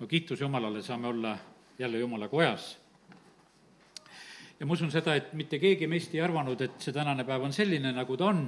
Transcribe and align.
no 0.00 0.06
kiitus 0.06 0.40
Jumalale, 0.40 0.82
saame 0.82 1.06
olla 1.06 1.38
jälle 1.78 1.98
Jumala 1.98 2.28
kojas. 2.28 2.78
ja 4.60 4.66
ma 4.66 4.72
usun 4.72 4.90
seda, 4.90 5.14
et 5.14 5.32
mitte 5.32 5.58
keegi 5.58 5.86
meist 5.86 6.14
ei 6.14 6.20
arvanud, 6.20 6.60
et 6.60 6.80
see 6.80 6.92
tänane 6.92 7.24
päev 7.24 7.44
on 7.44 7.52
selline, 7.52 7.92
nagu 7.92 8.16
ta 8.16 8.26
on. 8.32 8.46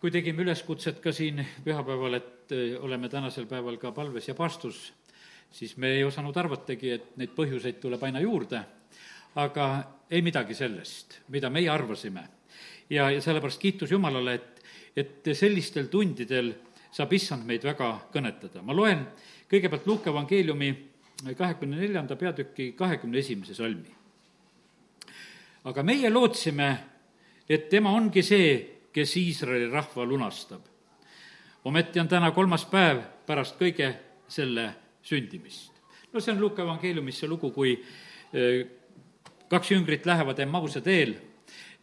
kui 0.00 0.10
tegime 0.10 0.42
üleskutset 0.42 1.00
ka 1.00 1.12
siin 1.12 1.46
pühapäeval, 1.64 2.14
et 2.14 2.52
eh, 2.52 2.76
oleme 2.80 3.08
tänasel 3.08 3.46
päeval 3.46 3.76
ka 3.76 3.92
palves 3.92 4.28
ja 4.28 4.34
paastus, 4.34 4.92
siis 5.50 5.76
me 5.76 5.94
ei 5.96 6.04
osanud 6.04 6.36
arvatagi, 6.36 6.90
et 6.90 7.16
neid 7.16 7.32
põhjuseid 7.34 7.80
tuleb 7.80 8.02
aina 8.02 8.20
juurde, 8.20 8.60
aga 9.34 9.68
ei 10.10 10.22
midagi 10.22 10.54
sellest, 10.54 11.20
mida 11.28 11.50
meie 11.50 11.70
arvasime. 11.70 12.28
ja, 12.90 13.10
ja 13.10 13.20
sellepärast 13.20 13.60
kiitus 13.60 13.90
Jumalale, 13.90 14.34
et, 14.34 14.62
et 14.96 15.34
sellistel 15.34 15.86
tundidel 15.86 16.54
saab 16.94 17.12
issand 17.12 17.46
meid 17.46 17.64
väga 17.66 17.88
kõnetada. 18.12 18.62
ma 18.62 18.74
loen 18.74 19.06
kõigepealt 19.50 19.86
Luuke 19.86 20.10
evangeeliumi 20.10 20.70
kahekümne 21.36 21.80
neljanda 21.80 22.16
peatüki 22.16 22.72
kahekümne 22.78 23.18
esimese 23.18 23.54
salmi. 23.54 23.90
aga 25.64 25.82
meie 25.82 26.10
lootsime, 26.10 26.78
et 27.48 27.68
tema 27.68 27.90
ongi 27.90 28.22
see, 28.22 28.70
kes 28.92 29.16
Iisraeli 29.16 29.70
rahva 29.70 30.04
lunastab. 30.04 30.60
ometi 31.64 32.00
on 32.00 32.08
täna 32.08 32.30
kolmas 32.30 32.64
päev 32.64 33.02
pärast 33.26 33.58
kõige 33.58 33.94
selle 34.28 34.74
sündimist. 35.02 35.72
no 36.12 36.20
see 36.20 36.32
on 36.32 36.40
Luuke 36.40 36.62
evangeeliumis 36.62 37.18
see 37.18 37.28
lugu, 37.28 37.50
kui 37.50 37.74
eh, 38.32 38.66
kaks 39.48 39.70
jüngrit 39.70 40.06
lähevad 40.06 40.38
Emmause 40.38 40.80
teel 40.80 41.14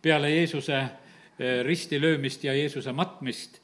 peale 0.02 0.30
Jeesuse 0.30 0.77
eh, 0.77 1.63
ristilöömist 1.63 2.43
ja 2.43 2.54
Jeesuse 2.54 2.91
matmist 2.91 3.60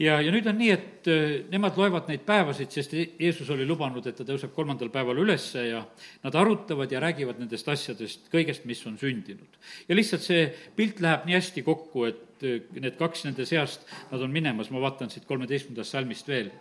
ja, 0.00 0.16
ja 0.24 0.32
nüüd 0.32 0.48
on 0.50 0.58
nii, 0.60 0.70
et 0.74 1.10
äh, 1.10 1.34
nemad 1.52 1.76
loevad 1.78 2.08
neid 2.10 2.24
päevasid, 2.28 2.72
sest 2.74 2.94
Jeesus 2.96 3.50
oli 3.52 3.66
lubanud, 3.68 4.06
et 4.06 4.16
ta 4.18 4.26
tõuseb 4.26 4.54
kolmandal 4.56 4.90
päeval 4.92 5.20
ülesse 5.22 5.66
ja 5.68 5.82
nad 6.24 6.38
arutavad 6.40 6.92
ja 6.92 7.02
räägivad 7.04 7.40
nendest 7.42 7.68
asjadest, 7.70 8.28
kõigest, 8.32 8.66
mis 8.70 8.82
on 8.88 8.98
sündinud. 9.00 9.60
ja 9.88 9.96
lihtsalt 9.98 10.24
see 10.26 10.46
pilt 10.76 11.02
läheb 11.04 11.28
nii 11.28 11.38
hästi 11.38 11.64
kokku, 11.66 12.06
et 12.10 12.46
äh, 12.46 12.60
need 12.80 12.98
kaks 13.00 13.26
nende 13.28 13.46
seast, 13.48 13.86
nad 14.12 14.24
on 14.24 14.32
minemas, 14.32 14.72
ma 14.72 14.82
vaatan 14.82 15.12
siit 15.12 15.28
kolmeteistkümnendast 15.28 15.96
salmist 15.96 16.28
veel, 16.28 16.52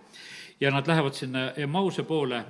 ja 0.60 0.72
nad 0.76 0.88
lähevad 0.88 1.16
sinna 1.16 1.52
Emmause 1.58 2.04
poole 2.04 2.44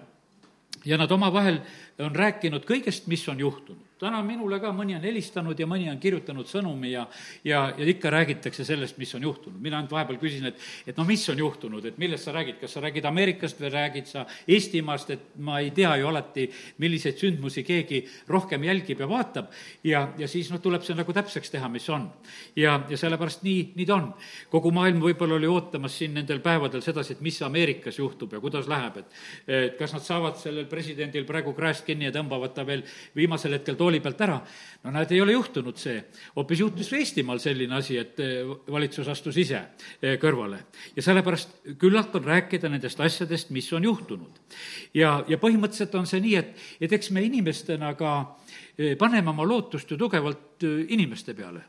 ja 0.85 0.97
nad 0.97 1.11
omavahel 1.11 1.59
on 1.99 2.15
rääkinud 2.15 2.65
kõigest, 2.67 3.07
mis 3.11 3.27
on 3.29 3.39
juhtunud 3.39 3.89
täna 3.99 4.21
minule 4.23 4.59
ka 4.63 4.71
mõni 4.75 4.95
on 4.95 5.03
helistanud 5.03 5.59
ja 5.59 5.67
mõni 5.67 5.89
on 5.91 5.99
kirjutanud 5.99 6.47
sõnumi 6.47 6.93
ja, 6.93 7.03
ja, 7.43 7.65
ja 7.75 7.87
ikka 7.91 8.11
räägitakse 8.13 8.63
sellest, 8.67 8.97
mis 8.99 9.11
on 9.17 9.25
juhtunud. 9.27 9.59
mina 9.61 9.79
ainult 9.79 9.91
vahepeal 9.91 10.19
küsin, 10.21 10.47
et, 10.47 10.59
et 10.87 10.97
no 10.97 11.03
mis 11.07 11.25
on 11.29 11.39
juhtunud, 11.39 11.85
et 11.85 11.97
millest 11.99 12.27
sa 12.27 12.33
räägid, 12.35 12.59
kas 12.61 12.75
sa 12.75 12.83
räägid 12.83 13.05
Ameerikast 13.09 13.59
või 13.59 13.71
räägid 13.73 14.07
sa 14.07 14.25
Eestimaast, 14.47 15.11
et 15.15 15.25
ma 15.43 15.59
ei 15.59 15.71
tea 15.75 15.91
ju 15.99 16.07
alati, 16.07 16.47
milliseid 16.79 17.19
sündmusi 17.19 17.65
keegi 17.67 18.01
rohkem 18.31 18.63
jälgib 18.69 19.03
ja 19.03 19.09
vaatab. 19.09 19.51
ja, 19.83 20.05
ja 20.17 20.27
siis 20.27 20.51
noh, 20.51 20.61
tuleb 20.63 20.85
see 20.87 20.95
nagu 20.95 21.13
täpseks 21.13 21.51
teha, 21.51 21.67
mis 21.69 21.89
on. 21.89 22.07
ja, 22.55 22.79
ja 22.89 22.97
sellepärast 22.97 23.43
nii, 23.43 23.73
nii 23.75 23.89
ta 23.89 23.99
on. 23.99 24.13
kogu 24.49 24.71
maailm 24.71 25.03
võib-olla 25.03 25.35
oli 25.35 25.51
ootamas 25.51 25.97
siin 25.99 26.15
nendel 26.15 26.39
päevadel 26.39 26.85
sedasi, 26.85 27.17
et 27.17 27.25
mis 27.25 27.41
Ameerikas 27.43 27.99
juhtub 27.99 28.33
ja 28.33 28.39
kuidas 28.39 28.67
läheb, 28.71 29.03
et 29.03 29.19
et 29.49 29.77
kas 29.77 29.91
nad 29.93 30.03
saavad 30.03 30.37
sellel 30.39 30.65
presidendil 30.71 31.25
praegu 31.27 31.51
kraest 31.57 31.88
kinni 31.89 32.07
ja 32.07 32.13
tõmbavad 32.15 32.53
ta 32.55 32.65
veel 32.67 32.83
viimasel 33.17 33.57
hetkel 33.57 33.77
tooli 33.79 34.01
pealt 34.03 34.21
ära. 34.25 34.39
no 34.83 34.93
näed, 34.95 35.11
ei 35.11 35.21
ole 35.21 35.35
juhtunud 35.35 35.77
see. 35.77 36.03
hoopis 36.35 36.63
juhtus 36.63 36.91
Eestimaal 36.93 37.41
selline 37.43 37.75
asi, 37.75 37.97
et 37.97 38.19
eh, 38.23 38.53
valitsus 38.71 39.07
astus 39.07 39.37
ise 39.37 39.61
eh, 40.01 40.17
kõrvale. 40.21 40.63
ja 40.95 41.05
sellepärast 41.05 41.75
küllalt 41.81 42.15
on 42.15 42.25
rääkida 42.25 42.69
nendest 42.69 42.99
asjadest, 42.99 43.49
mis 43.55 43.71
on 43.73 43.83
juhtunud. 43.83 44.41
ja, 44.93 45.23
ja 45.27 45.37
põhimõtteliselt 45.37 45.95
on 45.99 46.07
see 46.09 46.21
nii, 46.25 46.35
et, 46.39 46.55
et 46.81 46.97
eks 46.99 47.11
me 47.15 47.23
inimestena 47.25 47.93
ka 47.99 48.15
eh, 48.21 48.48
paneme 48.99 49.29
oma 49.29 49.43
lootust 49.43 49.91
ju 49.91 49.97
tugevalt 49.99 50.63
inimeste 50.63 51.33
peale. 51.35 51.61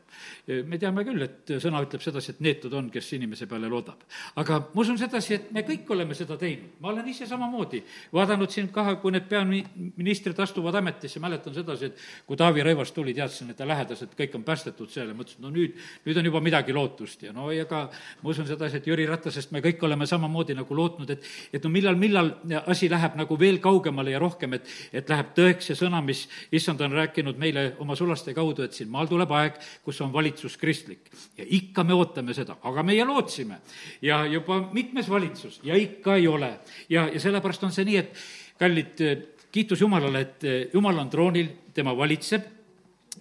Me 0.67 0.77
teame 0.79 1.03
küll, 1.07 1.21
et 1.23 1.51
sõna 1.63 1.81
ütleb 1.83 2.01
sedasi, 2.03 2.33
et 2.33 2.41
neetud 2.43 2.73
on, 2.75 2.89
kes 2.91 3.07
inimese 3.15 3.47
peale 3.47 3.69
loodab. 3.71 4.03
aga 4.35 4.59
ma 4.73 4.81
usun 4.81 4.97
sedasi, 4.99 5.33
et 5.33 5.51
me 5.51 5.63
kõik 5.67 5.89
oleme 5.91 6.15
seda 6.15 6.37
teinud, 6.37 6.77
ma 6.79 6.89
olen 6.89 7.07
ise 7.07 7.25
samamoodi 7.27 7.81
vaadanud 8.13 8.51
siin 8.51 8.69
kahe, 8.71 8.95
kui 9.01 9.11
need 9.11 9.27
peaministrid 9.29 10.39
astuvad 10.39 10.75
ametisse, 10.75 11.19
mäletan 11.19 11.53
sedasi, 11.55 11.85
et 11.91 11.99
kui 12.27 12.37
Taavi 12.37 12.63
Rõivas 12.63 12.91
tuli, 12.95 13.13
teadsin, 13.13 13.51
et 13.51 13.57
ta 13.57 13.67
lähedased 13.67 14.15
kõik 14.17 14.35
on 14.35 14.43
päästetud 14.47 14.91
seal 14.91 15.11
ja 15.11 15.15
mõtlesin, 15.15 15.41
no 15.43 15.51
nüüd, 15.53 15.77
nüüd 16.05 16.17
on 16.19 16.31
juba 16.31 16.43
midagi 16.43 16.75
lootust. 16.75 17.23
Ja 17.27 17.35
no 17.35 17.51
ega 17.51 17.85
ma 18.21 18.29
usun 18.29 18.47
sedasi, 18.47 18.81
et 18.81 18.87
Jüri 18.87 19.07
Ratasest 19.07 19.51
me 19.51 19.63
kõik 19.63 19.83
oleme 19.87 20.07
samamoodi 20.07 20.55
nagu 20.57 20.75
lootnud, 20.75 21.09
et, 21.15 21.27
et 21.53 21.63
no 21.63 21.71
millal, 21.71 21.99
millal 21.99 22.33
asi 22.65 22.89
läheb 22.91 23.15
nagu 23.19 23.39
veel 23.39 23.59
kaugemale 23.63 24.15
ja 24.15 24.19
rohkem, 24.19 24.57
et, 24.59 24.67
et 24.91 25.09
läheb 25.09 25.31
tõeks 25.37 25.71
see 25.71 25.79
sõna, 25.79 26.01
mis 26.05 26.25
issand 26.51 26.81
on 26.81 26.95
rääkinud 27.01 27.39
meile 27.41 27.65
oma 27.83 27.95
sulaste 27.99 28.33
kaudu, 28.37 28.65
et 28.65 28.77
siin 28.77 28.89
maal 28.91 29.09
tuleb 29.09 29.33
aeg, 29.37 29.59
kus 29.85 29.99
on 30.05 30.13
valitsus 30.13 30.57
kristlik. 30.61 31.11
ja 31.37 31.45
ikka 31.47 31.83
me 31.83 31.97
ootame 31.97 32.33
seda, 32.37 32.57
aga 32.61 32.83
meie 32.83 33.05
lootsime. 33.05 33.59
ja 34.01 34.23
juba 34.25 34.61
mitmes 34.71 35.09
valitsus 35.09 35.59
ja 35.63 35.75
ikka 35.75 36.15
ei 36.15 36.27
ole. 36.27 36.53
ja, 36.89 37.09
ja 37.13 37.19
sellepärast 37.19 37.63
on 37.63 37.75
see 37.75 37.85
nii, 37.85 37.97
et 37.97 38.15
kallid, 38.59 39.05
kiitus 39.51 39.81
Jumalale, 39.81 40.19
et 40.21 40.73
Jumal 40.73 40.97
on 40.97 41.09
troonil, 41.09 41.47
tema 41.73 41.97
valitseb 41.97 42.60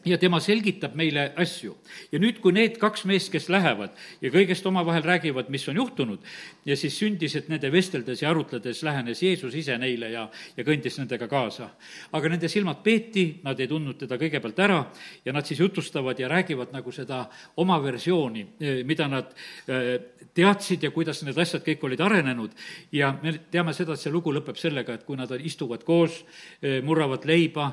ja 0.05 0.19
tema 0.19 0.41
selgitab 0.41 0.94
meile 0.99 1.31
asju. 1.41 1.75
ja 2.12 2.19
nüüd, 2.19 2.41
kui 2.41 2.53
need 2.56 2.78
kaks 2.81 3.05
meest, 3.09 3.31
kes 3.33 3.49
lähevad 3.53 3.97
ja 4.21 4.31
kõigest 4.33 4.66
omavahel 4.66 5.05
räägivad, 5.05 5.50
mis 5.53 5.66
on 5.69 5.77
juhtunud, 5.77 6.25
ja 6.65 6.77
siis 6.77 6.97
sündis, 6.99 7.37
et 7.37 7.49
nende 7.49 7.71
vesteldes 7.72 8.22
ja 8.22 8.31
arutledes 8.31 8.83
lähenes 8.87 9.22
Jeesus 9.22 9.55
ise 9.55 9.77
neile 9.78 10.10
ja, 10.15 10.27
ja 10.56 10.66
kõndis 10.66 10.99
nendega 11.00 11.28
kaasa. 11.28 11.71
aga 12.12 12.28
nende 12.28 12.49
silmad 12.49 12.83
peeti, 12.83 13.41
nad 13.44 13.60
ei 13.60 13.69
tundnud 13.69 13.99
teda 14.00 14.19
kõigepealt 14.21 14.59
ära 14.65 14.81
ja 15.25 15.33
nad 15.33 15.47
siis 15.47 15.60
jutustavad 15.60 16.19
ja 16.19 16.28
räägivad 16.28 16.72
nagu 16.72 16.93
seda 16.93 17.27
oma 17.56 17.78
versiooni, 17.83 18.47
eh, 18.60 18.83
mida 18.84 19.09
nad 19.09 19.34
eh, 19.69 19.97
teadsid 20.34 20.83
ja 20.83 20.91
kuidas 20.94 21.22
need 21.27 21.39
asjad 21.39 21.65
kõik 21.66 21.84
olid 21.89 22.00
arenenud. 22.00 22.50
ja 22.93 23.12
me 23.22 23.34
teame 23.50 23.75
seda, 23.75 23.94
et 23.94 24.00
see 24.00 24.12
lugu 24.12 24.33
lõpeb 24.33 24.56
sellega, 24.56 24.94
et 24.94 25.05
kui 25.05 25.16
nad 25.16 25.31
istuvad 25.41 25.84
koos, 25.84 26.25
eh, 26.62 26.81
murravad 26.83 27.25
leiba, 27.25 27.72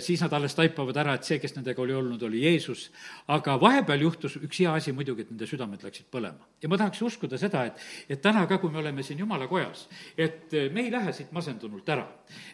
siis 0.00 0.20
nad 0.22 0.32
alles 0.36 0.54
taipavad 0.54 0.96
ära, 1.00 1.16
et 1.16 1.26
see, 1.26 1.40
kes 1.42 1.56
nendega 1.56 1.82
oli 1.82 1.94
olnud, 1.96 2.22
oli 2.22 2.42
Jeesus. 2.44 2.90
aga 3.34 3.56
vahepeal 3.60 4.04
juhtus 4.04 4.36
üks 4.38 4.60
hea 4.62 4.74
asi 4.78 4.92
muidugi, 4.94 5.24
et 5.26 5.30
nende 5.32 5.48
südamed 5.50 5.82
läksid 5.82 6.06
põlema. 6.12 6.46
ja 6.62 6.68
ma 6.70 6.78
tahaks 6.78 7.02
uskuda 7.02 7.38
seda, 7.38 7.64
et, 7.66 7.82
et 8.08 8.22
täna 8.22 8.46
ka, 8.46 8.60
kui 8.62 8.70
me 8.70 8.78
oleme 8.78 9.02
siin 9.02 9.18
Jumala 9.18 9.48
kojas, 9.50 9.88
et 10.16 10.54
äh, 10.54 10.68
me 10.72 10.86
ei 10.86 10.92
lähe 10.94 11.12
siit 11.12 11.32
masendunult 11.34 11.88
ära. 11.88 12.06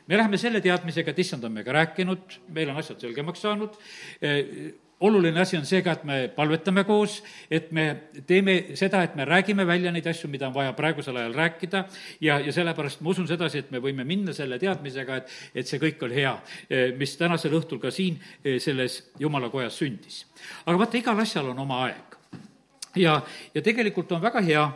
me 0.06 0.16
läheme 0.16 0.40
selle 0.40 0.60
teadmisega, 0.64 1.12
et 1.12 1.18
issand 1.18 1.44
on 1.44 1.52
meiega 1.52 1.76
rääkinud, 1.76 2.38
meil 2.48 2.72
on 2.72 2.80
asjad 2.80 3.04
selgemaks 3.04 3.44
saanud, 3.44 3.76
äh, 4.24 4.72
oluline 5.02 5.40
asi 5.42 5.56
on 5.58 5.66
see 5.68 5.82
ka, 5.84 5.96
et 5.98 6.04
me 6.08 6.18
palvetame 6.32 6.84
koos, 6.88 7.18
et 7.50 7.70
me 7.74 7.86
teeme 8.26 8.76
seda, 8.78 9.02
et 9.02 9.16
me 9.18 9.26
räägime 9.28 9.66
välja 9.66 9.92
neid 9.92 10.06
asju, 10.08 10.30
mida 10.30 10.48
on 10.48 10.54
vaja 10.54 10.72
praegusel 10.78 11.18
ajal 11.20 11.34
rääkida 11.36 11.84
ja, 12.20 12.38
ja 12.40 12.54
sellepärast 12.54 13.02
ma 13.02 13.12
usun 13.12 13.28
sedasi, 13.30 13.64
et 13.64 13.74
me 13.74 13.82
võime 13.82 14.06
minna 14.08 14.34
selle 14.36 14.58
teadmisega, 14.62 15.20
et, 15.22 15.34
et 15.62 15.68
see 15.68 15.80
kõik 15.82 16.02
on 16.06 16.14
hea, 16.14 16.32
mis 16.98 17.16
tänasel 17.20 17.58
õhtul 17.58 17.82
ka 17.82 17.92
siin 17.94 18.20
selles 18.62 19.00
jumala 19.20 19.50
kojas 19.52 19.78
sündis. 19.82 20.24
aga 20.66 20.78
vaata, 20.78 21.00
igal 21.00 21.20
asjal 21.22 21.52
on 21.52 21.64
oma 21.66 21.82
aeg. 21.88 22.19
ja, 22.96 23.20
ja 23.54 23.62
tegelikult 23.62 24.12
on 24.12 24.22
väga 24.22 24.42
hea, 24.46 24.66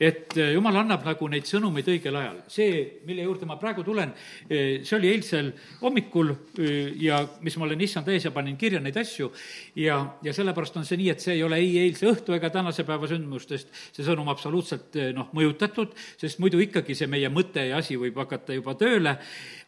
et 0.00 0.36
äh, 0.38 0.52
jumal 0.54 0.76
annab 0.80 1.04
nagu 1.06 1.28
neid 1.30 1.46
sõnumeid 1.48 1.88
õigel 1.92 2.18
ajal. 2.18 2.40
see, 2.50 3.00
mille 3.06 3.24
juurde 3.26 3.46
ma 3.46 3.56
praegu 3.60 3.84
tulen, 3.86 4.12
äh, 4.48 4.82
see 4.82 4.96
oli 4.98 5.10
eilsel 5.12 5.52
hommikul 5.80 6.32
äh, 6.34 6.92
ja 7.02 7.20
mis 7.44 7.56
ma 7.58 7.68
olen 7.68 7.84
issand 7.86 8.08
ees 8.10 8.26
ja 8.26 8.34
panin 8.34 8.58
kirja 8.60 8.80
neid 8.82 8.96
asju. 9.00 9.30
Ja, 9.78 10.00
ja 10.24 10.34
sellepärast 10.34 10.78
on 10.80 10.88
see 10.88 10.98
nii, 11.00 11.10
et 11.14 11.24
see 11.24 11.36
ei 11.38 11.44
ole 11.46 11.58
ei 11.62 11.78
eilse 11.84 12.08
õhtu 12.10 12.34
ega 12.36 12.50
tänase 12.54 12.86
päeva 12.86 13.08
sündmustest. 13.10 13.70
See 13.94 14.06
sõnum 14.06 14.30
absoluutselt 14.32 14.98
noh, 15.14 15.30
mõjutatud, 15.36 15.94
sest 16.20 16.40
muidu 16.42 16.60
ikkagi 16.62 16.96
see 16.98 17.10
meie 17.10 17.30
mõte 17.32 17.68
ja 17.68 17.78
asi 17.82 17.98
võib 18.00 18.18
hakata 18.22 18.56
juba 18.56 18.74
tööle, 18.78 19.16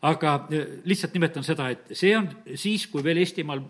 aga 0.06 0.38
lihtsalt 0.86 1.14
nimetan 1.16 1.46
seda, 1.46 1.70
et 1.74 1.94
see 1.96 2.14
on 2.16 2.28
siis, 2.54 2.86
kui 2.90 3.04
veel 3.04 3.22
Eestimaal 3.22 3.62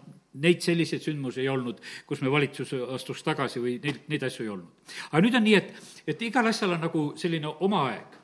neid 0.43 0.65
selliseid 0.65 1.05
sündmusi 1.05 1.43
ei 1.45 1.49
olnud, 1.53 1.81
kus 2.09 2.23
me 2.25 2.33
valitsus 2.33 2.75
astus 2.95 3.25
tagasi 3.27 3.63
või 3.63 3.79
neid, 3.83 4.05
neid 4.11 4.27
asju 4.29 4.45
ei 4.45 4.53
olnud. 4.53 4.93
aga 5.11 5.25
nüüd 5.25 5.39
on 5.39 5.45
nii, 5.47 5.57
et, 5.59 5.91
et 6.13 6.23
igal 6.29 6.47
asjal 6.51 6.77
on 6.77 6.87
nagu 6.87 7.09
selline 7.19 7.53
oma 7.65 7.87
aeg. 7.91 8.15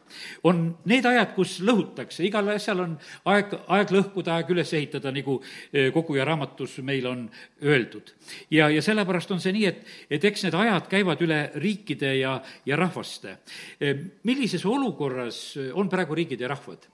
on 0.45 0.59
need 0.85 1.07
ajad, 1.09 1.31
kus 1.33 1.55
lõhutakse, 1.65 2.21
igal 2.27 2.51
asjal 2.53 2.83
on 2.85 2.99
aeg, 3.33 3.55
aeg 3.73 3.95
lõhkuda, 3.97 4.35
aeg 4.37 4.51
üles 4.53 4.73
ehitada, 4.77 5.13
nagu 5.15 5.39
eh, 5.73 5.89
kogu 5.95 6.19
ja 6.19 6.27
raamatus 6.29 6.79
meil 6.85 7.09
on 7.09 7.25
öeldud. 7.63 8.13
ja, 8.51 8.69
ja 8.69 8.83
sellepärast 8.85 9.33
on 9.33 9.41
see 9.41 9.55
nii, 9.57 9.67
et, 9.71 9.83
et 10.11 10.25
eks 10.25 10.45
need 10.47 10.59
ajad 10.59 10.89
käivad 10.93 11.25
üle 11.25 11.43
riikide 11.57 12.17
ja, 12.19 12.37
ja 12.67 12.77
rahvaste. 12.77 13.39
Eh, 13.81 14.07
millises 14.29 14.67
olukorras 14.69 15.43
on 15.73 15.89
praegu 15.89 16.19
riigid 16.19 16.41
ja 16.41 16.53
rahvad? 16.53 16.91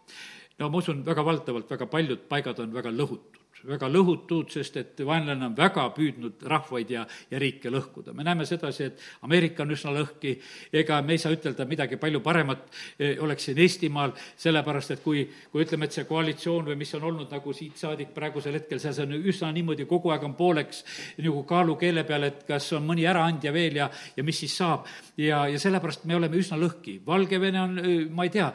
no 0.59 0.71
ma 0.71 0.79
usun, 0.83 1.05
väga 1.07 1.23
valdavalt 1.25 1.71
väga 1.71 1.87
paljud 1.91 2.25
paigad 2.31 2.59
on 2.63 2.73
väga 2.75 2.91
lõhutud 2.91 3.39
väga 3.67 3.89
lõhutud, 3.91 4.51
sest 4.53 4.77
et 4.79 5.01
vaenlane 5.07 5.49
on 5.49 5.57
väga 5.57 5.89
püüdnud 5.97 6.45
rahvaid 6.51 6.91
ja, 6.91 7.05
ja 7.31 7.39
riike 7.41 7.71
lõhkuda. 7.73 8.15
me 8.15 8.25
näeme 8.25 8.47
sedasi, 8.47 8.85
et 8.85 9.01
Ameerika 9.27 9.65
on 9.65 9.75
üsna 9.75 9.93
lõhki, 9.97 10.37
ega 10.73 11.01
me 11.03 11.17
ei 11.17 11.23
saa 11.23 11.33
ütelda 11.35 11.67
midagi 11.69 11.99
palju 11.99 12.21
paremat 12.25 12.69
eh, 12.99 13.17
oleks 13.23 13.49
siin 13.49 13.59
Eestimaal, 13.59 14.13
sellepärast 14.37 14.95
et 14.95 15.03
kui, 15.03 15.25
kui 15.53 15.65
ütleme, 15.65 15.89
et 15.89 15.97
see 15.97 16.07
koalitsioon 16.09 16.71
või 16.71 16.79
mis 16.79 16.95
on 16.95 17.09
olnud 17.11 17.33
nagu 17.35 17.53
siit 17.57 17.77
saadik 17.81 18.13
praegusel 18.15 18.55
hetkel, 18.59 18.81
see 18.83 18.95
on 19.03 19.17
üsna 19.19 19.51
niimoodi, 19.55 19.89
kogu 19.91 20.13
aeg 20.15 20.25
on 20.29 20.37
pooleks 20.39 20.85
nagu 21.19 21.43
kaalukeele 21.49 22.05
peal, 22.09 22.29
et 22.29 22.45
kas 22.49 22.71
on 22.77 22.87
mõni 22.87 23.07
äraandja 23.09 23.53
veel 23.55 23.81
ja, 23.83 23.89
ja 24.17 24.25
mis 24.27 24.39
siis 24.45 24.57
saab. 24.59 24.87
ja, 25.17 25.47
ja 25.51 25.59
sellepärast 25.59 26.05
me 26.09 26.17
oleme 26.17 26.39
üsna 26.39 26.59
lõhki. 26.61 26.99
Valgevene 27.07 27.61
on, 27.61 27.77
ma 28.15 28.27
ei 28.27 28.33
tea, 28.33 28.49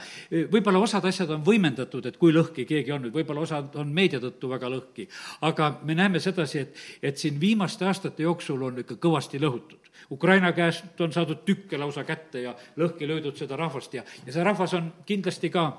võib-olla 0.52 0.82
osad 0.84 1.06
asjad 1.10 1.32
on 1.36 1.44
võimendatud, 1.46 2.06
et 2.08 2.18
kui 2.22 2.34
lõhki 2.36 2.66
keegi 2.70 2.94
on, 2.96 3.10
võib-olla 3.14 3.44
osad 3.44 3.76
on 3.82 3.92
meedia 3.94 4.22
tõttu 4.24 4.50
väga 4.52 4.70
lõhki. 4.72 4.93
Aga 5.42 5.70
me 5.84 5.96
näeme 5.96 6.20
sedasi, 6.20 6.60
et, 6.60 6.84
et 7.04 7.18
siin 7.18 7.40
viimaste 7.42 7.86
aastate 7.86 8.24
jooksul 8.24 8.62
on 8.62 8.84
ikka 8.84 9.00
kõvasti 9.02 9.42
lõhutud. 9.42 9.80
Ukraina 10.12 10.52
käest 10.52 11.02
on 11.02 11.14
saadud 11.14 11.46
tükke 11.46 11.78
lausa 11.80 12.04
kätte 12.04 12.42
ja 12.42 12.56
lõhki 12.78 13.08
löödud 13.08 13.38
seda 13.40 13.58
rahvast 13.58 13.94
ja, 13.94 14.04
ja 14.26 14.34
see 14.34 14.44
rahvas 14.44 14.74
on 14.78 14.92
kindlasti 15.06 15.50
ka 15.54 15.72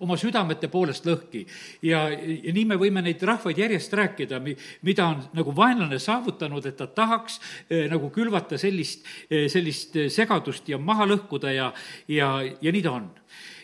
oma 0.00 0.16
südamete 0.20 0.68
poolest 0.68 1.06
lõhki. 1.06 1.44
ja, 1.82 2.04
ja 2.10 2.52
nii 2.54 2.64
me 2.68 2.78
võime 2.80 3.02
neid 3.04 3.22
rahvaid 3.22 3.58
järjest 3.58 3.92
rääkida, 3.92 4.40
mi-, 4.40 4.56
mida 4.86 5.06
on 5.12 5.22
nagu 5.36 5.54
vaenlane 5.56 5.98
saavutanud, 5.98 6.66
et 6.66 6.76
ta 6.76 6.86
tahaks 6.86 7.40
eh, 7.68 7.86
nagu 7.90 8.10
külvata 8.14 8.58
sellist 8.58 9.06
eh,, 9.30 9.48
sellist 9.52 9.98
segadust 10.08 10.68
ja 10.68 10.78
maha 10.78 11.08
lõhkuda 11.10 11.54
ja, 11.54 11.72
ja, 12.08 12.32
ja 12.60 12.72
nii 12.72 12.82
ta 12.86 12.96
on. 12.96 13.10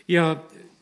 ja 0.07 0.29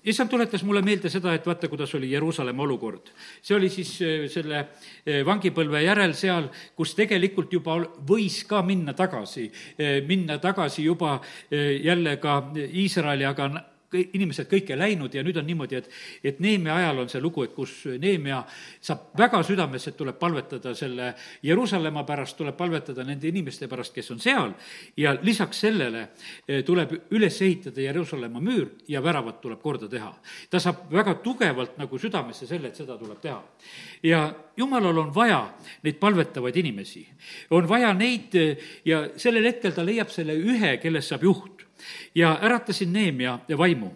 issand 0.06 0.30
tuletas 0.30 0.64
mulle 0.64 0.82
meelde 0.86 1.10
seda, 1.10 1.34
et 1.36 1.46
vaata, 1.46 1.70
kuidas 1.72 1.94
oli 1.98 2.12
Jeruusalemma 2.12 2.64
olukord. 2.64 3.12
see 3.42 3.56
oli 3.58 3.70
siis 3.70 3.96
äh, 4.02 4.26
selle 4.32 4.60
äh, 4.60 5.22
vangipõlve 5.26 5.82
järel 5.84 6.14
seal, 6.14 6.50
kus 6.76 6.96
tegelikult 6.96 7.54
juba 7.54 7.78
võis 8.08 8.44
ka 8.48 8.62
minna 8.62 8.94
tagasi, 8.94 9.50
äh, 9.80 10.02
minna 10.08 10.38
tagasi 10.38 10.84
juba 10.86 11.20
jälle 11.52 12.18
ka 12.18 12.52
Iisraeli, 12.56 13.26
aga 13.26 13.50
inimesed 13.96 14.50
kõike 14.52 14.78
läinud 14.78 15.14
ja 15.14 15.24
nüüd 15.26 15.38
on 15.40 15.48
niimoodi, 15.48 15.80
et, 15.80 15.90
et 16.24 16.40
Neemia 16.44 16.76
ajal 16.80 17.04
on 17.04 17.12
see 17.12 17.22
lugu, 17.24 17.46
et 17.46 17.54
kus 17.56 17.74
Neemia 18.02 18.42
saab 18.84 19.12
väga 19.18 19.42
südamesse, 19.46 19.92
et 19.92 19.98
tuleb 19.98 20.18
palvetada 20.20 20.74
selle 20.78 21.12
Jeruusalemma 21.46 22.06
pärast, 22.08 22.38
tuleb 22.38 22.58
palvetada 22.58 23.06
nende 23.08 23.30
inimeste 23.30 23.70
pärast, 23.72 23.94
kes 23.96 24.12
on 24.16 24.22
seal, 24.24 24.54
ja 24.98 25.16
lisaks 25.22 25.64
sellele 25.66 26.08
eh, 26.48 26.64
tuleb 26.66 26.96
üles 27.16 27.40
ehitada 27.42 27.82
Jeruusalemma 27.82 28.42
müür 28.44 28.70
ja 28.92 29.04
väravad 29.04 29.40
tuleb 29.42 29.62
korda 29.62 29.90
teha. 29.92 30.14
ta 30.50 30.60
saab 30.60 30.92
väga 30.92 31.18
tugevalt 31.24 31.78
nagu 31.78 32.00
südamesse 32.00 32.48
selle, 32.48 32.70
et 32.70 32.76
seda 32.76 32.98
tuleb 32.98 33.22
teha. 33.22 33.42
ja 34.04 34.28
jumalal 34.58 34.98
on 34.98 35.14
vaja 35.16 35.42
neid 35.84 36.00
palvetavaid 36.00 36.56
inimesi, 36.56 37.06
on 37.50 37.68
vaja 37.70 37.94
neid 37.94 38.36
eh, 38.36 38.58
ja 38.86 39.06
sellel 39.18 39.46
hetkel 39.52 39.74
ta 39.74 39.86
leiab 39.86 40.10
selle 40.10 40.36
ühe, 40.36 40.78
kellest 40.82 41.14
saab 41.14 41.24
juht 41.24 41.55
ja 42.16 42.38
äratasin 42.42 42.94
Neemia 42.94 43.40
vaimu 43.58 43.92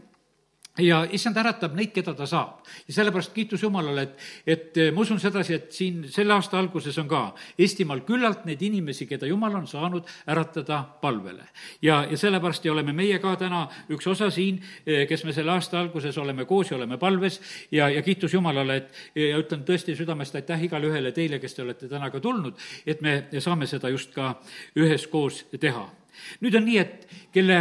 ja 0.83 0.99
issand 1.11 1.37
äratab 1.39 1.75
neid, 1.77 1.91
keda 1.93 2.13
ta 2.15 2.25
saab. 2.29 2.65
ja 2.87 2.93
sellepärast 2.93 3.33
kiitus 3.33 3.63
Jumalale, 3.63 4.01
et, 4.01 4.19
et 4.47 4.77
eh, 4.77 4.91
ma 4.93 5.01
usun 5.01 5.19
sedasi, 5.19 5.53
et 5.53 5.71
siin 5.73 6.03
selle 6.11 6.33
aasta 6.33 6.59
alguses 6.59 6.97
on 7.01 7.07
ka 7.09 7.21
Eestimaal 7.59 8.01
küllalt 8.07 8.45
neid 8.47 8.61
inimesi, 8.61 9.07
keda 9.09 9.27
Jumal 9.27 9.55
on 9.55 9.67
saanud 9.67 10.07
äratada 10.27 10.81
palvele. 11.01 11.43
ja, 11.81 12.03
ja 12.09 12.17
sellepärast 12.17 12.65
ja 12.65 12.73
oleme 12.73 12.93
meie 12.93 13.19
ka 13.19 13.35
täna 13.35 13.65
üks 13.89 14.07
osa 14.07 14.29
siin, 14.29 14.61
eh, 14.85 15.05
kes 15.07 15.25
me 15.25 15.33
selle 15.33 15.51
aasta 15.51 15.79
alguses 15.79 16.17
oleme 16.17 16.45
koos 16.45 16.71
ja 16.71 16.77
oleme 16.77 16.97
palves 16.97 17.41
ja, 17.71 17.89
ja 17.89 18.01
kiitus 18.01 18.33
Jumalale, 18.33 18.75
et 18.75 18.93
ja 19.15 19.37
ütlen 19.39 19.65
tõesti 19.67 19.95
südamest 19.97 20.35
aitäh 20.35 20.67
igale 20.69 20.89
ühele 20.89 21.11
teile, 21.11 21.39
kes 21.39 21.55
te 21.55 21.63
olete 21.63 21.89
täna 21.89 22.09
ka 22.09 22.19
tulnud, 22.19 22.55
et 22.85 23.01
me 23.01 23.23
saame 23.39 23.67
seda 23.67 23.89
just 23.89 24.13
ka 24.15 24.35
üheskoos 24.77 25.45
teha. 25.59 25.98
Nüüd 26.43 26.57
on 26.59 26.65
nii, 26.67 26.79
et 26.83 27.07
kelle 27.35 27.59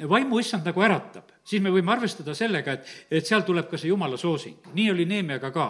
vaimu 0.00 0.40
issand 0.40 0.66
nagu 0.66 0.84
äratab, 0.86 1.29
siis 1.50 1.62
me 1.62 1.72
võime 1.74 1.92
arvestada 1.94 2.34
sellega, 2.36 2.76
et, 2.76 2.90
et 3.18 3.26
seal 3.26 3.42
tuleb 3.46 3.68
ka 3.70 3.78
see 3.80 3.90
jumala 3.90 4.18
soosing. 4.20 4.70
nii 4.74 4.90
oli 4.92 5.06
Neemiaga 5.10 5.50
ka. 5.54 5.66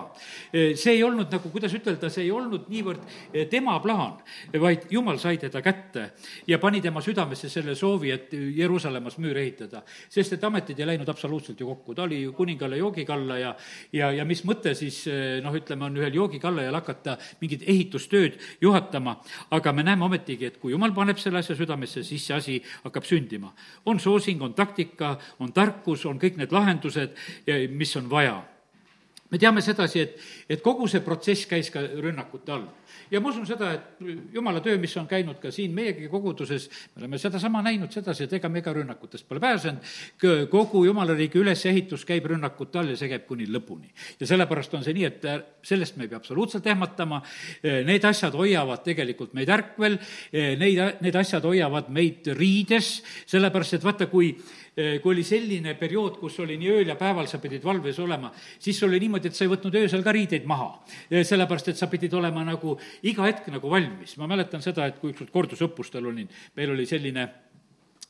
see 0.52 0.92
ei 0.92 1.02
olnud 1.04 1.30
nagu, 1.32 1.50
kuidas 1.52 1.74
ütelda, 1.76 2.10
see 2.12 2.26
ei 2.26 2.32
olnud 2.34 2.68
niivõrd 2.70 3.02
eh, 3.32 3.46
tema 3.50 3.78
plaan, 3.80 4.18
vaid 4.60 4.88
jumal 4.92 5.18
sai 5.22 5.38
teda 5.40 5.62
kätte 5.64 6.10
ja 6.48 6.58
pani 6.58 6.80
tema 6.84 7.00
südamesse 7.04 7.48
selle 7.48 7.74
soovi, 7.74 8.10
et 8.12 8.32
Jeruusalemmas 8.32 9.18
müür 9.18 9.38
ehitada. 9.40 9.82
sest 10.08 10.36
et 10.36 10.44
ametid 10.44 10.78
ei 10.80 10.86
läinud 10.92 11.08
absoluutselt 11.08 11.60
ju 11.60 11.66
kokku, 11.66 11.94
ta 11.94 12.02
oli 12.02 12.22
ju 12.22 12.32
kuningale 12.32 12.76
joogikalla 12.76 13.38
ja, 13.38 13.54
ja, 13.92 14.10
ja 14.12 14.24
mis 14.24 14.44
mõte 14.44 14.74
siis 14.74 15.06
eh, 15.08 15.40
noh, 15.42 15.54
ütleme, 15.56 15.84
on 15.88 15.96
ühel 15.96 16.14
joogikallajal 16.14 16.74
hakata 16.80 17.16
mingit 17.40 17.64
ehitustööd 17.66 18.38
juhatama, 18.60 19.16
aga 19.50 19.72
me 19.72 19.86
näeme 19.86 20.04
ometigi, 20.04 20.50
et 20.50 20.60
kui 20.60 20.74
jumal 20.74 20.92
paneb 20.96 21.18
selle 21.18 21.40
asja 21.40 21.56
südamesse, 21.56 22.04
siis 22.04 22.26
see 22.26 22.36
asi 22.36 22.58
hakkab 22.84 23.06
sündima. 23.08 23.54
on 23.86 24.00
soosing, 24.00 24.42
on 24.42 24.54
taktika, 24.54 25.16
on 25.40 25.52
tark, 25.52 25.69
tarkus, 25.70 26.05
on 26.11 26.19
kõik 26.20 26.38
need 26.40 26.55
lahendused, 26.55 27.17
mis 27.70 27.96
on 27.96 28.11
vaja. 28.11 28.40
me 29.31 29.38
teame 29.38 29.62
sedasi, 29.62 30.00
et, 30.00 30.17
et 30.50 30.62
kogu 30.62 30.88
see 30.90 31.00
protsess 31.06 31.46
käis 31.46 31.70
ka 31.70 31.84
rünnakute 32.02 32.52
all 32.52 32.67
ja 33.10 33.20
ma 33.20 33.31
usun 33.31 33.46
seda, 33.48 33.72
et 33.75 34.34
jumala 34.34 34.60
töö, 34.64 34.78
mis 34.81 34.94
on 35.00 35.08
käinud 35.10 35.40
ka 35.42 35.52
siin 35.54 35.75
meiegi 35.75 36.08
koguduses, 36.10 36.69
me 36.94 37.04
oleme 37.04 37.19
sedasama 37.19 37.62
näinud 37.66 37.92
sedasi, 37.92 38.26
et 38.26 38.37
ega 38.38 38.48
me 38.48 38.62
ega 38.62 38.75
rünnakutest 38.76 39.28
pole 39.28 39.42
pääsenud, 39.42 39.82
kogu 40.52 40.84
jumala 40.87 41.16
riigi 41.19 41.40
ülesehitus 41.40 42.04
käib 42.08 42.28
rünnakute 42.31 42.81
all 42.81 42.92
ja 42.94 42.98
see 43.00 43.10
käib 43.12 43.26
kuni 43.28 43.48
lõpuni. 43.50 43.90
ja 44.20 44.26
sellepärast 44.26 44.75
on 44.78 44.87
see 44.87 44.96
nii, 44.96 45.08
et 45.10 45.28
sellest 45.66 45.96
me 45.96 46.06
ei 46.06 46.12
pea 46.12 46.20
absoluutselt 46.20 46.66
ehmatama, 46.66 47.22
need 47.87 48.04
asjad 48.04 48.34
hoiavad 48.37 48.84
tegelikult 48.87 49.34
meid 49.38 49.50
ärkvel, 49.50 49.98
neid, 50.32 50.82
need 51.00 51.20
asjad 51.20 51.44
hoiavad 51.44 51.90
meid 51.92 52.32
riides, 52.38 53.00
sellepärast 53.31 53.78
et 53.78 53.87
vaata, 53.87 54.10
kui 54.10 54.34
kui 55.02 55.12
oli 55.12 55.25
selline 55.26 55.75
periood, 55.78 56.16
kus 56.20 56.38
oli 56.40 56.56
nii 56.60 56.70
ööl 56.72 56.90
ja 56.92 56.96
päeval, 56.98 57.26
sa 57.28 57.40
pidid 57.42 57.64
valves 57.64 57.98
olema, 58.00 58.31
siis 58.58 58.78
oli 58.87 59.00
niimoodi, 59.02 59.28
et 59.28 59.37
sa 59.37 59.44
ei 59.44 59.50
võtnud 59.50 59.76
öösel 59.82 60.04
ka 60.06 60.14
riideid 60.14 60.46
maha. 60.48 60.70
sellepärast, 61.10 61.72
et 61.72 61.81
sa 61.81 61.88
pidid 61.90 62.14
olema 62.14 62.44
nagu 62.46 62.76
iga 63.06 63.28
hetk 63.28 63.50
nagu 63.52 63.70
valmis. 63.70 64.16
ma 64.20 64.28
mäletan 64.30 64.62
seda, 64.64 64.86
et 64.86 64.98
kui 65.00 65.14
ükskord 65.14 65.32
kordusõppustel 65.34 66.06
olin, 66.06 66.28
meil 66.56 66.74
oli 66.74 66.86
selline 66.88 67.22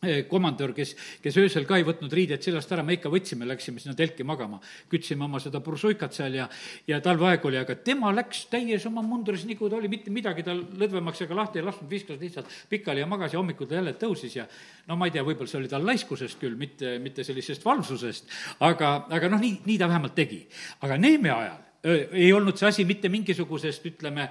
eh, 0.03 0.25
komandör, 0.29 0.73
kes, 0.77 0.95
kes 1.23 1.37
öösel 1.41 1.67
ka 1.69 1.79
ei 1.79 1.85
võtnud 1.87 2.13
riideid 2.13 2.43
seljast 2.45 2.73
ära, 2.73 2.85
me 2.87 2.97
ikka 2.97 3.13
võtsime, 3.13 3.49
läksime 3.49 3.83
sinna 3.83 3.95
telki 3.97 4.25
magama. 4.27 4.61
kütsime 4.91 5.25
oma 5.27 5.41
seda 5.41 5.61
bursuikat 5.65 6.17
seal 6.17 6.39
ja, 6.39 6.49
ja 6.89 7.01
talveaeg 7.05 7.45
oli, 7.45 7.61
aga 7.61 7.77
tema 7.85 8.13
läks 8.17 8.47
täies 8.53 8.87
oma 8.89 9.05
mundris, 9.07 9.47
nagu 9.49 9.69
ta 9.69 9.79
oli, 9.79 9.93
mitte 9.93 10.11
midagi 10.11 10.45
tal 10.47 10.65
lõdvemaks 10.81 11.25
ega 11.27 11.39
lahti 11.43 11.61
ei 11.61 11.69
lasknud, 11.69 11.91
viskas 11.91 12.21
lihtsalt 12.21 12.53
pikali 12.73 13.05
ja 13.05 13.09
magas 13.11 13.35
ja 13.35 13.41
hommikul 13.43 13.69
ta 13.71 13.81
jälle 13.81 13.97
tõusis 14.01 14.37
ja 14.41 14.49
no 14.89 14.97
ma 14.97 15.09
ei 15.09 15.17
tea, 15.17 15.25
võib-olla 15.27 15.51
see 15.51 15.63
oli 15.63 15.73
tal 15.73 15.87
laiskusest 15.87 16.41
küll, 16.41 16.57
mitte, 16.61 16.99
mitte 16.99 17.25
sellisest 17.27 17.65
valvsusest, 17.65 18.31
aga, 18.67 18.95
aga 19.11 19.33
noh, 19.33 19.43
nii, 19.43 19.61
nii 19.67 19.81
ta 19.81 19.91
vähemalt 19.91 20.17
tegi. 20.17 20.47
aga 20.81 20.97
Neeme 21.01 21.31
ajal 21.35 21.70
ei 21.85 22.33
olnud 22.33 22.59
see 22.61 22.69
asi 22.69 22.85
mitte 22.85 23.09
mingisugusest, 23.09 23.87
ütleme, 23.89 24.27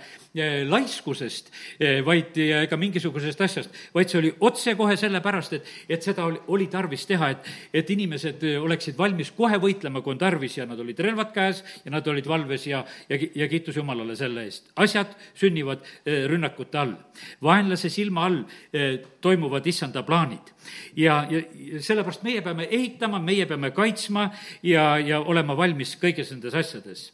laiskusest, 0.70 1.50
vaid 2.06 2.38
ega 2.38 2.78
mingisugusest 2.78 3.42
asjast, 3.42 3.80
vaid 3.96 4.12
see 4.12 4.20
oli 4.20 4.32
otsekohe 4.46 4.98
sellepärast, 5.00 5.56
et, 5.58 5.72
et 5.90 6.06
seda 6.06 6.28
oli, 6.30 6.42
oli 6.54 6.68
tarvis 6.70 7.08
teha, 7.10 7.32
et, 7.34 7.50
et 7.82 7.90
inimesed 7.96 8.46
oleksid 8.62 8.98
valmis 9.00 9.34
kohe 9.38 9.58
võitlema, 9.62 10.04
kui 10.06 10.14
on 10.14 10.22
tarvis 10.22 10.60
ja 10.60 10.68
nad 10.70 10.80
olid 10.84 11.02
relvad 11.02 11.34
käes 11.34 11.64
ja 11.86 11.96
nad 11.96 12.08
olid 12.08 12.30
valves 12.30 12.68
ja, 12.70 12.84
ja, 13.10 13.18
ja 13.18 13.50
kiitus 13.50 13.82
Jumalale 13.82 14.18
selle 14.20 14.46
eest. 14.46 14.70
asjad 14.78 15.16
sünnivad 15.34 15.82
rünnakute 16.06 16.78
all. 16.78 16.94
vaenlase 17.42 17.90
silma 17.90 18.28
all 18.30 18.44
toimuvad 19.22 19.66
issanda 19.68 20.04
plaanid. 20.06 20.54
Ja, 20.96 21.22
ja 21.30 21.82
sellepärast 21.82 22.24
meie 22.24 22.42
peame 22.46 22.68
ehitama, 22.70 23.20
meie 23.20 23.46
peame 23.50 23.72
kaitsma 23.72 24.30
ja, 24.64 24.98
ja 25.00 25.22
olema 25.22 25.58
valmis 25.58 25.96
kõiges 26.02 26.34
nendes 26.34 26.58
asjades 26.58 27.10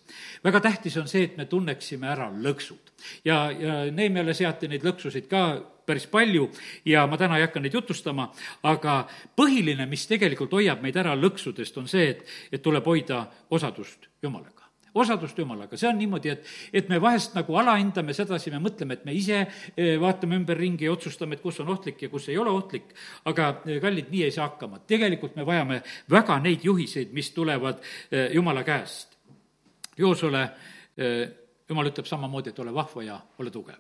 väga 0.46 0.62
tähtis 0.62 0.98
on 0.98 1.08
see, 1.10 1.24
et 1.26 1.38
me 1.38 1.46
tunneksime 1.50 2.08
ära 2.08 2.28
lõksud. 2.30 2.92
ja, 3.26 3.52
ja 3.52 3.78
Neemiale 3.92 4.34
seati 4.34 4.70
neid 4.70 4.86
lõksusid 4.86 5.30
ka 5.32 5.46
päris 5.86 6.08
palju 6.10 6.50
ja 6.86 7.06
ma 7.08 7.18
täna 7.18 7.38
ei 7.38 7.46
hakka 7.46 7.62
neid 7.62 7.74
jutustama, 7.74 8.32
aga 8.64 9.04
põhiline, 9.38 9.86
mis 9.90 10.08
tegelikult 10.10 10.54
hoiab 10.58 10.82
meid 10.82 10.98
ära 10.98 11.16
lõksudest, 11.18 11.78
on 11.82 11.90
see, 11.90 12.10
et, 12.14 12.36
et 12.52 12.62
tuleb 12.62 12.86
hoida 12.86 13.26
osadust 13.50 14.10
Jumalaga 14.24 14.55
osadust 14.96 15.38
Jumalaga, 15.40 15.78
see 15.78 15.90
on 15.90 15.98
niimoodi, 16.00 16.32
et, 16.32 16.52
et 16.74 16.90
me 16.92 17.00
vahest 17.04 17.36
nagu 17.36 17.58
alahindame 17.60 18.16
sedasi, 18.16 18.54
me 18.54 18.62
mõtleme, 18.64 18.98
et 18.98 19.08
me 19.08 19.16
ise 19.16 19.42
eh, 19.44 19.96
vaatame 20.02 20.40
ümberringi 20.40 20.88
ja 20.88 20.94
otsustame, 20.96 21.36
et 21.36 21.44
kus 21.44 21.60
on 21.64 21.72
ohtlik 21.74 22.06
ja 22.06 22.12
kus 22.12 22.30
ei 22.32 22.38
ole 22.42 22.54
ohtlik, 22.54 22.94
aga 23.32 23.50
eh, 23.66 23.82
kallid, 23.84 24.12
nii 24.14 24.24
ei 24.28 24.36
saa 24.36 24.50
hakkama. 24.50 24.84
tegelikult 24.88 25.36
me 25.36 25.46
vajame 25.48 25.82
väga 26.12 26.40
neid 26.44 26.64
juhiseid, 26.64 27.12
mis 27.14 27.32
tulevad 27.36 27.84
eh, 28.12 28.32
Jumala 28.36 28.64
käest. 28.64 29.16
Joosule 29.98 30.42
jumal 31.70 31.88
ütleb 31.88 32.08
samamoodi, 32.08 32.52
et 32.52 32.60
ole 32.60 32.74
vahva 32.76 33.04
ja 33.04 33.20
ole 33.40 33.52
tugev. 33.52 33.80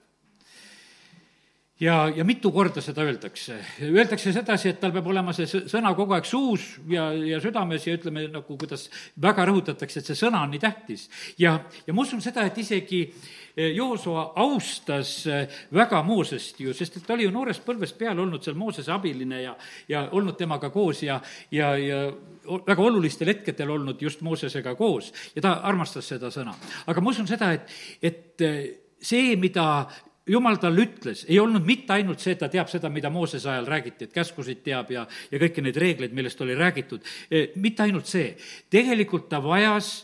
Ja, 1.79 1.96
ja 2.15 2.24
mitu 2.24 2.51
korda 2.51 2.82
seda 2.82 3.03
öeldakse. 3.03 3.58
Öeldakse 3.84 4.32
sedasi, 4.34 4.72
et 4.72 4.79
tal 4.79 4.94
peab 4.96 5.08
olema 5.12 5.34
see 5.36 5.48
sõna 5.67 5.91
kogu 5.98 6.15
aeg 6.15 6.27
suus 6.27 6.67
ja, 6.91 7.10
ja 7.13 7.39
südames 7.44 7.88
ja 7.88 7.96
ütleme 7.98 8.27
nagu, 8.32 8.58
kuidas 8.60 8.88
väga 9.22 9.48
rõhutatakse, 9.50 10.00
et 10.00 10.12
see 10.12 10.20
sõna 10.20 10.46
on 10.46 10.53
nii 10.53 10.62
tähtis. 10.63 11.10
ja, 11.41 11.58
ja 11.88 11.96
ma 11.96 12.05
usun 12.05 12.24
seda, 12.24 12.46
et 12.48 12.58
isegi 12.63 13.01
eh, 13.10 13.74
Joosua 13.75 14.29
austas 14.46 15.17
eh, 15.27 15.60
väga 15.75 16.01
Moosest 16.03 16.63
ju, 16.63 16.74
sest 16.74 17.01
et 17.01 17.08
ta 17.08 17.17
oli 17.17 17.27
ju 17.27 17.34
noorest 17.36 17.65
põlvest 17.67 18.00
peale 18.00 18.24
olnud 18.24 18.44
seal 18.44 18.55
Moosese 18.60 18.96
abiline 18.96 19.41
ja, 19.41 19.58
ja 19.91 20.08
olnud 20.12 20.39
temaga 20.39 20.72
koos 20.72 21.03
ja, 21.03 21.20
ja, 21.51 21.75
ja 21.75 22.01
väga 22.46 22.88
olulistel 22.88 23.34
hetkedel 23.34 23.75
olnud 23.75 24.01
just 24.01 24.24
Moosesega 24.24 24.77
koos 24.79 25.12
ja 25.36 25.44
ta 25.44 25.58
armastas 25.67 26.08
seda 26.08 26.32
sõna. 26.32 26.55
aga 26.88 27.03
ma 27.03 27.12
usun 27.12 27.27
seda, 27.27 27.51
et, 27.51 27.77
et 28.01 28.48
eh, 28.48 28.65
see, 29.05 29.36
mida 29.36 29.86
jumal 30.27 30.58
talle 30.62 30.86
ütles, 30.88 31.25
ei 31.29 31.39
olnud 31.39 31.65
mitte 31.65 31.94
ainult 31.94 32.24
see, 32.24 32.34
et 32.36 32.41
ta 32.41 32.50
teab 32.51 32.70
seda, 32.72 32.89
mida 32.89 33.12
Moosese 33.13 33.50
ajal 33.51 33.70
räägiti, 33.70 34.08
et 34.08 34.15
käskusid 34.15 34.63
teab 34.65 34.91
ja, 34.94 35.05
ja 35.32 35.41
kõiki 35.41 35.63
neid 35.65 35.77
reegleid, 35.82 36.15
millest 36.17 36.41
oli 36.41 36.58
räägitud, 36.58 37.05
eh, 37.29 37.53
mitte 37.62 37.86
ainult 37.86 38.10
see, 38.10 38.34
tegelikult 38.74 39.29
ta 39.29 39.41
vajas 39.44 39.96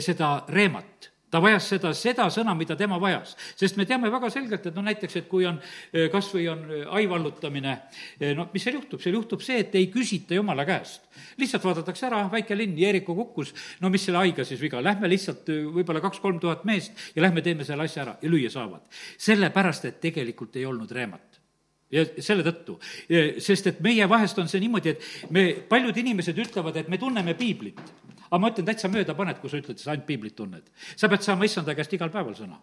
seda 0.00 0.36
reemat 0.48 1.13
ta 1.34 1.40
vajas 1.42 1.66
seda, 1.72 1.90
seda 1.98 2.28
sõna, 2.30 2.54
mida 2.54 2.76
tema 2.78 3.00
vajas. 3.02 3.34
sest 3.58 3.78
me 3.80 3.86
teame 3.88 4.10
väga 4.12 4.30
selgelt, 4.30 4.68
et 4.68 4.76
no 4.76 4.84
näiteks, 4.86 5.16
et 5.18 5.28
kui 5.30 5.46
on 5.48 5.58
eh, 5.58 6.06
kas 6.12 6.30
või 6.34 6.46
on 6.52 6.62
eh, 6.68 6.84
ai 6.94 7.08
vallutamine, 7.10 7.74
no 8.38 8.46
mis 8.52 8.62
seal 8.62 8.78
juhtub, 8.78 9.02
seal 9.02 9.18
juhtub 9.18 9.42
see, 9.42 9.58
et 9.64 9.74
ei 9.74 9.88
küsita 9.90 10.38
jumala 10.38 10.66
käest. 10.68 11.02
lihtsalt 11.40 11.64
vaadatakse 11.66 12.06
ära, 12.06 12.22
väike 12.30 12.54
linn, 12.58 12.78
Jeeriku 12.78 13.16
kukkus, 13.18 13.54
no 13.82 13.90
mis 13.90 14.06
selle 14.06 14.22
aiga 14.22 14.46
siis 14.46 14.62
viga, 14.62 14.82
lähme 14.82 15.10
lihtsalt 15.10 15.50
võib-olla 15.74 16.02
kaks-kolm 16.04 16.38
tuhat 16.42 16.64
meest 16.68 16.92
ja 17.16 17.26
lähme 17.26 17.42
teeme 17.42 17.66
selle 17.66 17.88
asja 17.88 18.04
ära 18.06 18.18
ja 18.22 18.30
lüüa 18.30 18.50
saavad. 18.50 18.86
sellepärast, 19.18 19.90
et 19.90 20.00
tegelikult 20.04 20.56
ei 20.56 20.66
olnud 20.70 20.90
reemat 20.94 21.40
ja 21.94 22.04
selle 22.22 22.42
tõttu, 22.46 22.78
sest 23.42 23.68
et 23.70 23.82
meie 23.84 24.06
vahest 24.10 24.38
on 24.42 24.48
see 24.50 24.62
niimoodi, 24.62 24.94
et 24.94 25.30
me, 25.34 25.46
paljud 25.68 25.98
inimesed 26.02 26.38
ütlevad, 26.46 26.78
et 26.80 26.88
me 26.90 26.98
tunneme 26.98 27.36
piiblit. 27.38 27.82
Aga 28.34 28.42
ma 28.42 28.50
ütlen, 28.50 28.66
täitsa 28.66 28.90
mööda 28.90 29.14
paned, 29.14 29.38
kui 29.38 29.52
sa 29.52 29.60
ütled, 29.62 29.78
sa 29.78 29.92
ainult 29.92 30.08
piiblit 30.08 30.34
tunned. 30.34 30.66
sa 30.96 31.08
pead 31.08 31.22
saama 31.22 31.46
issanda 31.46 31.76
käest 31.78 31.94
igal 31.94 32.10
päeval 32.10 32.34
sõna 32.34 32.58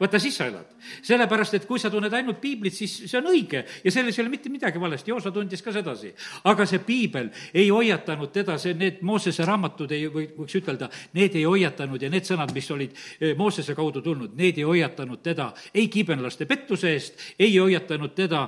vaata, 0.00 0.18
siis 0.20 0.36
sa 0.36 0.46
elad. 0.46 0.66
sellepärast, 1.02 1.54
et 1.54 1.66
kui 1.66 1.80
sa 1.80 1.90
tunned 1.90 2.12
ainult 2.12 2.38
piiblit, 2.40 2.74
siis 2.74 2.92
see 3.08 3.18
on 3.18 3.30
õige 3.32 3.62
ja 3.84 3.92
selles 3.92 4.18
ei 4.18 4.22
ole 4.22 4.32
mitte 4.32 4.50
midagi 4.52 4.80
valesti, 4.80 5.10
Joosa 5.10 5.32
tundis 5.32 5.62
ka 5.62 5.72
sedasi. 5.72 6.12
aga 6.44 6.66
see 6.66 6.78
piibel 6.84 7.30
ei 7.54 7.68
hoiatanud 7.70 8.32
teda, 8.32 8.58
see, 8.58 8.74
need 8.74 9.00
Moosese 9.06 9.44
raamatud 9.48 9.92
ei, 9.92 10.06
või 10.12 10.28
võiks 10.36 10.58
ütelda, 10.60 10.90
need 11.16 11.36
ei 11.36 11.44
hoiatanud 11.44 12.02
ja 12.02 12.10
need 12.12 12.28
sõnad, 12.28 12.52
mis 12.54 12.70
olid 12.70 12.94
eh, 13.20 13.34
Moosese 13.38 13.74
kaudu 13.74 14.02
tulnud, 14.04 14.36
need 14.36 14.60
ei 14.60 14.68
hoiatanud 14.68 15.22
teda 15.24 15.50
ei 15.74 15.88
kibenlaste 15.92 16.46
pettuse 16.46 16.92
eest, 16.92 17.26
ei 17.38 17.56
hoiatanud 17.56 18.14
teda 18.14 18.46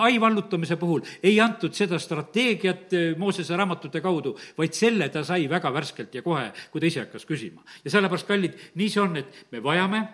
ai 0.00 0.18
vallutamise 0.20 0.78
puhul, 0.80 1.02
ei 1.22 1.38
antud 1.40 1.74
seda 1.74 1.98
strateegiat 1.98 2.92
eh, 2.92 3.06
Moosese 3.18 3.56
raamatute 3.56 4.00
kaudu, 4.04 4.36
vaid 4.58 4.74
selle 4.76 5.08
ta 5.08 5.24
sai 5.24 5.48
väga 5.50 5.72
värskelt 5.74 6.14
ja 6.14 6.22
kohe, 6.22 6.50
kui 6.70 6.80
ta 6.80 6.90
ise 6.90 7.06
hakkas 7.06 7.26
küsima. 7.26 7.64
ja 7.84 7.90
sellepärast, 7.90 8.28
kallid, 8.28 8.60
nii 8.74 8.90
see 8.90 9.02
on, 9.02 9.16
et 9.20 9.46
me 9.50 9.62
vajame 9.64 10.04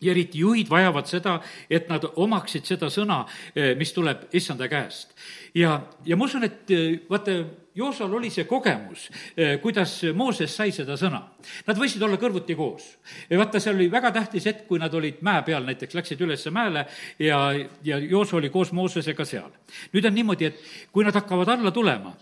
ja 0.00 0.10
eriti 0.12 0.40
juhid 0.40 0.68
vajavad 0.70 1.08
seda, 1.08 1.38
et 1.70 1.88
nad 1.90 2.04
omaksid 2.16 2.68
seda 2.68 2.88
sõna, 2.92 3.24
eh, 3.54 3.74
mis 3.78 3.92
tuleb 3.92 4.28
issanda 4.32 4.68
käest. 4.68 5.14
ja, 5.54 5.80
ja 6.04 6.16
ma 6.16 6.24
usun, 6.24 6.44
et 6.44 6.70
eh, 6.70 7.00
vaata, 7.10 7.44
Joosal 7.74 8.12
oli 8.14 8.30
see 8.30 8.44
kogemus, 8.44 9.10
eh, 9.36 9.60
kuidas 9.62 10.02
Mooses 10.14 10.56
sai 10.56 10.72
seda 10.74 10.96
sõna. 10.98 11.20
Nad 11.66 11.78
võisid 11.78 12.02
olla 12.02 12.16
kõrvuti 12.16 12.56
koos. 12.56 12.98
vaata, 13.30 13.60
seal 13.60 13.76
oli 13.76 13.90
väga 13.90 14.10
tähtis 14.10 14.44
hetk, 14.44 14.66
kui 14.66 14.78
nad 14.78 14.94
olid 14.94 15.22
mäe 15.22 15.42
peal, 15.42 15.64
näiteks 15.64 15.94
läksid 15.94 16.20
üles 16.20 16.46
mäele 16.50 16.86
ja, 17.18 17.52
ja 17.84 17.98
Jooso 17.98 18.36
oli 18.36 18.50
koos 18.50 18.72
Moosesega 18.72 19.24
seal. 19.24 19.50
nüüd 19.92 20.06
on 20.06 20.14
niimoodi, 20.14 20.44
et 20.44 20.60
kui 20.92 21.04
nad 21.04 21.14
hakkavad 21.14 21.48
alla 21.48 21.70
tulema, 21.70 22.16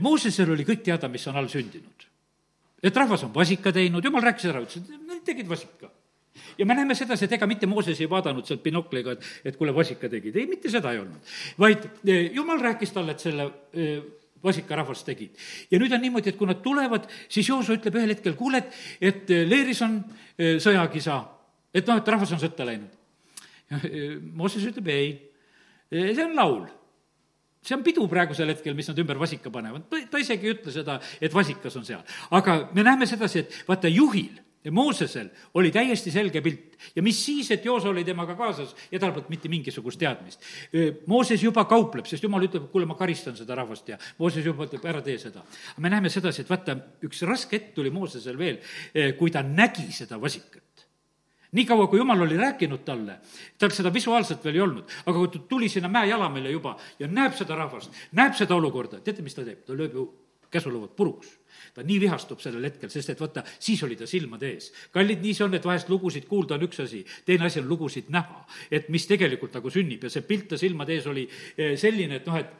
Moosesel 0.00 0.50
oli 0.50 0.64
kõik 0.64 0.82
teada, 0.82 1.08
mis 1.08 1.26
on 1.28 1.36
all 1.36 1.48
sündinud. 1.48 2.06
et 2.82 2.96
rahvas 2.96 3.24
on 3.24 3.34
vasika 3.34 3.72
teinud, 3.72 4.04
jumal 4.04 4.22
rääkis 4.22 4.44
ära, 4.44 4.60
ütles, 4.60 4.82
et 4.82 5.24
tegid 5.24 5.48
vasika 5.48 5.88
ja 6.58 6.66
me 6.66 6.76
näeme 6.78 6.94
sedasi, 6.98 7.24
et 7.24 7.34
ega 7.38 7.46
mitte 7.46 7.66
Mooses 7.70 8.00
ei 8.00 8.10
vaadanud 8.10 8.46
sealt 8.46 8.62
binokliga, 8.62 9.16
et, 9.16 9.26
et 9.44 9.58
kuule, 9.58 9.74
vasika 9.74 10.10
tegid, 10.10 10.36
ei, 10.36 10.46
mitte 10.50 10.70
seda 10.72 10.92
ei 10.94 11.02
olnud. 11.02 11.34
vaid 11.58 11.88
e, 12.04 12.20
jumal 12.36 12.62
rääkis 12.62 12.94
talle, 12.94 13.16
et 13.16 13.24
selle 13.24 13.48
e, 13.72 13.90
vasikarahvas 14.44 15.04
tegid. 15.06 15.36
ja 15.70 15.80
nüüd 15.80 15.94
on 15.94 16.02
niimoodi, 16.04 16.32
et 16.32 16.40
kui 16.40 16.48
nad 16.48 16.62
tulevad, 16.64 17.08
siis 17.28 17.48
Jooso 17.48 17.76
ütleb 17.76 18.00
ühel 18.00 18.14
hetkel, 18.14 18.36
kuule, 18.38 18.62
et, 18.62 18.80
et 19.12 19.36
leeris 19.48 19.82
on 19.86 20.00
e, 20.38 20.56
sõjakisa, 20.62 21.20
et 21.74 21.86
noh, 21.88 22.00
et 22.00 22.12
rahvas 22.14 22.34
on 22.36 22.42
sõtta 22.42 22.66
läinud. 22.68 22.94
Mooses 24.32 24.64
ütleb 24.64 24.86
ei, 24.94 25.08
see 25.92 26.24
on 26.24 26.36
laul 26.36 26.62
see 27.68 27.76
on 27.76 27.84
pidu 27.84 28.06
praegusel 28.08 28.48
hetkel, 28.52 28.76
mis 28.76 28.88
nad 28.88 28.98
ümber 29.02 29.18
vasika 29.20 29.50
panevad, 29.52 29.88
ta 30.10 30.20
isegi 30.20 30.48
ei 30.48 30.54
ütle 30.54 30.72
seda, 30.72 30.98
et 31.20 31.34
vasikas 31.34 31.76
on 31.76 31.84
seal. 31.84 32.04
aga 32.30 32.60
me 32.72 32.84
näeme 32.86 33.06
sedasi, 33.08 33.44
et 33.44 33.56
vaata, 33.68 33.90
juhil 33.92 34.38
Moosesel 34.70 35.28
oli 35.54 35.70
täiesti 35.72 36.10
selge 36.10 36.42
pilt 36.44 36.76
ja 36.96 37.02
mis 37.02 37.18
siis, 37.24 37.50
et 37.54 37.64
Joosa 37.64 37.88
oli 37.88 38.04
temaga 38.04 38.34
kaasas 38.38 38.74
ja 38.90 38.98
tal 38.98 39.12
polnud 39.14 39.30
mitte 39.32 39.48
mingisugust 39.48 40.00
teadmist. 40.00 40.42
Mooses 41.06 41.42
juba 41.42 41.64
kaupleb, 41.70 42.06
sest 42.10 42.26
jumal 42.26 42.44
ütleb, 42.46 42.66
kuule, 42.72 42.86
ma 42.88 42.98
karistan 42.98 43.36
seda 43.38 43.56
rahvast 43.58 43.88
ja 43.88 43.98
Mooses 44.18 44.46
juba 44.46 44.66
ütleb, 44.66 44.84
ära 44.90 45.02
tee 45.04 45.18
seda. 45.18 45.44
me 45.78 45.90
näeme 45.90 46.10
sedasi, 46.10 46.42
et 46.42 46.50
vaata, 46.50 46.76
üks 47.06 47.22
raske 47.28 47.56
hetk 47.56 47.74
tuli 47.78 47.90
Moosesel 47.94 48.38
veel, 48.38 48.58
kui 49.18 49.30
ta 49.30 49.42
nägi 49.46 49.92
seda 49.94 50.20
vasikat 50.20 50.64
niikaua, 51.52 51.86
kui 51.86 51.98
jumal 51.98 52.20
oli 52.22 52.36
rääkinud 52.36 52.84
talle, 52.84 53.18
tal 53.58 53.72
seda 53.72 53.92
visuaalselt 53.92 54.44
veel 54.44 54.58
ei 54.58 54.64
olnud, 54.64 54.96
aga 55.06 55.18
kui 55.18 55.30
ta 55.32 55.38
tuli 55.48 55.68
sinna 55.72 55.88
mäe 55.88 56.10
jalamile 56.10 56.50
juba 56.52 56.76
ja 56.98 57.08
näeb 57.08 57.36
seda 57.38 57.56
rahvast, 57.56 57.94
näeb 58.12 58.36
seda 58.36 58.56
olukorda, 58.58 59.00
teate, 59.00 59.24
mis 59.24 59.36
ta 59.36 59.46
teeb? 59.46 59.64
ta 59.64 59.76
lööb 59.76 59.96
ju 59.96 60.08
käsulõuad 60.52 60.94
puruks. 60.96 61.34
Ta 61.74 61.84
nii 61.86 61.98
vihastub 62.02 62.40
sellel 62.42 62.64
hetkel, 62.68 62.90
sest 62.90 63.12
et 63.12 63.20
vaata, 63.20 63.44
siis 63.60 63.82
oli 63.86 63.96
ta 63.98 64.06
silmade 64.06 64.48
ees. 64.50 64.70
kallid, 64.94 65.20
nii 65.22 65.34
see 65.34 65.44
on, 65.46 65.54
et 65.54 65.66
vahest 65.66 65.90
lugusid 65.90 66.26
kuulda 66.30 66.56
on 66.56 66.64
üks 66.66 66.80
asi, 66.82 67.04
teine 67.26 67.46
asi 67.46 67.60
on 67.60 67.68
lugusid 67.68 68.08
näha, 68.14 68.44
et 68.70 68.88
mis 68.88 69.06
tegelikult 69.06 69.54
nagu 69.54 69.70
sünnib. 69.70 70.02
Ja 70.02 70.10
see 70.12 70.26
pilt 70.26 70.48
ta 70.52 70.58
silmade 70.58 70.96
ees 70.96 71.06
oli 71.06 71.28
eh, 71.28 71.76
selline, 71.78 72.22
et 72.22 72.26
noh, 72.26 72.38
et 72.40 72.56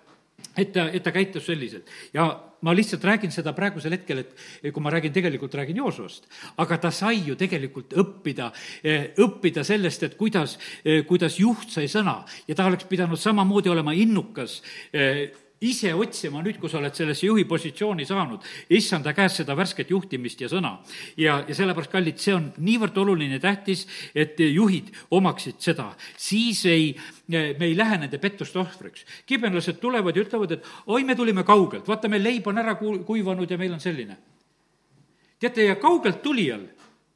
et 0.58 0.70
ta, 0.72 0.84
et 0.94 1.02
ta 1.02 1.10
käitus 1.14 1.46
selliselt. 1.46 1.88
Ja 2.14 2.28
ma 2.62 2.74
lihtsalt 2.74 3.04
räägin 3.04 3.32
seda 3.34 3.52
praegusel 3.54 3.94
hetkel, 3.94 4.22
et 4.22 4.72
kui 4.74 4.82
ma 4.82 4.90
räägin, 4.90 5.12
tegelikult 5.14 5.54
räägin 5.54 5.78
Joosost, 5.78 6.26
aga 6.62 6.78
ta 6.82 6.90
sai 6.94 7.20
ju 7.26 7.36
tegelikult 7.38 7.94
õppida, 7.98 8.50
eh, 8.82 9.10
õppida 9.18 9.64
sellest, 9.66 10.02
et 10.02 10.16
kuidas, 10.18 10.58
eh, 10.84 11.04
kuidas 11.06 11.38
juht 11.38 11.70
sai 11.70 11.86
sõna. 11.90 12.24
Ja 12.46 12.54
ta 12.54 12.66
oleks 12.66 12.86
pidanud 12.90 13.18
samamoodi 13.18 13.70
olema 13.70 13.94
innukas 13.94 14.62
ise 15.64 15.90
otsima 15.94 16.42
nüüd, 16.44 16.58
kui 16.60 16.70
sa 16.70 16.78
oled 16.78 16.94
sellesse 16.94 17.26
juhi 17.26 17.44
positsiooni 17.48 18.06
saanud, 18.06 18.44
issanda 18.74 19.12
käest 19.16 19.40
seda 19.40 19.56
värsket 19.58 19.90
juhtimist 19.90 20.40
ja 20.40 20.48
sõna. 20.50 20.76
ja, 21.16 21.40
ja 21.48 21.54
sellepärast, 21.54 21.90
kallid, 21.90 22.18
see 22.22 22.34
on 22.34 22.48
niivõrd 22.62 22.98
oluline, 23.02 23.40
tähtis, 23.42 23.86
et 24.14 24.38
juhid 24.38 24.92
omaksid 25.10 25.58
seda. 25.58 25.90
siis 26.16 26.64
ei, 26.66 26.94
me 27.28 27.66
ei 27.66 27.76
lähe 27.76 27.98
nende 27.98 28.18
pettuste 28.18 28.58
ohvriks. 28.58 29.04
kibenlased 29.26 29.80
tulevad 29.80 30.16
ja 30.16 30.22
ütlevad, 30.22 30.52
et 30.52 30.66
oi, 30.86 31.04
me 31.04 31.16
tulime 31.16 31.44
kaugelt, 31.44 31.88
vaata, 31.88 32.08
meil 32.08 32.22
leib 32.22 32.46
on 32.46 32.58
ära 32.58 32.74
ku-, 32.78 33.02
kuivanud 33.04 33.50
ja 33.50 33.58
meil 33.58 33.72
on 33.72 33.80
selline. 33.80 34.16
teate, 35.40 35.64
ja 35.64 35.76
kaugelt 35.76 36.22
tulijal 36.22 36.66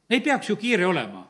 ei 0.09 0.21
peaks 0.21 0.49
ju 0.49 0.55
kiire 0.55 0.85
olema. 0.85 1.27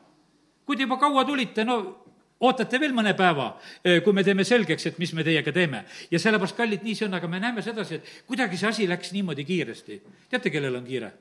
kui 0.66 0.76
te 0.76 0.82
juba 0.82 0.96
kaua 0.96 1.24
tulite, 1.24 1.64
no 1.64 2.03
ootate 2.48 2.80
veel 2.80 2.94
mõne 2.96 3.14
päeva, 3.16 3.54
eh, 3.84 4.00
kui 4.04 4.12
me 4.12 4.24
teeme 4.24 4.44
selgeks, 4.44 4.86
et 4.86 4.98
mis 4.98 5.12
me 5.14 5.24
teiega 5.24 5.52
teeme. 5.52 5.84
ja 6.10 6.18
sellepärast, 6.18 6.56
kallid, 6.56 6.82
nii 6.82 6.94
see 6.94 7.06
on, 7.06 7.14
aga 7.14 7.28
me 7.28 7.40
näeme 7.40 7.62
sedasi, 7.62 7.94
et 7.94 8.26
kuidagi 8.26 8.56
see 8.56 8.68
asi 8.68 8.88
läks 8.88 9.12
niimoodi 9.12 9.44
kiiresti. 9.44 10.02
teate, 10.30 10.50
kellel 10.50 10.76
on 10.76 10.84
kiire? 10.84 11.12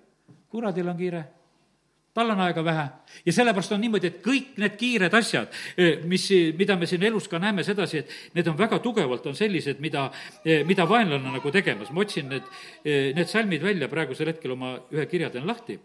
kuradil 0.49 0.87
on 0.87 0.97
kiire 0.97 1.23
tal 2.13 2.29
on 2.29 2.41
aega 2.45 2.63
vähe 2.63 2.83
ja 3.25 3.33
sellepärast 3.33 3.71
on 3.73 3.81
niimoodi, 3.81 4.07
et 4.07 4.19
kõik 4.21 4.57
need 4.61 4.75
kiired 4.77 5.13
asjad, 5.13 5.47
eh, 5.77 6.03
mis, 6.05 6.27
mida 6.57 6.75
me 6.77 6.85
siin 6.85 7.03
elus 7.03 7.27
ka 7.27 7.39
näeme 7.39 7.63
sedasi, 7.63 8.03
et 8.03 8.35
need 8.35 8.47
on 8.47 8.57
väga 8.57 8.79
tugevalt, 8.79 9.25
on 9.25 9.35
sellised, 9.35 9.79
mida, 9.79 10.11
eh, 10.45 10.61
mida 10.65 10.85
vaenlane 10.89 11.25
on 11.27 11.33
nagu 11.39 11.51
tegemas. 11.51 11.91
ma 11.91 12.01
otsin 12.01 12.29
need, 12.29 12.43
need 12.85 13.27
salmid 13.27 13.61
välja 13.61 13.87
praegusel 13.87 14.27
hetkel 14.27 14.51
oma 14.51 14.79
ühe 14.91 15.05
kirja 15.05 15.29
teen 15.29 15.47
lahti 15.47 15.79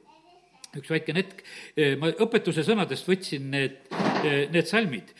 üks 0.76 0.90
väikene 0.92 1.23
hetk, 1.23 1.42
ma 1.99 2.11
õpetuse 2.11 2.62
sõnadest 2.66 3.09
võtsin 3.09 3.49
need, 3.50 3.78
need 4.25 4.66
salmid, 4.66 5.12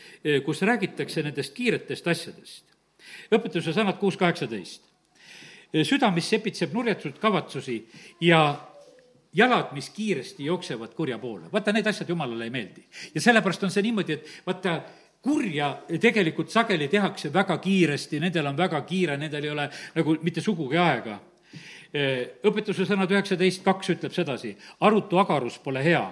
kus 0.45 0.61
räägitakse 0.67 1.23
nendest 1.23 1.53
kiiretest 1.55 2.07
asjadest. 2.07 2.65
õpetuse 3.31 3.73
sõnad 3.73 3.99
kuus 3.99 4.17
kaheksateist. 4.17 4.83
süda, 5.83 6.11
mis 6.11 6.29
sepitseb 6.29 6.73
nurjatuid 6.73 7.19
kavatsusi 7.19 7.85
ja 8.21 8.59
jalad, 9.33 9.73
mis 9.73 9.89
kiiresti 9.89 10.45
jooksevad 10.45 10.93
kurja 10.93 11.19
poole. 11.19 11.51
vaata, 11.51 11.71
need 11.71 11.87
asjad 11.87 12.09
jumalale 12.09 12.43
ei 12.43 12.49
meeldi. 12.49 12.83
ja 13.15 13.21
sellepärast 13.21 13.63
on 13.63 13.71
see 13.71 13.83
niimoodi, 13.83 14.13
et 14.13 14.27
vaata, 14.45 14.81
kurja 15.21 15.81
tegelikult 15.99 16.49
sageli 16.49 16.87
tehakse 16.87 17.33
väga 17.33 17.57
kiiresti, 17.57 18.19
nendel 18.19 18.45
on 18.47 18.57
väga 18.57 18.81
kiire, 18.81 19.17
nendel 19.17 19.43
ei 19.43 19.49
ole 19.49 19.69
nagu 19.95 20.15
mitte 20.21 20.41
sugugi 20.41 20.77
aega 20.77 21.19
õpetuse 21.89 22.85
sõnad 22.85 23.09
üheksateist 23.09 23.63
kaks 23.65 23.95
ütleb 23.95 24.13
sedasi, 24.13 24.53
arutu 24.85 25.17
agarus 25.17 25.57
pole 25.63 25.81
hea, 25.83 26.03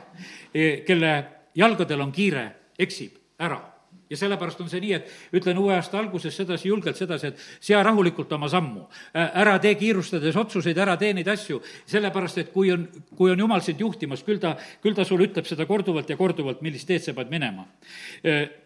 kelle 0.88 1.12
jalgadel 1.58 2.02
on 2.02 2.12
kiire, 2.12 2.48
eksib 2.78 3.18
ära. 3.40 3.60
ja 4.08 4.16
sellepärast 4.16 4.62
on 4.64 4.70
see 4.72 4.80
nii, 4.80 4.94
et 4.96 5.36
ütlen 5.36 5.58
uue 5.60 5.74
aasta 5.76 5.98
alguses 6.00 6.36
sedasi, 6.36 6.70
julgelt 6.70 6.96
sedasi, 6.96 7.28
et 7.28 7.42
sea 7.60 7.82
rahulikult 7.84 8.32
oma 8.32 8.48
sammu. 8.48 8.86
ära 9.14 9.58
tee 9.60 9.74
kiirustades 9.76 10.36
otsuseid, 10.40 10.78
ära 10.80 10.96
tee 10.98 11.12
neid 11.14 11.28
asju, 11.28 11.60
sellepärast 11.92 12.40
et 12.40 12.54
kui 12.54 12.72
on, 12.72 12.86
kui 13.20 13.34
on 13.34 13.44
jumal 13.44 13.62
sind 13.66 13.84
juhtimas, 13.84 14.24
küll 14.24 14.40
ta, 14.40 14.54
küll 14.84 14.96
ta 14.96 15.04
sulle 15.06 15.28
ütleb 15.28 15.50
seda 15.50 15.68
korduvalt 15.68 16.10
ja 16.10 16.16
korduvalt, 16.20 16.64
millist 16.64 16.88
teed 16.88 17.04
sa 17.04 17.16
pead 17.18 17.34
minema. 17.34 17.68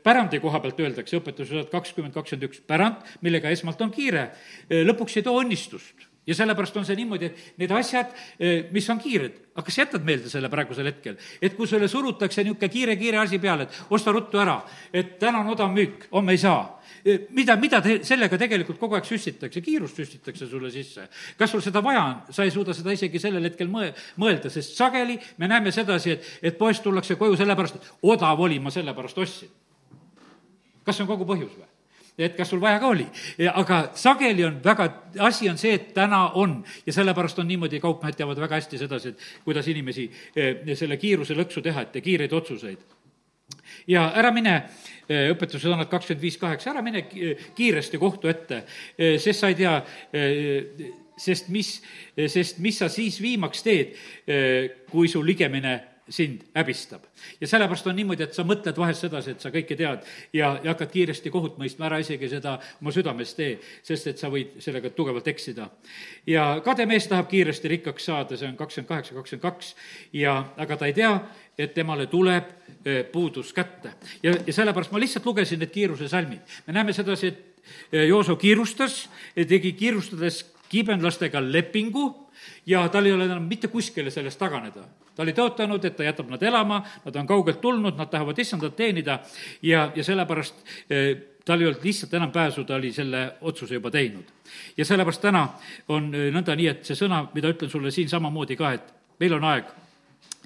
pärandi 0.03 0.39
koha 0.39 0.61
pealt 0.61 0.79
öeldakse 0.79 1.17
õpetuses 1.17 1.71
kakskümmend, 1.73 2.13
kakskümmend 2.13 2.49
üks, 2.51 2.61
pärand, 2.67 3.01
millega 3.21 3.49
esmalt 3.49 3.81
on 3.81 3.91
kiire, 3.91 4.29
lõpuks 4.69 5.17
ei 5.17 5.25
too 5.25 5.41
õnnistust 5.41 6.10
ja 6.27 6.35
sellepärast 6.35 6.75
on 6.77 6.85
see 6.85 6.97
niimoodi, 6.99 7.29
et 7.31 7.61
need 7.61 7.71
asjad, 7.73 8.11
eh, 8.39 8.67
mis 8.71 8.87
on 8.93 8.99
kiired, 9.01 9.37
aga 9.55 9.63
kas 9.65 9.77
jätad 9.77 10.03
meelde 10.05 10.29
selle 10.29 10.49
praegusel 10.53 10.85
hetkel, 10.85 11.17
et 11.41 11.55
kui 11.57 11.67
sulle 11.67 11.87
surutakse 11.89 12.43
niisugune 12.43 12.69
kiire-kiire 12.69 13.17
asi 13.17 13.39
peale, 13.41 13.65
et 13.65 13.79
osta 13.89 14.13
ruttu 14.13 14.39
ära, 14.41 14.59
et 14.93 15.17
täna 15.19 15.41
on 15.41 15.49
odav 15.55 15.71
müük, 15.73 16.05
homme 16.11 16.35
ei 16.37 16.41
saa 16.41 16.61
eh, 17.05 17.25
mida, 17.33 17.55
mida 17.57 17.81
te 17.81 17.97
sellega 18.05 18.37
tegelikult 18.37 18.79
kogu 18.79 18.99
aeg 18.99 19.09
süstitakse, 19.09 19.63
kiirust 19.65 19.97
süstitakse 19.97 20.47
sulle 20.47 20.71
sisse. 20.71 21.07
kas 21.37 21.51
sul 21.51 21.65
seda 21.65 21.81
vaja 21.83 22.05
on, 22.05 22.21
sa 22.29 22.45
ei 22.45 22.53
suuda 22.53 22.73
seda 22.77 22.93
isegi 22.93 23.19
sellel 23.19 23.49
hetkel 23.49 23.71
mõe-, 23.71 23.93
mõelda, 24.21 24.53
sest 24.53 24.77
sageli 24.77 25.17
me 25.37 25.49
näeme 25.49 25.73
sedasi, 25.73 26.11
et, 26.11 26.31
et 26.41 26.57
poest 26.57 26.83
tullakse 26.83 27.17
koju 27.17 27.35
sellepärast, 27.39 27.81
et 27.81 27.91
odav 28.13 28.39
oli, 28.39 28.59
ma 28.59 28.69
sellepärast 28.69 29.17
ostsin. 29.17 29.49
kas 30.85 30.97
see 30.97 31.03
on 31.03 31.09
kogu 31.09 31.25
põhjus 31.25 31.57
või? 31.57 31.70
Et 32.21 32.37
kas 32.37 32.49
sul 32.51 32.61
vaja 32.61 32.79
ka 32.79 32.91
oli. 32.91 33.05
aga 33.53 33.81
sageli 33.97 34.45
on 34.45 34.59
väga, 34.63 34.87
asi 35.27 35.49
on 35.49 35.57
see, 35.57 35.73
et 35.77 35.91
täna 35.93 36.23
on 36.39 36.59
ja 36.85 36.93
sellepärast 36.93 37.39
on 37.39 37.47
niimoodi, 37.47 37.79
kaupmehed 37.79 38.17
teavad 38.17 38.39
väga 38.39 38.59
hästi 38.59 38.79
sedasi, 38.81 39.13
et 39.13 39.27
kuidas 39.45 39.67
inimesi 39.67 40.07
eh, 40.35 40.73
selle 40.75 40.97
kiiruse 40.97 41.37
lõksu 41.37 41.63
teha, 41.63 41.85
et 41.87 42.01
kiireid 42.03 42.33
otsuseid. 42.33 42.79
ja 43.87 44.11
ära 44.15 44.31
mine 44.31 44.55
eh, 45.09 45.29
õpetuse 45.33 45.67
sõnad 45.67 45.89
kakskümmend 45.89 46.21
viis 46.21 46.37
kaheksa, 46.37 46.71
ära 46.71 46.81
mine 46.81 47.05
kiiresti 47.55 47.97
kohtu 47.97 48.31
ette, 48.31 48.63
eh, 48.97 49.17
sest 49.19 49.39
sa 49.39 49.51
ei 49.51 49.55
tea, 49.55 49.77
sest 51.21 51.49
mis, 51.53 51.75
sest 52.27 52.59
mis 52.59 52.77
sa 52.81 52.89
siis 52.89 53.19
viimaks 53.21 53.61
teed, 53.61 53.95
kui 54.89 55.09
su 55.11 55.21
ligemine 55.21 55.90
sind 56.11 56.43
häbistab. 56.55 57.01
ja 57.41 57.47
sellepärast 57.47 57.87
on 57.87 57.95
niimoodi, 57.95 58.23
et 58.23 58.35
sa 58.35 58.43
mõtled 58.43 58.77
vahest 58.77 59.05
sedasi, 59.05 59.35
et 59.35 59.43
sa 59.43 59.51
kõike 59.53 59.77
tead 59.79 60.03
ja, 60.33 60.53
ja 60.63 60.73
hakkad 60.73 60.91
kiiresti 60.91 61.31
kohut 61.31 61.57
mõistma, 61.61 61.87
ära 61.87 62.01
isegi 62.03 62.29
seda 62.29 62.57
oma 62.81 62.91
südames 62.91 63.33
tee, 63.37 63.57
sest 63.87 64.11
et 64.11 64.19
sa 64.19 64.29
võid 64.31 64.57
sellega 64.63 64.91
tugevalt 64.95 65.27
eksida. 65.31 65.69
ja 66.27 66.45
kade 66.65 66.85
mees 66.85 67.07
tahab 67.07 67.29
kiiresti 67.31 67.71
rikkaks 67.75 68.09
saada, 68.11 68.37
see 68.37 68.49
on 68.49 68.57
kakskümmend 68.59 68.89
kaheksa, 68.89 69.15
kakskümmend 69.15 69.45
kaks, 69.47 69.75
ja 70.13 70.35
aga 70.57 70.77
ta 70.77 70.89
ei 70.91 70.97
tea, 70.97 71.13
et 71.57 71.73
temale 71.73 72.07
tuleb 72.11 72.49
eh, 72.85 73.03
puudus 73.11 73.53
kätte. 73.53 73.93
ja, 74.23 74.35
ja 74.35 74.53
sellepärast 74.53 74.91
ma 74.91 74.99
lihtsalt 74.99 75.25
lugesin 75.25 75.61
need 75.63 75.71
kiiruse 75.71 76.09
salmid. 76.11 76.41
me 76.67 76.73
näeme 76.73 76.93
sedasi, 76.93 77.27
et 77.27 77.67
eh, 77.91 78.07
Jooso 78.07 78.35
kiirustas, 78.35 79.05
tegi 79.35 79.73
kiirustades 79.79 80.43
kiibenlastega 80.71 81.41
lepingu 81.43 82.09
ja 82.65 82.87
tal 82.89 83.05
ei 83.05 83.15
ole 83.15 83.27
enam 83.27 83.47
mitte 83.47 83.67
kuskile 83.67 84.11
sellest 84.11 84.39
taganeda. 84.39 84.85
Ta 85.15 85.23
oli 85.23 85.33
tõotanud, 85.35 85.85
et 85.85 85.95
ta 85.97 86.05
jätab 86.07 86.29
nad 86.31 86.43
elama, 86.43 86.81
nad 87.05 87.19
on 87.19 87.27
kaugelt 87.27 87.61
tulnud, 87.61 87.97
nad 87.97 88.09
tahavad 88.09 88.39
issandat 88.39 88.75
teenida 88.75 89.19
ja, 89.61 89.89
ja 89.95 90.03
sellepärast 90.03 90.63
eh, 90.89 91.11
tal 91.45 91.61
ei 91.61 91.67
olnud 91.67 91.83
lihtsalt 91.83 92.13
enam 92.13 92.31
pääsu, 92.31 92.63
ta 92.63 92.75
oli 92.75 92.93
selle 92.93 93.23
otsuse 93.41 93.79
juba 93.79 93.91
teinud. 93.91 94.25
ja 94.77 94.85
sellepärast 94.85 95.21
täna 95.21 95.47
on 95.87 96.11
eh, 96.15 96.31
nõnda 96.33 96.55
nii, 96.55 96.67
et 96.67 96.85
see 96.85 96.97
sõna, 96.97 97.25
mida 97.33 97.51
ütlen 97.51 97.69
sulle 97.69 97.91
siin 97.91 98.09
samamoodi 98.09 98.55
ka, 98.59 98.73
et 98.73 98.93
meil 99.19 99.37
on 99.39 99.47
aeg 99.51 99.71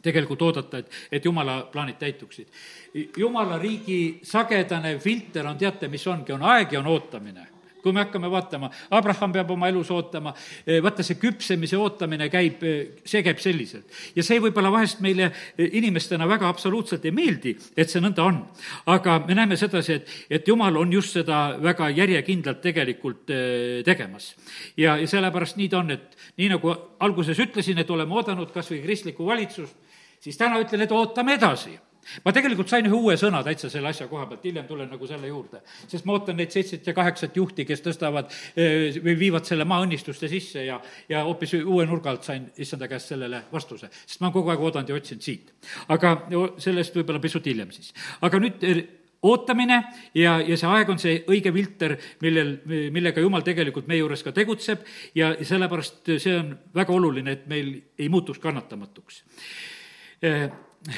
tegelikult 0.05 0.41
oodata, 0.41 0.77
et, 0.77 0.91
et 1.12 1.25
jumala 1.25 1.63
plaanid 1.72 1.98
täituksid. 1.98 2.48
jumala 3.17 3.57
riigi 3.57 4.19
sagedane 4.24 5.00
filter 5.00 5.48
on, 5.48 5.57
teate, 5.57 5.88
mis 5.88 6.07
ongi, 6.07 6.34
on 6.34 6.43
aeg 6.43 6.74
ja 6.74 6.79
on 6.79 6.93
ootamine 6.93 7.55
kui 7.86 7.94
me 7.94 8.01
hakkame 8.01 8.30
vaatama, 8.34 8.72
Abraham 8.98 9.34
peab 9.36 9.51
oma 9.54 9.70
elus 9.70 9.92
ootama, 9.94 10.34
eh, 10.65 10.82
vaata, 10.82 11.06
see 11.06 11.20
küpsemise 11.22 11.77
ootamine 11.77 12.32
käib, 12.34 12.63
eh, 12.65 13.04
see 13.06 13.22
käib 13.25 13.38
selliselt. 13.44 13.86
ja 14.15 14.24
see 14.25 14.39
võib-olla 14.42 14.72
vahest 14.74 15.04
meile 15.06 15.30
eh, 15.30 15.70
inimestena 15.77 16.25
väga 16.27 16.50
absoluutselt 16.50 17.06
ei 17.06 17.13
meeldi, 17.13 17.56
et 17.77 17.89
see 17.89 18.01
nõnda 18.01 18.25
on. 18.25 18.42
aga 18.89 19.20
me 19.27 19.38
näeme 19.38 19.58
sedasi, 19.58 20.00
et, 20.00 20.10
et 20.30 20.48
jumal 20.48 20.82
on 20.82 20.92
just 20.94 21.13
seda 21.13 21.60
väga 21.62 21.92
järjekindlalt 21.94 22.62
tegelikult 22.62 23.30
tegemas. 23.86 24.34
ja, 24.77 24.98
ja 24.98 25.08
sellepärast 25.08 25.62
nii 25.62 25.70
ta 25.70 25.84
on, 25.84 25.92
et 25.92 26.18
nii 26.42 26.50
nagu 26.56 26.74
alguses 27.00 27.39
ütlesin, 27.39 27.77
et 27.77 27.89
oleme 27.89 28.18
oodanud 28.18 28.51
kas 28.51 28.72
või 28.72 28.82
kristlikku 28.82 29.26
valitsust, 29.26 29.78
siis 30.19 30.38
täna 30.38 30.58
ütlen, 30.63 30.82
et 30.82 30.91
ootame 30.91 31.38
edasi 31.38 31.78
ma 32.26 32.34
tegelikult 32.36 32.70
sain 32.72 32.88
ühe 32.88 32.98
uue 32.98 33.15
sõna 33.20 33.41
täitsa 33.46 33.70
selle 33.72 33.91
asja 33.91 34.08
koha 34.12 34.28
pealt, 34.30 34.44
hiljem 34.46 34.68
tulen 34.70 34.89
nagu 34.91 35.08
selle 35.10 35.30
juurde. 35.30 35.62
sest 35.88 36.06
ma 36.06 36.15
ootan 36.18 36.38
neid 36.39 36.52
seitset 36.54 36.88
ja 36.88 36.94
kaheksat 36.98 37.38
juhti, 37.38 37.65
kes 37.65 37.84
tõstavad 37.86 38.32
eh, 38.56 38.98
või 39.04 39.18
viivad 39.20 39.48
selle 39.48 39.65
maaõnnistuste 39.70 40.30
sisse 40.32 40.65
ja, 40.65 40.80
ja 41.10 41.24
hoopis 41.28 41.56
uue 41.62 41.86
nurga 41.86 42.13
alt 42.13 42.28
sain 42.28 42.50
issanda 42.58 42.89
käest 42.91 43.13
sellele 43.13 43.44
vastuse. 43.52 43.89
sest 44.06 44.22
ma 44.22 44.32
kogu 44.32 44.54
aeg 44.54 44.62
oodanud 44.62 44.89
ja 44.89 45.00
otsinud 45.00 45.26
siit. 45.26 45.54
aga 45.88 46.18
sellest 46.58 46.96
võib-olla 46.96 47.24
pisut 47.24 47.46
hiljem 47.46 47.72
siis. 47.76 47.94
aga 48.22 48.39
nüüd 48.44 48.63
eh, 48.63 48.86
ootamine 49.26 49.80
ja, 50.15 50.38
ja 50.46 50.58
see 50.60 50.70
aeg 50.70 50.91
on 50.94 51.02
see 51.02 51.18
õige 51.32 51.54
filter, 51.56 51.96
millel, 52.22 52.58
millega 52.94 53.24
jumal 53.24 53.46
tegelikult 53.46 53.89
meie 53.89 54.04
juures 54.04 54.24
ka 54.26 54.34
tegutseb 54.36 54.86
ja 55.18 55.34
sellepärast 55.41 56.13
see 56.22 56.36
on 56.38 56.54
väga 56.76 56.94
oluline, 56.94 57.38
et 57.38 57.50
meil 57.50 57.74
ei 57.98 58.10
muutuks 58.13 58.41
kannatamatuks 58.44 59.24
eh, 60.22 60.48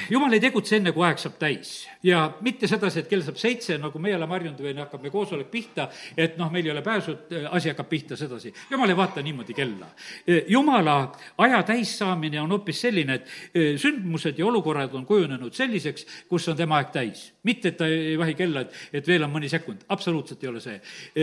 jumal 0.10 0.34
ei 0.36 0.42
tegutse 0.42 0.78
enne, 0.78 0.92
kui 0.96 1.06
aeg 1.08 1.20
saab 1.22 1.38
täis. 1.40 1.88
ja 2.04 2.22
mitte 2.44 2.68
sedasi, 2.68 3.02
et 3.02 3.10
kell 3.10 3.24
saab 3.24 3.40
seitse, 3.40 3.78
nagu 3.82 4.00
meie 4.00 4.16
oleme 4.18 4.36
harjunud 4.36 4.60
või 4.64 4.74
hakkab 4.78 5.04
meie 5.04 5.14
koosolek 5.14 5.50
pihta, 5.52 5.88
et 6.18 6.38
noh, 6.40 6.52
meil 6.52 6.68
ei 6.68 6.74
ole 6.74 6.84
pääsu, 6.86 7.16
et 7.16 7.48
asi 7.52 7.72
hakkab 7.72 7.90
pihta 7.90 8.18
sedasi. 8.20 8.54
jumal 8.72 8.92
ei 8.92 8.98
vaata 8.98 9.24
niimoodi 9.24 9.56
kella. 9.58 9.90
Äh, 10.28 10.44
jumala 10.52 10.98
aja 11.38 11.64
täissaamine 11.68 12.42
on 12.42 12.52
hoopis 12.56 12.82
selline, 12.82 13.20
et 13.22 13.28
äh, 13.28 13.80
sündmused 13.80 14.40
ja 14.40 14.46
olukorrad 14.46 14.94
on 14.94 15.06
kujunenud 15.06 15.56
selliseks, 15.56 16.08
kus 16.30 16.48
on 16.52 16.58
tema 16.58 16.82
aeg 16.82 16.92
täis. 16.92 17.32
mitte, 17.44 17.70
et 17.72 17.78
ta 17.78 17.88
ei 17.88 18.18
vahi 18.20 18.36
kella, 18.36 18.66
et, 18.66 18.74
et 19.00 19.08
veel 19.08 19.24
on 19.24 19.32
mõni 19.32 19.50
sekund, 19.50 19.86
absoluutselt 19.90 20.44
ei 20.44 20.50
ole 20.50 20.60
see. 20.60 20.80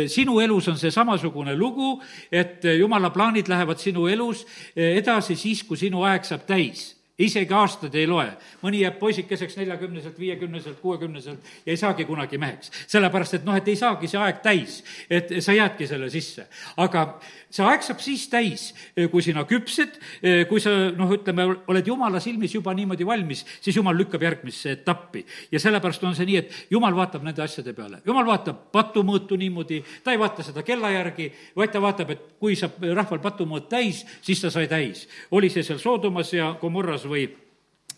sinu 0.09 0.39
elus 0.41 0.69
on 0.73 0.79
see 0.81 0.91
samasugune 0.91 1.57
lugu, 1.57 1.99
et 2.33 2.65
jumala 2.79 3.11
plaanid 3.13 3.49
lähevad 3.49 3.79
sinu 3.79 4.07
elus 4.09 4.47
edasi 4.75 5.37
siis, 5.37 5.63
kui 5.69 5.77
sinu 5.77 6.05
aeg 6.09 6.25
saab 6.25 6.47
täis 6.49 6.94
isegi 7.19 7.55
aastad 7.55 7.95
ei 7.95 8.07
loe. 8.11 8.27
mõni 8.63 8.81
jääb 8.83 8.97
poisikeseks 8.99 9.57
neljakümneselt, 9.61 10.19
viiekümneselt, 10.19 10.81
kuuekümneselt 10.83 11.51
ja 11.67 11.71
ei 11.71 11.77
saagi 11.77 12.05
kunagi 12.05 12.39
meheks. 12.39 12.71
sellepärast, 12.87 13.35
et 13.35 13.45
noh, 13.45 13.55
et 13.55 13.69
ei 13.69 13.77
saagi 13.77 14.09
see 14.11 14.19
aeg 14.19 14.41
täis, 14.43 14.83
et 15.11 15.31
sa 15.39 15.53
jäädki 15.53 15.87
selle 15.87 16.11
sisse. 16.11 16.47
aga 16.77 17.21
see 17.51 17.63
aeg 17.65 17.87
saab 17.87 18.01
siis 18.03 18.27
täis, 18.29 18.65
kui 19.13 19.23
sina 19.23 19.45
küpsed, 19.47 20.01
kui 20.49 20.61
sa 20.61 20.73
noh, 20.97 21.13
ütleme, 21.15 21.47
oled 21.71 21.87
jumala 21.87 22.21
silmis 22.21 22.55
juba 22.55 22.75
niimoodi 22.75 23.07
valmis, 23.07 23.45
siis 23.63 23.77
jumal 23.77 23.95
lükkab 23.97 24.23
järgmisse 24.23 24.75
etappi. 24.81 25.25
ja 25.53 25.61
sellepärast 25.61 26.03
on 26.05 26.19
see 26.19 26.27
nii, 26.27 26.37
et 26.43 26.67
jumal 26.71 26.97
vaatab 26.97 27.23
nende 27.23 27.43
asjade 27.47 27.77
peale. 27.79 28.03
jumal 28.07 28.27
vaatab 28.27 28.67
patumõõtu 28.75 29.39
niimoodi, 29.39 29.85
ta 30.03 30.11
ei 30.11 30.19
vaata 30.19 30.43
seda 30.43 30.67
kella 30.67 30.91
järgi, 30.91 31.31
vaid 31.55 31.71
ta 31.71 31.83
vaatab, 31.83 32.11
et 32.11 32.27
kui 32.43 32.59
saab 32.59 32.83
rahval 32.83 33.23
patumõõt 33.23 33.71
täis, 33.71 34.03
siis 34.21 34.43
ta 34.43 34.51
sai 34.51 34.67
täis. 34.67 35.07
oli 35.31 35.49
see 35.51 35.63
seal 35.63 35.79
Soodomas 35.79 36.33
ja 36.35 36.57
Gomorras 36.61 37.04
Sodras 37.05 37.11
või 37.11 37.31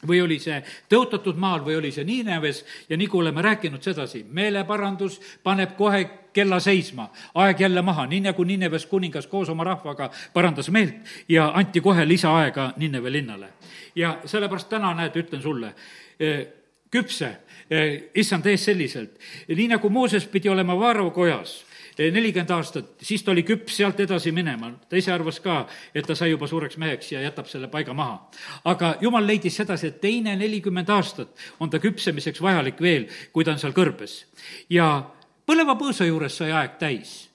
või 0.07 0.21
oli 0.21 0.37
see 0.38 0.59
tõotatud 0.92 1.38
maal 1.40 1.62
või 1.64 1.79
oli 1.79 1.88
see 1.90 2.05
Niineves 2.05 2.59
ja 2.88 2.99
nagu 3.01 3.19
oleme 3.19 3.42
rääkinud 3.42 3.83
sedasi, 3.83 4.27
meeleparandus 4.29 5.16
paneb 5.42 5.73
kohe 5.77 6.03
kella 6.37 6.59
seisma, 6.61 7.09
aeg 7.35 7.61
jälle 7.64 7.83
maha, 7.83 8.05
nii 8.07 8.21
nagu 8.29 8.45
Niineves 8.45 8.85
kuningas 8.87 9.27
koos 9.27 9.49
oma 9.49 9.64
rahvaga 9.64 10.11
parandas 10.35 10.69
meelt 10.71 10.95
ja 11.29 11.49
anti 11.55 11.81
kohe 11.81 12.05
lisaaega 12.09 12.75
Niineve 12.77 13.12
linnale. 13.12 13.49
ja 13.97 14.19
sellepärast 14.25 14.69
täna, 14.69 14.92
näed, 14.95 15.16
ütlen 15.16 15.42
sulle, 15.42 15.75
eh, 16.21 16.47
küpse, 16.90 17.37
eh, 17.71 18.11
issand 18.14 18.47
ees 18.47 18.64
selliselt, 18.64 19.16
nii 19.49 19.69
nagu 19.69 19.88
Mooses 19.88 20.27
pidi 20.27 20.49
olema 20.49 20.79
Vaaro 20.79 21.11
kojas 21.11 21.64
nelikümmend 21.98 22.50
aastat, 22.50 22.88
siis 23.02 23.22
ta 23.24 23.32
oli 23.32 23.42
küps 23.46 23.78
sealt 23.78 24.00
edasi 24.00 24.32
minema. 24.32 24.72
ta 24.88 24.96
ise 24.96 25.12
arvas 25.12 25.40
ka, 25.40 25.66
et 25.94 26.06
ta 26.06 26.14
sai 26.14 26.30
juba 26.30 26.46
suureks 26.46 26.76
meheks 26.76 27.12
ja 27.12 27.20
jätab 27.20 27.46
selle 27.48 27.68
paiga 27.68 27.94
maha. 27.94 28.28
aga 28.64 28.96
jumal 29.00 29.26
leidis 29.26 29.56
sedasi, 29.56 29.87
et 29.87 30.00
teine 30.00 30.37
nelikümmend 30.37 30.88
aastat 30.90 31.28
on 31.61 31.70
ta 31.70 31.78
küpsemiseks 31.78 32.42
vajalik 32.42 32.80
veel, 32.80 33.09
kui 33.32 33.44
ta 33.44 33.52
on 33.52 33.59
seal 33.59 33.72
kõrbes. 33.72 34.24
ja 34.70 35.04
põleva 35.46 35.76
põõsa 35.76 36.06
juures 36.06 36.37
sai 36.37 36.52
aeg 36.52 36.78
täis. 36.78 37.28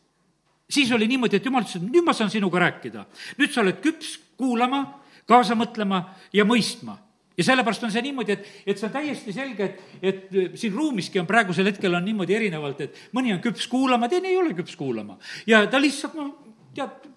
siis 0.69 0.91
oli 0.91 1.08
niimoodi, 1.08 1.36
et 1.38 1.45
jumal 1.45 1.63
ütles, 1.63 1.76
et 1.76 1.91
nüüd 1.91 2.06
ma 2.06 2.13
saan 2.13 2.30
sinuga 2.30 2.60
rääkida. 2.60 3.06
nüüd 3.38 3.52
sa 3.52 3.62
oled 3.62 3.82
küps 3.82 4.19
kuulama, 4.38 5.02
kaasa 5.26 5.56
mõtlema 5.56 6.06
ja 6.34 6.45
mõistma 6.45 6.97
ja 7.38 7.46
sellepärast 7.48 7.88
on 7.88 7.94
see 7.94 8.04
niimoodi, 8.06 8.36
et, 8.36 8.50
et 8.65 8.80
see 8.80 8.88
on 8.88 8.94
täiesti 8.94 9.36
selge, 9.36 9.70
et, 9.70 10.02
et 10.02 10.58
siin 10.60 10.74
ruumiski 10.76 11.22
on 11.22 11.30
praegusel 11.30 11.70
hetkel 11.72 11.96
on 11.96 12.06
niimoodi 12.06 12.38
erinevalt, 12.38 12.84
et 12.88 13.02
mõni 13.17 13.34
on 13.36 13.41
küps 13.44 13.67
kuulama, 13.72 14.10
teine 14.12 14.32
ei 14.32 14.38
ole 14.38 14.56
küps 14.58 14.76
kuulama. 14.80 15.17
ja 15.48 15.63
ta 15.72 15.82
lihtsalt, 15.82 16.17
no 16.20 16.30
tead, 16.76 17.10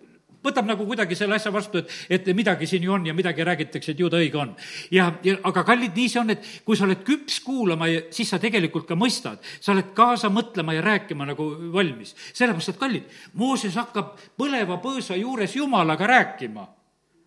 võtab 0.44 0.68
nagu 0.68 0.84
kuidagi 0.86 1.16
selle 1.16 1.38
asja 1.38 1.52
vastu, 1.54 1.80
et, 1.80 1.94
et 2.12 2.28
midagi 2.36 2.68
siin 2.68 2.84
ju 2.84 2.92
on 2.94 3.06
ja 3.08 3.14
midagi 3.16 3.46
räägitakse, 3.46 3.94
et 3.94 4.00
ju 4.00 4.10
ta 4.12 4.20
õige 4.20 4.38
on. 4.40 4.54
ja, 4.92 5.10
ja 5.24 5.38
aga 5.50 5.64
kallid, 5.66 5.96
nii 5.96 6.12
see 6.12 6.20
on, 6.20 6.34
et 6.34 6.50
kui 6.66 6.78
sa 6.78 6.86
oled 6.88 7.02
küps 7.06 7.40
kuulama, 7.44 7.88
siis 8.14 8.30
sa 8.30 8.40
tegelikult 8.42 8.86
ka 8.88 8.98
mõistad. 8.98 9.42
sa 9.60 9.72
oled 9.72 9.92
kaasa 9.96 10.30
mõtlema 10.32 10.76
ja 10.76 10.84
rääkima 10.84 11.26
nagu 11.32 11.48
valmis. 11.72 12.14
sellepärast, 12.32 12.74
et 12.74 12.80
kallid, 12.80 13.18
Mooses 13.40 13.76
hakkab 13.80 14.14
põleva 14.38 14.78
põõsa 14.82 15.18
juures 15.18 15.56
Jumalaga 15.56 16.06
rääkima 16.06 16.68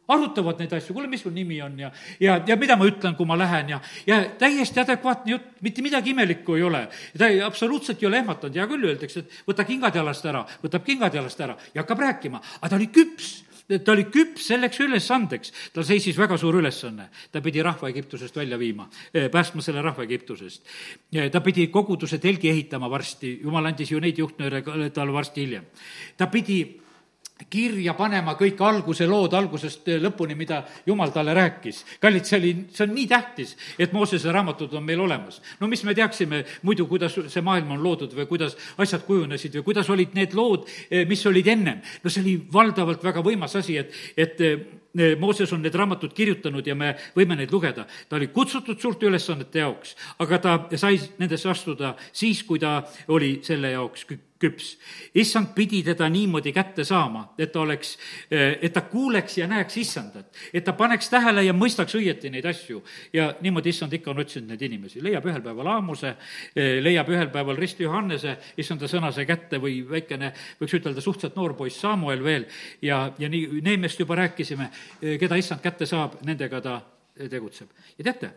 arutavad 0.08 0.60
neid 0.62 0.74
asju, 0.78 0.96
kuule, 0.96 1.10
mis 1.12 1.24
sul 1.26 1.34
nimi 1.36 1.60
on 1.62 1.80
ja, 1.80 1.92
ja, 2.24 2.38
ja 2.48 2.58
mida 2.60 2.78
ma 2.80 2.88
ütlen, 2.88 3.16
kui 3.18 3.28
ma 3.28 3.38
lähen 3.40 3.74
ja, 3.76 3.82
ja 4.08 4.22
täiesti 4.40 4.82
adekvaatne 4.84 5.36
jutt, 5.36 5.50
mitte 5.66 5.84
midagi 5.86 6.14
imelikku 6.16 6.56
ei 6.58 6.64
ole. 6.68 6.86
ta 7.18 7.32
ei, 7.32 7.42
absoluutselt 7.44 8.04
ei 8.04 8.12
ole 8.12 8.22
ehmatanud, 8.24 8.56
hea 8.56 8.70
küll, 8.70 8.88
öeldakse, 8.92 9.26
et 9.26 9.42
võta 9.50 9.68
kingad 9.68 9.96
jalast 9.96 10.26
ära, 10.26 10.46
võtab 10.64 10.88
kingad 10.88 11.20
jalast 11.20 11.44
ära 11.44 11.58
ja 11.74 11.84
hakkab 11.84 12.06
rääkima, 12.08 12.42
aga 12.62 12.72
ta 12.72 12.80
oli 12.80 12.90
küps 12.94 13.36
ta 13.68 13.92
oli 13.92 14.06
küps 14.08 14.46
selleks 14.48 14.80
ülesandeks, 14.80 15.52
tal 15.76 15.84
seisis 15.84 16.16
väga 16.16 16.38
suur 16.40 16.56
ülesanne. 16.56 17.10
ta 17.32 17.42
pidi 17.44 17.62
rahva 17.64 17.90
Egiptusest 17.90 18.36
välja 18.36 18.60
viima, 18.60 18.88
eh, 19.14 19.30
päästma 19.30 19.62
selle 19.62 19.82
rahva 19.82 20.04
Egiptusest. 20.04 20.64
ta 21.32 21.42
pidi 21.42 21.68
koguduse 21.68 22.18
telgi 22.18 22.50
ehitama 22.50 22.90
varsti, 22.90 23.40
jumal 23.44 23.66
andis 23.66 23.92
ju 23.92 24.00
neid 24.00 24.18
juhtnööre 24.18 24.90
talle 24.92 25.12
varsti 25.12 25.42
hiljem. 25.42 25.66
ta 26.18 26.28
pidi 26.28 26.87
kirja 27.50 27.94
panema 27.98 28.34
kõik 28.38 28.62
alguse 28.66 29.08
lood 29.08 29.36
algusest 29.38 29.88
lõpuni, 30.02 30.36
mida 30.36 30.64
jumal 30.86 31.12
talle 31.14 31.36
rääkis. 31.38 31.84
kallid, 32.02 32.26
see 32.26 32.40
oli, 32.40 32.54
see 32.74 32.86
on 32.88 32.96
nii 32.96 33.08
tähtis, 33.08 33.56
et 33.80 33.94
Moosese 33.94 34.32
raamatud 34.32 34.74
on 34.74 34.84
meil 34.84 35.00
olemas. 35.00 35.42
no 35.60 35.68
mis 35.68 35.84
me 35.84 35.94
teaksime 35.96 36.44
muidu, 36.64 36.88
kuidas 36.88 37.16
see 37.28 37.42
maailm 37.42 37.72
on 37.72 37.84
loodud 37.84 38.14
või 38.16 38.26
kuidas 38.26 38.58
asjad 38.78 39.06
kujunesid 39.06 39.60
või 39.60 39.68
kuidas 39.70 39.90
olid 39.90 40.14
need 40.18 40.34
lood, 40.34 40.68
mis 41.08 41.26
olid 41.26 41.48
ennem. 41.48 41.82
no 42.04 42.10
see 42.10 42.22
oli 42.22 42.36
valdavalt 42.54 43.04
väga 43.04 43.22
võimas 43.22 43.56
asi, 43.56 43.78
et, 43.78 43.94
et 44.18 44.42
Mooses 45.20 45.52
on 45.54 45.62
need 45.62 45.76
raamatud 45.78 46.14
kirjutanud 46.16 46.66
ja 46.66 46.74
me 46.76 46.96
võime 47.16 47.36
neid 47.38 47.52
lugeda. 47.54 47.86
ta 48.10 48.16
oli 48.16 48.28
kutsutud 48.34 48.80
suurte 48.82 49.06
ülesannete 49.06 49.60
jaoks, 49.60 49.96
aga 50.20 50.40
ta 50.40 50.54
sai 50.76 50.98
nendesse 51.20 51.50
astuda 51.50 51.96
siis, 52.12 52.42
kui 52.44 52.60
ta 52.60 52.82
oli 53.14 53.40
selle 53.46 53.72
jaoks 53.76 54.08
küps. 54.40 54.78
issand 55.16 55.48
pidi 55.56 55.82
teda 55.84 56.10
niimoodi 56.10 56.52
kätte 56.54 56.84
saama, 56.86 57.34
et 57.38 57.52
ta 57.52 57.62
oleks, 57.62 57.98
et 58.32 58.74
ta 58.74 58.82
kuuleks 58.82 59.38
ja 59.38 59.48
näeks 59.48 59.78
issandat, 59.78 60.30
et 60.54 60.64
ta 60.64 60.74
paneks 60.78 61.10
tähele 61.10 61.44
ja 61.44 61.54
mõistaks 61.54 61.96
õieti 61.98 62.30
neid 62.32 62.46
asju. 62.46 62.84
ja 63.14 63.34
niimoodi 63.42 63.70
issand 63.70 63.94
ikka 63.94 64.12
on 64.12 64.22
otsinud 64.22 64.50
neid 64.52 64.62
inimesi, 64.62 65.02
leiab 65.04 65.26
ühel 65.26 65.42
päeval 65.42 65.72
Aamuse, 65.74 66.14
leiab 66.56 67.10
ühel 67.10 67.32
päeval 67.34 67.58
Risti 67.58 67.84
Johannese, 67.84 68.38
issanda 68.58 68.88
sõna 68.88 69.12
sai 69.12 69.26
kätte 69.26 69.62
või 69.62 69.82
väikene, 69.90 70.34
võiks 70.60 70.78
ütelda, 70.78 71.02
suhteliselt 71.02 71.36
noor 71.36 71.56
poiss 71.58 71.82
Samuel 71.82 72.24
veel 72.24 72.46
ja, 72.82 73.08
ja 73.18 73.30
nii 73.30 73.62
Neemest 73.66 74.00
juba 74.00 74.16
rääkisime, 74.22 74.70
keda 75.20 75.36
issand 75.36 75.64
kätte 75.64 75.90
saab, 75.90 76.22
nendega 76.26 76.62
ta 76.62 76.80
tegutseb. 77.18 77.74
ja 77.98 78.04
teate, 78.12 78.32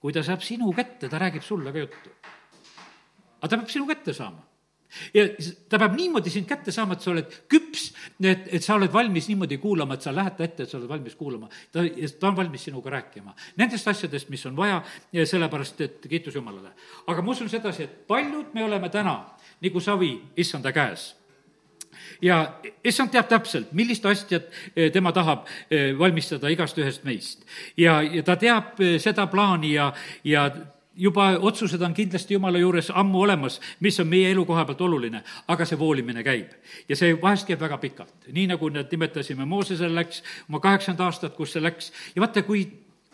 kui 0.00 0.12
ta 0.12 0.22
saab 0.26 0.42
sinu 0.42 0.72
kätte, 0.74 1.08
ta 1.08 1.22
räägib 1.22 1.42
sulle 1.42 1.72
ka 1.72 1.78
juttu. 1.78 2.10
aga 3.40 3.48
ta 3.48 3.56
peab 3.56 3.70
sinu 3.70 3.86
kätte 3.86 4.14
saama 4.14 4.55
ja 5.14 5.26
ta 5.68 5.80
peab 5.80 5.96
niimoodi 5.98 6.30
sind 6.32 6.48
kätte 6.48 6.72
saama, 6.74 6.96
et 6.96 7.04
sa 7.04 7.10
oled 7.12 7.36
küps, 7.50 7.90
et, 8.20 8.46
et 8.58 8.64
sa 8.64 8.76
oled 8.76 8.92
valmis 8.92 9.28
niimoodi 9.30 9.58
kuulama, 9.62 9.96
et 9.96 10.06
sa 10.06 10.14
lähed 10.14 10.38
ta 10.38 10.46
ette, 10.46 10.64
et 10.64 10.70
sa 10.70 10.78
oled 10.78 10.88
valmis 10.90 11.18
kuulama. 11.18 11.50
ta, 11.72 11.84
ta 12.20 12.30
on 12.30 12.36
valmis 12.36 12.64
sinuga 12.68 12.90
rääkima 12.96 13.34
nendest 13.56 13.88
asjadest, 13.88 14.30
mis 14.32 14.46
on 14.46 14.56
vaja, 14.56 14.82
sellepärast 15.12 15.80
et 15.80 16.08
kiitus 16.08 16.34
Jumalale. 16.34 16.72
aga 17.06 17.22
ma 17.22 17.30
usun 17.30 17.48
sedasi, 17.48 17.82
et 17.82 18.02
paljud 18.08 18.54
me 18.54 18.64
oleme 18.64 18.88
täna 18.88 19.20
nagu 19.62 19.80
savi 19.80 20.16
issanda 20.36 20.72
käes 20.72 21.14
ja 22.22 22.40
issand 22.84 23.12
teab 23.12 23.28
täpselt, 23.30 23.72
millist 23.76 24.06
asjad 24.06 24.46
eh, 24.74 24.90
tema 24.92 25.12
tahab 25.16 25.46
eh, 25.70 25.92
valmistada 25.98 26.50
igast 26.52 26.78
ühest 26.78 27.04
meist. 27.04 27.44
ja, 27.76 28.00
ja 28.02 28.22
ta 28.26 28.36
teab 28.40 28.80
eh, 28.80 28.96
seda 29.02 29.26
plaani 29.32 29.74
ja, 29.74 29.92
ja 30.24 30.48
juba 30.96 31.28
otsused 31.40 31.82
on 31.82 31.94
kindlasti 31.94 32.34
Jumala 32.34 32.58
juures 32.58 32.90
ammu 32.94 33.20
olemas, 33.22 33.60
mis 33.80 34.00
on 34.00 34.08
meie 34.08 34.30
elu 34.30 34.44
koha 34.48 34.64
pealt 34.64 34.80
oluline, 34.80 35.22
aga 35.48 35.66
see 35.68 35.78
voolimine 35.78 36.24
käib. 36.24 36.56
ja 36.88 36.96
see 36.96 37.14
vahest 37.22 37.46
käib 37.46 37.60
väga 37.60 37.78
pikalt, 37.78 38.30
nii 38.32 38.46
nagu 38.46 38.68
need 38.72 38.90
nimetasime, 38.92 39.44
Moosesel 39.44 39.94
läks 39.94 40.22
oma 40.48 40.60
kaheksakümmend 40.60 41.04
aastat, 41.06 41.36
kus 41.36 41.52
see 41.52 41.62
läks 41.62 41.92
ja 42.14 42.24
vaata, 42.24 42.42
kui 42.42 42.66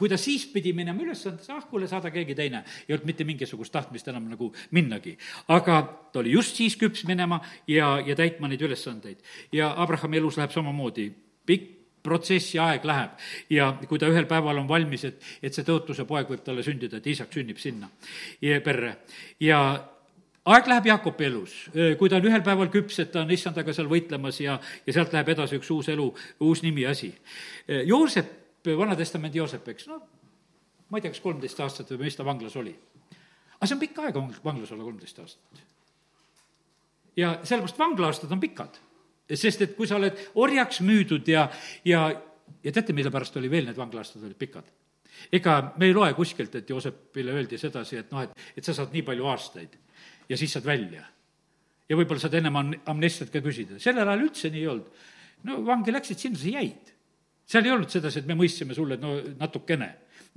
kui 0.03 0.09
ta 0.09 0.17
siis 0.19 0.49
pidi 0.51 0.73
minema 0.75 0.99
ülesandes, 1.05 1.47
ah, 1.55 1.63
kuule, 1.71 1.87
saada 1.87 2.11
keegi 2.11 2.35
teine. 2.35 2.65
ei 2.89 2.95
olnud 2.95 3.07
mitte 3.07 3.25
mingisugust 3.25 3.73
tahtmist 3.73 4.09
enam 4.09 4.25
nagu 4.31 4.53
minnagi. 4.71 5.19
aga 5.49 5.83
ta 6.13 6.19
oli 6.19 6.33
just 6.33 6.57
siis 6.57 6.77
küps 6.77 7.05
minema 7.07 7.41
ja, 7.69 8.01
ja 8.07 8.17
täitma 8.17 8.49
neid 8.49 8.63
ülesandeid. 8.63 9.23
ja 9.53 9.75
Abrahami 9.77 10.17
elus 10.17 10.37
läheb 10.37 10.51
samamoodi, 10.51 11.13
pikk 11.47 11.82
protsessi 12.03 12.59
aeg 12.59 12.85
läheb 12.89 13.17
ja 13.51 13.71
kui 13.89 14.01
ta 14.01 14.11
ühel 14.11 14.27
päeval 14.31 14.59
on 14.63 14.69
valmis, 14.69 15.05
et, 15.09 15.23
et 15.43 15.55
see 15.55 15.67
tõotuse 15.67 16.07
poeg 16.09 16.31
võib 16.31 16.45
talle 16.45 16.65
sündida, 16.67 16.99
et 16.99 17.07
isak 17.13 17.33
sünnib 17.35 17.61
sinna 17.63 17.91
ja 18.43 18.61
perre. 18.65 18.97
ja 19.41 19.61
aeg 20.45 20.71
läheb 20.71 20.89
Jaakobi 20.91 21.29
elus, 21.29 21.59
kui 21.99 22.11
ta 22.11 22.19
on 22.19 22.31
ühel 22.31 22.43
päeval 22.43 22.71
küps, 22.73 22.99
et 23.03 23.13
ta 23.15 23.23
on 23.23 23.31
issandaga 23.31 23.75
seal 23.75 23.91
võitlemas 23.91 24.41
ja, 24.43 24.59
ja 24.87 24.97
sealt 24.97 25.15
läheb 25.15 25.35
edasi 25.37 25.61
üks 25.61 25.71
uus 25.71 25.91
elu, 25.93 26.09
uus 26.43 26.65
nimi, 26.67 26.87
asi. 26.87 27.13
Joosep, 27.87 28.41
Vana-testamendi 28.67 29.39
Joosep, 29.39 29.69
eks, 29.75 29.87
no 29.91 30.01
ma 30.93 30.99
ei 30.99 31.05
tea, 31.05 31.15
kas 31.15 31.23
kolmteist 31.25 31.61
aastat 31.65 31.91
või 31.95 32.05
mis 32.05 32.19
ta 32.19 32.25
vanglas 32.27 32.57
oli. 32.61 32.73
aga 33.57 33.69
see 33.69 33.77
on 33.79 33.81
pikk 33.81 34.01
aeg 34.03 34.19
vanglas 34.45 34.73
olla, 34.75 34.85
kolmteist 34.85 35.21
aastat. 35.23 35.63
ja 37.17 37.39
sellepärast 37.43 37.79
vanglaaastad 37.81 38.35
on 38.35 38.43
pikad 38.43 38.77
sest 39.39 39.65
et 39.67 39.75
kui 39.77 39.89
sa 39.89 39.99
oled 39.99 40.19
orjaks 40.41 40.83
müüdud 40.85 41.29
ja, 41.29 41.47
ja, 41.89 42.07
ja 42.63 42.73
teate, 42.73 42.95
mille 42.97 43.11
pärast 43.15 43.37
oli 43.41 43.51
veel 43.51 43.69
need 43.69 43.79
vangla-aastad 43.79 44.25
olid 44.25 44.39
pikad? 44.39 44.69
ega 45.33 45.57
me 45.79 45.87
ei 45.87 45.95
loe 45.95 46.13
kuskilt, 46.17 46.55
et 46.59 46.71
Joosepile 46.71 47.35
öeldi 47.37 47.59
sedasi, 47.61 48.01
et 48.01 48.13
noh, 48.13 48.25
et, 48.25 48.33
et 48.57 48.65
sa 48.65 48.75
saad 48.75 48.95
nii 48.95 49.05
palju 49.07 49.29
aastaid 49.31 49.77
ja 50.29 50.39
siis 50.39 50.53
saad 50.57 50.67
välja. 50.67 51.05
ja 51.89 51.99
võib-olla 51.99 52.23
saad 52.23 52.39
ennem 52.39 52.57
amnestiat 52.89 53.31
ka 53.33 53.43
küsida, 53.45 53.79
sellel 53.83 54.09
ajal 54.09 54.27
üldse 54.27 54.51
nii 54.51 54.63
ei 54.65 54.71
olnud. 54.73 55.05
no 55.49 55.61
vangi 55.67 55.95
läksid 55.95 56.19
sinna, 56.19 56.39
sa 56.39 56.55
jäid. 56.57 56.95
seal 57.47 57.67
ei 57.67 57.75
olnud 57.75 57.93
sedasi, 57.93 58.23
et 58.23 58.31
me 58.31 58.39
mõistsime 58.39 58.75
sulle, 58.75 58.97
et 58.97 59.05
no 59.05 59.19
natukene 59.39 59.91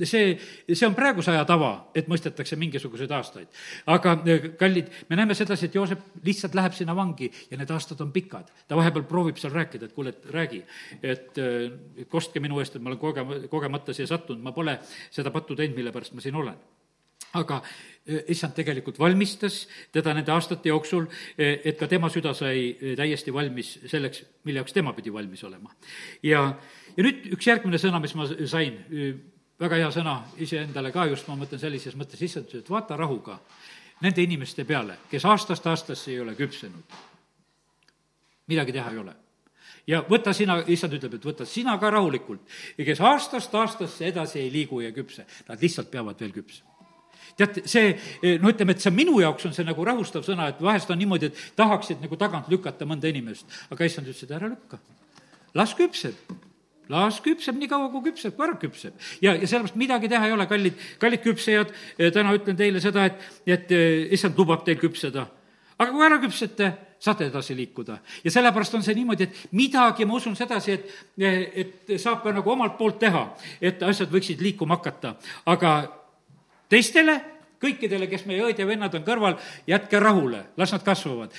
see, 0.03 0.35
see 0.73 0.87
on 0.87 0.95
praeguse 0.95 1.31
aja 1.31 1.45
tava, 1.47 1.71
et 1.95 2.09
mõistetakse 2.11 2.57
mingisuguseid 2.59 3.11
aastaid. 3.15 3.47
aga 3.91 4.17
eh, 4.27 4.49
kallid, 4.59 4.91
me 5.09 5.19
näeme 5.19 5.35
sedasi, 5.37 5.69
et 5.69 5.75
Joosep 5.75 6.23
lihtsalt 6.25 6.55
läheb 6.55 6.75
sinna 6.75 6.95
vangi 6.95 7.31
ja 7.51 7.57
need 7.57 7.71
aastad 7.71 8.01
on 8.03 8.11
pikad. 8.11 8.51
ta 8.67 8.75
vahepeal 8.75 9.07
proovib 9.07 9.39
seal 9.39 9.53
rääkida, 9.55 9.85
et 9.85 9.93
kuule, 9.95 10.11
et 10.11 10.31
räägi, 10.35 10.63
et 11.01 11.37
eh, 11.39 12.05
kostke 12.09 12.43
minu 12.43 12.59
eest, 12.59 12.75
et 12.75 12.83
ma 12.83 12.91
olen 12.91 12.99
koge-, 12.99 13.47
kogemata 13.51 13.93
siia 13.93 14.07
sattunud, 14.07 14.43
ma 14.43 14.51
pole 14.51 14.79
seda 15.11 15.31
pattu 15.31 15.55
teinud, 15.55 15.77
mille 15.77 15.95
pärast 15.95 16.15
ma 16.15 16.23
siin 16.23 16.35
olen 16.35 16.57
aga 17.35 17.61
eh, 18.05 18.23
issand 18.31 18.55
tegelikult 18.55 18.99
valmistas 18.99 19.65
teda 19.95 20.13
nende 20.15 20.31
aastate 20.31 20.69
jooksul, 20.69 21.07
et 21.37 21.77
ka 21.79 21.87
tema 21.91 22.09
süda 22.11 22.33
sai 22.35 22.75
täiesti 22.99 23.33
valmis 23.33 23.77
selleks, 23.91 24.25
mille 24.43 24.59
jaoks 24.59 24.75
tema 24.75 24.93
pidi 24.95 25.13
valmis 25.13 25.43
olema. 25.47 25.71
ja, 26.23 26.43
ja 26.97 27.07
nüüd 27.07 27.31
üks 27.35 27.47
järgmine 27.47 27.79
sõna, 27.79 28.03
mis 28.03 28.15
ma 28.15 28.27
sain 28.27 28.83
väga 29.59 29.79
hea 29.79 29.91
sõna 29.93 30.15
iseendale 30.41 30.91
ka 30.91 31.05
just, 31.09 31.27
ma 31.27 31.37
mõtlen 31.39 31.61
sellises 31.61 31.95
mõttes, 31.95 32.21
issand 32.21 32.51
et 32.57 32.69
vaata 32.69 32.97
rahuga 32.99 33.37
nende 34.03 34.23
inimeste 34.23 34.65
peale, 34.67 34.97
kes 35.11 35.25
aastast 35.25 35.67
aastasse 35.71 36.11
ei 36.11 36.19
ole 36.19 36.35
küpsenud. 36.35 36.97
midagi 38.47 38.71
teha 38.71 38.91
ei 38.91 38.97
ole. 38.97 39.15
ja 39.87 40.01
võta 40.09 40.33
sina, 40.33 40.59
issand 40.67 40.93
ütleb, 40.93 41.13
et 41.15 41.25
võta 41.25 41.45
sina 41.45 41.77
ka 41.79 41.89
rahulikult 41.89 42.41
ja 42.77 42.85
kes 42.85 43.01
aastast 43.01 43.55
aastasse 43.55 44.05
edasi 44.05 44.39
ei 44.39 44.51
liigu 44.51 44.81
ja 44.81 44.91
küpse, 44.91 45.25
nad 45.47 45.61
lihtsalt 45.61 45.91
peavad 45.91 46.19
veel 46.19 46.33
küpsema 46.33 46.75
tead, 47.37 47.61
see, 47.67 47.95
no 48.39 48.51
ütleme, 48.51 48.75
et 48.75 48.83
see 48.83 48.91
minu 48.95 49.19
jaoks 49.19 49.47
on 49.47 49.53
see 49.55 49.65
nagu 49.67 49.85
rahustav 49.85 50.23
sõna, 50.23 50.49
et 50.51 50.61
vahest 50.63 50.91
on 50.91 50.99
niimoodi, 50.99 51.31
et 51.31 51.55
tahaksid 51.55 52.03
nagu 52.03 52.15
tagant 52.19 52.47
lükata 52.51 52.87
mõnda 52.87 53.11
inimest, 53.11 53.47
aga 53.71 53.87
issand 53.87 54.07
ütles, 54.07 54.23
et 54.23 54.35
ära 54.35 54.47
lükka. 54.51 54.79
las 55.55 55.73
küpseb 55.75 56.15
las 56.91 57.19
küpseb 57.23 57.57
nii 57.59 57.69
kaua, 57.71 57.89
kui 57.93 58.09
küpseb, 58.09 58.35
kui 58.35 58.45
ära 58.47 58.57
küpseb. 58.61 58.93
ja, 59.21 59.33
ja 59.33 59.47
sellepärast 59.47 59.77
midagi 59.79 60.09
teha 60.11 60.27
ei 60.27 60.35
ole, 60.35 60.47
kallid, 60.49 60.81
kallid 61.01 61.23
küpsejad, 61.23 61.73
eh, 61.97 62.11
täna 62.13 62.33
ütlen 62.37 62.57
teile 62.59 62.81
seda, 62.83 63.07
et, 63.09 63.25
et 63.45 63.71
eh, 63.75 64.13
issand 64.15 64.37
lubab 64.37 64.65
teil 64.65 64.79
küpseda. 64.81 65.27
aga 65.77 65.91
kui 65.91 66.05
ära 66.05 66.19
küpsete, 66.23 66.71
saate 66.99 67.29
edasi 67.29 67.55
liikuda. 67.57 67.99
ja 68.23 68.31
sellepärast 68.31 68.75
on 68.77 68.83
see 68.83 68.95
niimoodi, 68.95 69.29
et 69.29 69.53
midagi, 69.57 70.05
ma 70.05 70.17
usun 70.19 70.35
sedasi, 70.35 70.71
et, 70.71 70.97
eh, 71.19 71.43
et 71.65 71.95
saab 72.01 72.23
ka 72.23 72.33
nagu 72.33 72.51
omalt 72.51 72.77
poolt 72.77 72.99
teha, 72.99 73.27
et 73.61 73.83
asjad 73.83 74.11
võiksid 74.11 74.41
liikuma 74.41 74.77
hakata, 74.79 75.15
aga 75.45 75.77
teistele 76.69 77.21
kõikidele, 77.61 78.09
kes 78.11 78.25
meie 78.29 78.43
õed 78.45 78.59
ja 78.59 78.67
vennad 78.67 78.95
on 78.97 79.05
kõrval, 79.05 79.37
jätke 79.67 79.99
rahule, 80.01 80.41
las 80.57 80.73
nad 80.75 80.83
kasvavad. 80.85 81.31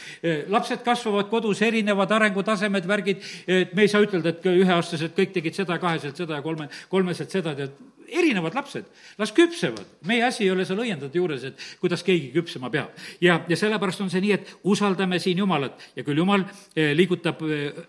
lapsed 0.48 0.84
kasvavad 0.84 1.28
kodus, 1.30 1.62
erinevad 1.62 2.12
arengutasemed, 2.12 2.86
värgid, 2.86 3.22
me 3.46 3.82
ei 3.82 3.88
saa 3.88 4.04
ütelda, 4.04 4.34
et 4.34 4.46
üheaastased 4.46 5.16
kõik 5.16 5.34
tegid 5.36 5.54
seda, 5.54 5.78
kaheselt 5.78 6.16
seda 6.16 6.40
ja 6.40 6.42
kolme, 6.42 6.68
kolmeselt 6.92 7.30
seda, 7.30 7.54
tead, 7.54 7.76
erinevad 8.08 8.54
lapsed, 8.54 8.84
las 9.18 9.32
küpsevad. 9.32 9.84
meie 10.06 10.24
asi 10.24 10.44
ei 10.44 10.50
ole 10.50 10.64
seal 10.64 10.78
õiendada 10.78 11.14
juures, 11.14 11.44
et 11.44 11.62
kuidas 11.80 12.02
keegi 12.06 12.30
küpsema 12.34 12.70
peab. 12.70 12.90
ja, 13.20 13.40
ja 13.48 13.56
sellepärast 13.56 14.00
on 14.00 14.10
see 14.10 14.20
nii, 14.20 14.32
et 14.32 14.56
usaldame 14.64 15.18
siin 15.18 15.38
Jumalat 15.38 15.80
ja 15.96 16.04
küll 16.04 16.18
Jumal 16.18 16.44
liigutab 16.74 17.42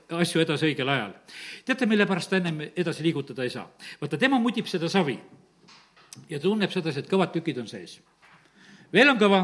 asju 0.10 0.42
edasi 0.42 0.72
õigel 0.72 0.90
ajal. 0.90 1.14
teate, 1.66 1.86
mille 1.86 2.06
pärast 2.06 2.30
ta 2.30 2.38
ennem 2.38 2.72
edasi 2.76 3.04
liigutada 3.04 3.44
ei 3.44 3.54
saa? 3.54 3.68
vaata, 4.02 4.18
tema 4.18 4.40
mudib 4.40 4.68
seda 4.68 4.90
savi 4.90 5.20
ja 6.30 6.40
tunneb 6.40 6.72
sedasi, 6.74 7.04
et 7.04 7.12
kõvad 7.12 7.34
tükid 7.36 7.60
on 7.62 7.68
sees. 7.70 8.00
Veel 8.92 9.10
on 9.12 9.20
kõva 9.20 9.42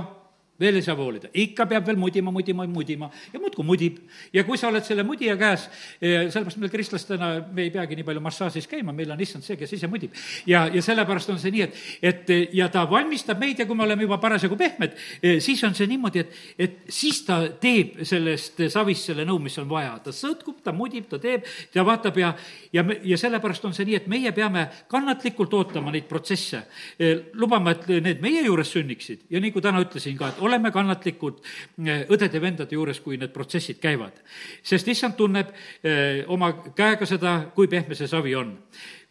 veel 0.59 0.77
ei 0.77 0.85
saa 0.85 0.93
voolida, 0.97 1.31
ikka 1.33 1.65
peab 1.69 1.87
veel 1.87 1.97
mudima, 1.97 2.31
mudima, 2.31 2.65
mudima 2.69 3.09
ja 3.33 3.39
muudkui 3.41 3.65
mudib. 3.65 3.97
ja 4.33 4.43
kui 4.45 4.57
sa 4.57 4.67
oled 4.69 4.85
selle 4.85 5.03
mudija 5.03 5.33
käes, 5.37 5.65
eh, 6.01 6.29
sellepärast 6.29 6.59
meil 6.61 6.71
kristlastena, 6.71 7.29
me 7.51 7.65
ei 7.65 7.71
peagi 7.73 7.97
nii 7.97 8.05
palju 8.05 8.21
massaažis 8.21 8.67
käima, 8.69 8.93
meil 8.93 9.11
on 9.11 9.21
issand 9.21 9.43
see, 9.43 9.57
kes 9.57 9.73
ise 9.73 9.89
mudib. 9.89 10.13
ja, 10.45 10.67
ja 10.73 10.81
sellepärast 10.81 11.33
on 11.33 11.39
see 11.41 11.51
nii, 11.55 11.65
et, 11.65 11.79
et 12.01 12.53
ja 12.53 12.69
ta 12.69 12.85
valmistab 12.89 13.41
meid 13.41 13.59
ja 13.59 13.65
kui 13.65 13.75
me 13.75 13.83
oleme 13.87 14.05
juba 14.05 14.19
parasjagu 14.21 14.57
pehmed, 14.59 14.93
eh, 15.23 15.39
siis 15.41 15.63
on 15.63 15.73
see 15.73 15.89
niimoodi, 15.89 16.21
et, 16.21 16.37
et 16.57 16.77
siis 16.87 17.23
ta 17.25 17.39
teeb 17.49 18.03
sellest 18.05 18.61
savist 18.69 19.09
selle 19.09 19.25
nõu, 19.25 19.39
mis 19.41 19.57
on 19.57 19.69
vaja. 19.69 19.97
ta 20.05 20.13
sõtkub, 20.13 20.61
ta 20.63 20.71
mudib, 20.75 21.09
ta 21.09 21.17
teeb, 21.23 21.49
ta 21.73 21.85
vaatab 21.87 22.21
ja, 22.21 22.33
ja 22.73 22.85
me, 22.85 22.99
ja 23.03 23.17
sellepärast 23.17 23.65
on 23.65 23.73
see 23.73 23.89
nii, 23.89 24.03
et 24.03 24.07
meie 24.11 24.31
peame 24.37 24.67
kannatlikult 24.91 25.53
ootama 25.53 25.91
neid 25.91 26.05
protsesse. 26.05 26.63
Eh, 26.99 27.33
lubama, 27.41 27.73
et 27.73 27.89
need 28.05 28.21
meie 28.21 28.45
juures 28.45 28.69
sünniksid 28.69 29.25
ja 29.33 29.41
nii 29.41 29.51
kui 29.51 29.65
täna 29.65 29.81
ütlesin 29.81 30.17
ka, 30.19 30.29
et 30.29 30.43
oleme 30.53 30.71
kannatlikud 30.71 31.41
eh, 31.41 32.03
õdede-vendade 32.13 32.77
juures, 32.77 33.01
kui 33.01 33.17
need 33.17 33.33
protsessid 33.33 33.81
käivad. 33.81 34.21
sest 34.63 34.87
issand 34.87 35.17
tunneb 35.17 35.49
eh, 35.83 36.23
oma 36.27 36.53
käega 36.75 37.05
seda, 37.09 37.39
kui 37.55 37.67
pehme 37.67 37.97
see 37.97 38.07
savi 38.07 38.35
on 38.37 38.53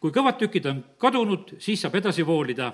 kui 0.03 0.11
kõvad 0.11 0.35
tükid 0.35 0.65
on 0.67 0.81
kadunud, 0.99 1.53
siis 1.63 1.79
saab 1.79 1.93
edasi 1.95 2.25
voolida 2.27 2.73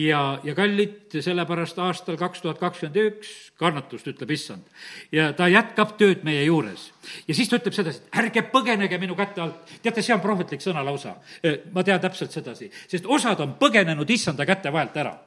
ja, 0.00 0.40
ja 0.44 0.54
kallid, 0.56 1.12
sellepärast 1.12 1.76
aastal 1.84 2.16
kaks 2.16 2.40
tuhat 2.40 2.60
kakskümmend 2.62 2.96
üks 3.02 3.34
kannatust, 3.60 4.08
ütleb 4.08 4.32
issand. 4.32 4.64
ja 5.12 5.28
ta 5.36 5.50
jätkab 5.52 5.98
tööd 6.00 6.24
meie 6.24 6.46
juures. 6.46 6.88
ja 7.28 7.36
siis 7.36 7.52
ta 7.52 7.60
ütleb 7.60 7.76
sedasi, 7.76 8.00
et 8.00 8.20
ärge 8.24 8.46
põgenege 8.48 8.96
minu 8.98 9.16
käte 9.18 9.44
alt. 9.44 9.74
teate, 9.82 10.00
see 10.00 10.16
on 10.16 10.24
prohvetlik 10.24 10.64
sõna 10.64 10.84
lausa. 10.84 11.18
Eh, 11.44 11.66
ma 11.72 11.84
tean 11.84 12.00
täpselt 12.00 12.32
sedasi, 12.32 12.70
sest 12.88 13.04
osad 13.04 13.44
on 13.44 13.58
põgenenud 13.60 14.16
issanda 14.16 14.48
käte 14.48 14.72
vahelt 14.72 14.96
ära 14.96 15.18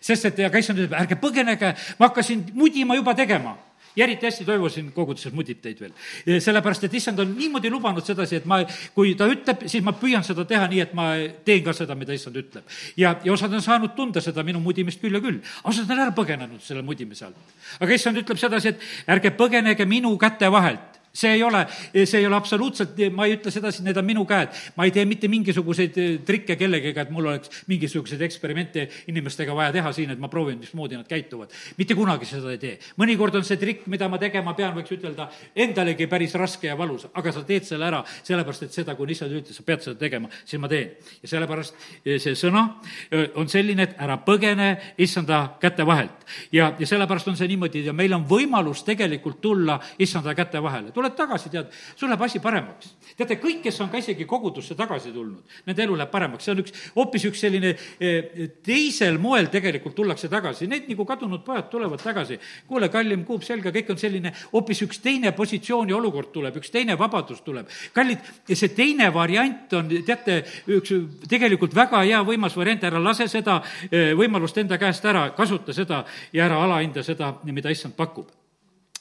sest 0.00 0.30
et 0.30 0.44
aga 0.46 0.62
issand 0.62 0.78
ütleb, 0.82 0.96
ärge 0.98 1.18
põgenege, 1.20 1.74
ma 1.98 2.10
hakkasin 2.10 2.46
mudima 2.54 2.98
juba 2.98 3.14
tegema 3.18 3.56
ja 3.96 4.04
eriti 4.04 4.26
hästi 4.26 4.44
toivosin 4.46 4.92
koguduses 4.94 5.32
mudib 5.34 5.60
teid 5.62 5.80
veel. 5.80 5.92
sellepärast, 6.40 6.84
et 6.86 6.94
issand 6.94 7.18
on 7.18 7.32
niimoodi 7.36 7.70
lubanud 7.70 8.06
sedasi, 8.06 8.38
et 8.40 8.46
ma, 8.46 8.60
kui 8.94 9.14
ta 9.18 9.26
ütleb, 9.30 9.66
siis 9.70 9.84
ma 9.84 9.92
püüan 9.98 10.24
seda 10.26 10.44
teha 10.48 10.68
nii, 10.70 10.80
et 10.84 10.94
ma 10.94 11.08
teen 11.44 11.64
ka 11.66 11.74
seda, 11.76 11.96
mida 11.98 12.14
issand 12.14 12.38
ütleb. 12.38 12.64
ja, 12.96 13.16
ja 13.24 13.32
osad 13.32 13.52
on 13.54 13.62
saanud 13.64 13.96
tunda 13.96 14.22
seda 14.22 14.44
minu 14.46 14.62
mudimist 14.62 15.02
küll 15.02 15.18
ja 15.18 15.22
küll, 15.24 15.40
osad 15.64 15.90
on 15.90 15.98
ära 16.06 16.14
põgenenud 16.16 16.62
selle 16.62 16.82
mudimise 16.86 17.26
alt. 17.26 17.58
aga 17.80 17.98
issand 17.98 18.22
ütleb 18.22 18.38
sedasi, 18.38 18.74
et 18.74 19.10
ärge 19.16 19.34
põgenege 19.36 19.86
minu 19.86 20.16
käte 20.18 20.50
vahelt 20.52 20.99
see 21.12 21.32
ei 21.32 21.42
ole, 21.42 21.66
see 21.92 22.20
ei 22.20 22.26
ole 22.26 22.36
absoluutselt, 22.36 22.98
ma 23.12 23.26
ei 23.26 23.34
ütle 23.34 23.50
sedasi, 23.50 23.82
need 23.82 23.98
on 23.98 24.06
minu 24.06 24.24
käed. 24.28 24.54
ma 24.76 24.86
ei 24.86 24.92
tee 24.94 25.04
mitte 25.08 25.28
mingisuguseid 25.28 25.96
eh, 25.98 26.18
trikke 26.26 26.56
kellegagi, 26.58 26.94
et 27.02 27.10
mul 27.10 27.26
oleks 27.32 27.64
mingisuguseid 27.70 28.22
eksperimente 28.22 28.86
inimestega 29.10 29.54
vaja 29.56 29.72
teha 29.74 29.92
siin, 29.96 30.14
et 30.14 30.20
ma 30.22 30.30
proovin, 30.30 30.60
mismoodi 30.60 30.98
nad 30.98 31.08
käituvad. 31.10 31.50
mitte 31.78 31.96
kunagi 31.98 32.28
seda 32.30 32.52
ei 32.54 32.60
tee. 32.62 32.78
mõnikord 33.00 33.40
on 33.40 33.46
see 33.46 33.58
trikk, 33.58 33.88
mida 33.90 34.08
ma 34.08 34.20
tegema 34.22 34.54
pean, 34.54 34.74
võiks 34.76 34.94
ütelda, 34.94 35.28
endalegi 35.54 36.06
päris 36.06 36.34
raske 36.38 36.70
ja 36.70 36.78
valus, 36.78 37.08
aga 37.12 37.32
sa 37.34 37.42
teed 37.46 37.66
selle 37.66 37.88
ära, 37.90 38.04
sellepärast 38.22 38.68
et 38.68 38.78
seda, 38.78 38.94
kui 38.94 39.10
issand 39.10 39.34
ütles, 39.34 39.56
sa 39.56 39.66
pead 39.66 39.82
seda 39.82 39.98
tegema, 39.98 40.30
siis 40.44 40.62
ma 40.62 40.70
teen. 40.70 40.94
ja 41.22 41.32
sellepärast 41.34 41.74
eh, 42.04 42.20
see 42.22 42.38
sõna 42.38 42.66
eh, 43.10 43.26
on 43.34 43.50
selline, 43.50 43.88
et 43.88 43.98
ära 43.98 44.20
põgene 44.22 44.70
issanda 44.98 45.56
käte 45.60 45.86
vahelt. 45.86 46.22
ja, 46.52 46.70
ja 46.78 46.86
sellepärast 46.86 47.34
on 47.34 47.36
see 47.40 47.50
niimoodi 47.50 47.82
ja 47.88 47.96
meil 47.96 48.14
on 48.14 48.28
võimalus 48.30 48.84
tegelikult 48.86 49.40
tulla 49.42 49.80
issanda 49.98 50.34
käte 50.38 50.62
vahele 50.62 50.94
tuled 51.00 51.16
tagasi, 51.16 51.50
tead, 51.52 51.70
sul 51.96 52.10
läheb 52.10 52.22
asi 52.26 52.40
paremaks. 52.42 52.94
teate, 53.16 53.36
kõik, 53.40 53.60
kes 53.64 53.80
on 53.80 53.90
ka 53.92 54.00
isegi 54.00 54.26
kogudusse 54.28 54.76
tagasi 54.76 55.12
tulnud, 55.12 55.42
nende 55.66 55.84
elu 55.84 55.96
läheb 55.96 56.12
paremaks, 56.12 56.44
see 56.46 56.54
on 56.54 56.62
üks, 56.62 56.74
hoopis 56.94 57.26
üks 57.30 57.42
selline 57.44 57.72
eh, 57.72 58.50
teisel 58.64 59.18
moel 59.20 59.50
tegelikult 59.52 59.96
tullakse 59.96 60.28
tagasi, 60.32 60.68
need 60.70 60.88
nagu 60.90 61.06
kadunud 61.08 61.44
pojad 61.46 61.70
tulevad 61.72 62.02
tagasi. 62.02 62.38
kuule, 62.68 62.90
kallim 62.92 63.24
kuup 63.28 63.44
selga, 63.46 63.72
kõik 63.74 63.92
on 63.94 64.00
selline, 64.00 64.32
hoopis 64.52 64.82
üks 64.86 65.00
teine 65.04 65.32
positsioon 65.36 65.90
ja 65.90 65.96
olukord 65.96 66.32
tuleb, 66.34 66.56
üks 66.60 66.72
teine 66.72 66.98
vabadus 67.00 67.40
tuleb. 67.46 67.68
kallid, 67.96 68.24
see 68.48 68.72
teine 68.76 69.10
variant 69.14 69.72
on, 69.78 69.88
teate, 70.06 70.42
üks 70.68 70.94
tegelikult 71.28 71.76
väga 71.76 72.04
hea 72.04 72.20
võimas 72.26 72.56
variant, 72.56 72.84
ära 72.84 73.00
lase 73.02 73.28
seda 73.28 73.60
eh, 73.90 74.12
võimalust 74.18 74.58
enda 74.60 74.78
käest 74.80 75.04
ära, 75.04 75.30
kasuta 75.36 75.76
seda 75.76 76.04
ja 76.32 76.44
ära 76.48 76.60
alahinda 76.64 77.04
seda, 77.06 77.34
mida 77.44 77.72
issand 77.72 77.96
pakub 77.96 78.39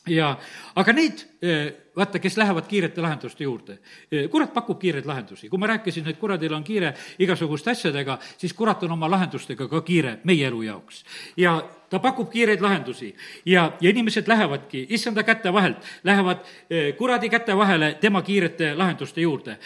ja, 0.10 0.34
aga 0.76 0.94
need, 0.94 1.24
eh, 1.42 1.74
vaata, 1.96 2.20
kes 2.20 2.38
lähevad 2.38 2.68
kiirete 2.68 3.02
lahenduste 3.02 3.44
juurde, 3.44 3.80
eh, 4.12 4.30
kurat 4.30 4.54
pakub 4.54 4.80
kiireid 4.80 5.06
lahendusi. 5.06 5.50
kui 5.50 5.60
ma 5.60 5.68
rääkisin, 5.68 6.08
et 6.08 6.18
kuradil 6.18 6.54
on 6.54 6.64
kiire 6.64 6.94
igasuguste 7.20 7.72
asjadega, 7.72 8.20
siis 8.38 8.54
kurat 8.54 8.84
on 8.84 8.92
oma 8.92 9.10
lahendustega 9.10 9.68
ka 9.68 9.82
kiire 9.82 10.20
meie 10.24 10.48
elu 10.48 10.62
jaoks. 10.62 11.04
ja 11.38 11.62
ta 11.90 12.00
pakub 12.00 12.30
kiireid 12.30 12.62
lahendusi. 12.62 13.16
Ja, 13.46 13.72
ja 13.82 13.90
inimesed 13.90 14.28
lähevadki 14.28 14.86
issanda 14.90 15.24
käte 15.24 15.54
vahelt, 15.54 15.78
lähevad 16.04 16.38
eh, 16.70 16.96
kuradi 16.96 17.30
käte 17.30 17.58
vahele 17.58 17.98
tema 18.02 18.22
kiirete 18.22 18.76
lahenduste 18.76 19.22
juurde. 19.22 19.58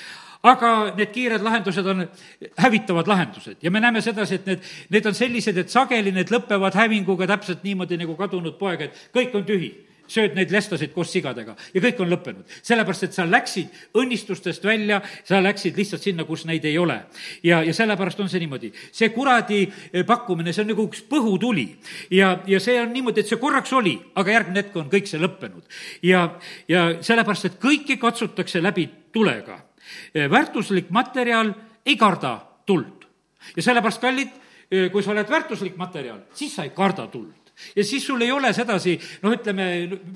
Aga 0.43 0.91
need 0.97 1.13
kiired 1.15 1.41
lahendused 1.41 1.85
on 1.87 2.03
hävitavad 2.59 3.07
lahendused. 3.07 3.57
Ja 3.61 3.71
me 3.71 3.79
näeme 3.79 4.01
sedasi, 4.01 4.35
et 4.35 4.45
need, 4.45 4.65
need 4.89 5.05
on 5.05 5.15
sellised, 5.15 5.57
et 5.57 5.71
sageli 5.71 6.11
need 6.11 6.33
lõpevad 6.35 6.75
hävinguga 6.75 7.27
täpselt 7.31 7.63
niimoodi 7.63 7.97
nagu 8.01 8.17
kadunud 8.19 8.57
poeg, 8.59 8.81
et 8.81 9.05
kõik 9.15 9.37
on 9.39 9.45
tühi 9.47 9.71
sööd 10.13 10.37
neid 10.37 10.51
lestosid 10.53 10.93
koos 10.93 11.11
sigadega 11.13 11.55
ja 11.73 11.81
kõik 11.83 12.01
on 12.03 12.11
lõppenud. 12.11 12.45
sellepärast, 12.61 13.07
et 13.07 13.15
sa 13.15 13.25
läksid 13.25 13.97
õnnistustest 13.97 14.63
välja, 14.65 15.01
sa 15.25 15.41
läksid 15.41 15.77
lihtsalt 15.77 16.03
sinna, 16.03 16.25
kus 16.27 16.45
neid 16.45 16.65
ei 16.65 16.77
ole. 16.77 16.99
ja, 17.43 17.63
ja 17.63 17.73
sellepärast 17.73 18.19
on 18.19 18.29
see 18.29 18.43
niimoodi. 18.43 18.71
see 18.91 19.09
kuradi 19.09 19.63
eh, 19.65 20.05
pakkumine, 20.05 20.53
see 20.53 20.63
on 20.65 20.71
nagu 20.73 20.87
üks 20.87 21.03
põhutuli. 21.09 21.67
ja, 22.11 22.39
ja 22.47 22.59
see 22.59 22.79
on 22.81 22.93
niimoodi, 22.93 23.23
et 23.23 23.31
see 23.31 23.41
korraks 23.41 23.73
oli, 23.73 23.97
aga 24.15 24.37
järgmine 24.37 24.63
hetk 24.63 24.77
on 24.77 24.89
kõik 24.91 25.09
see 25.09 25.21
lõppenud. 25.21 25.63
ja, 26.03 26.25
ja 26.67 26.87
sellepärast, 27.01 27.49
et 27.49 27.59
kõiki 27.61 27.97
katsutakse 28.01 28.61
läbi 28.61 28.89
tulega. 29.13 29.59
Eh, 30.13 30.29
väärtuslik 30.29 30.89
materjal 30.89 31.53
ei 31.85 31.97
karda 31.97 32.39
tuld. 32.65 33.07
ja 33.55 33.63
sellepärast, 33.63 34.01
kallid, 34.01 34.35
eh, 34.71 34.89
kui 34.91 35.03
sa 35.03 35.11
oled 35.11 35.29
väärtuslik 35.29 35.77
materjal, 35.77 36.21
siis 36.33 36.55
sa 36.55 36.63
ei 36.63 36.75
karda 36.75 37.07
tuld 37.07 37.42
ja 37.75 37.83
siis 37.83 38.05
sul 38.05 38.21
ei 38.21 38.31
ole 38.31 38.53
sedasi, 38.53 38.95
noh, 39.21 39.33
ütleme, 39.33 39.65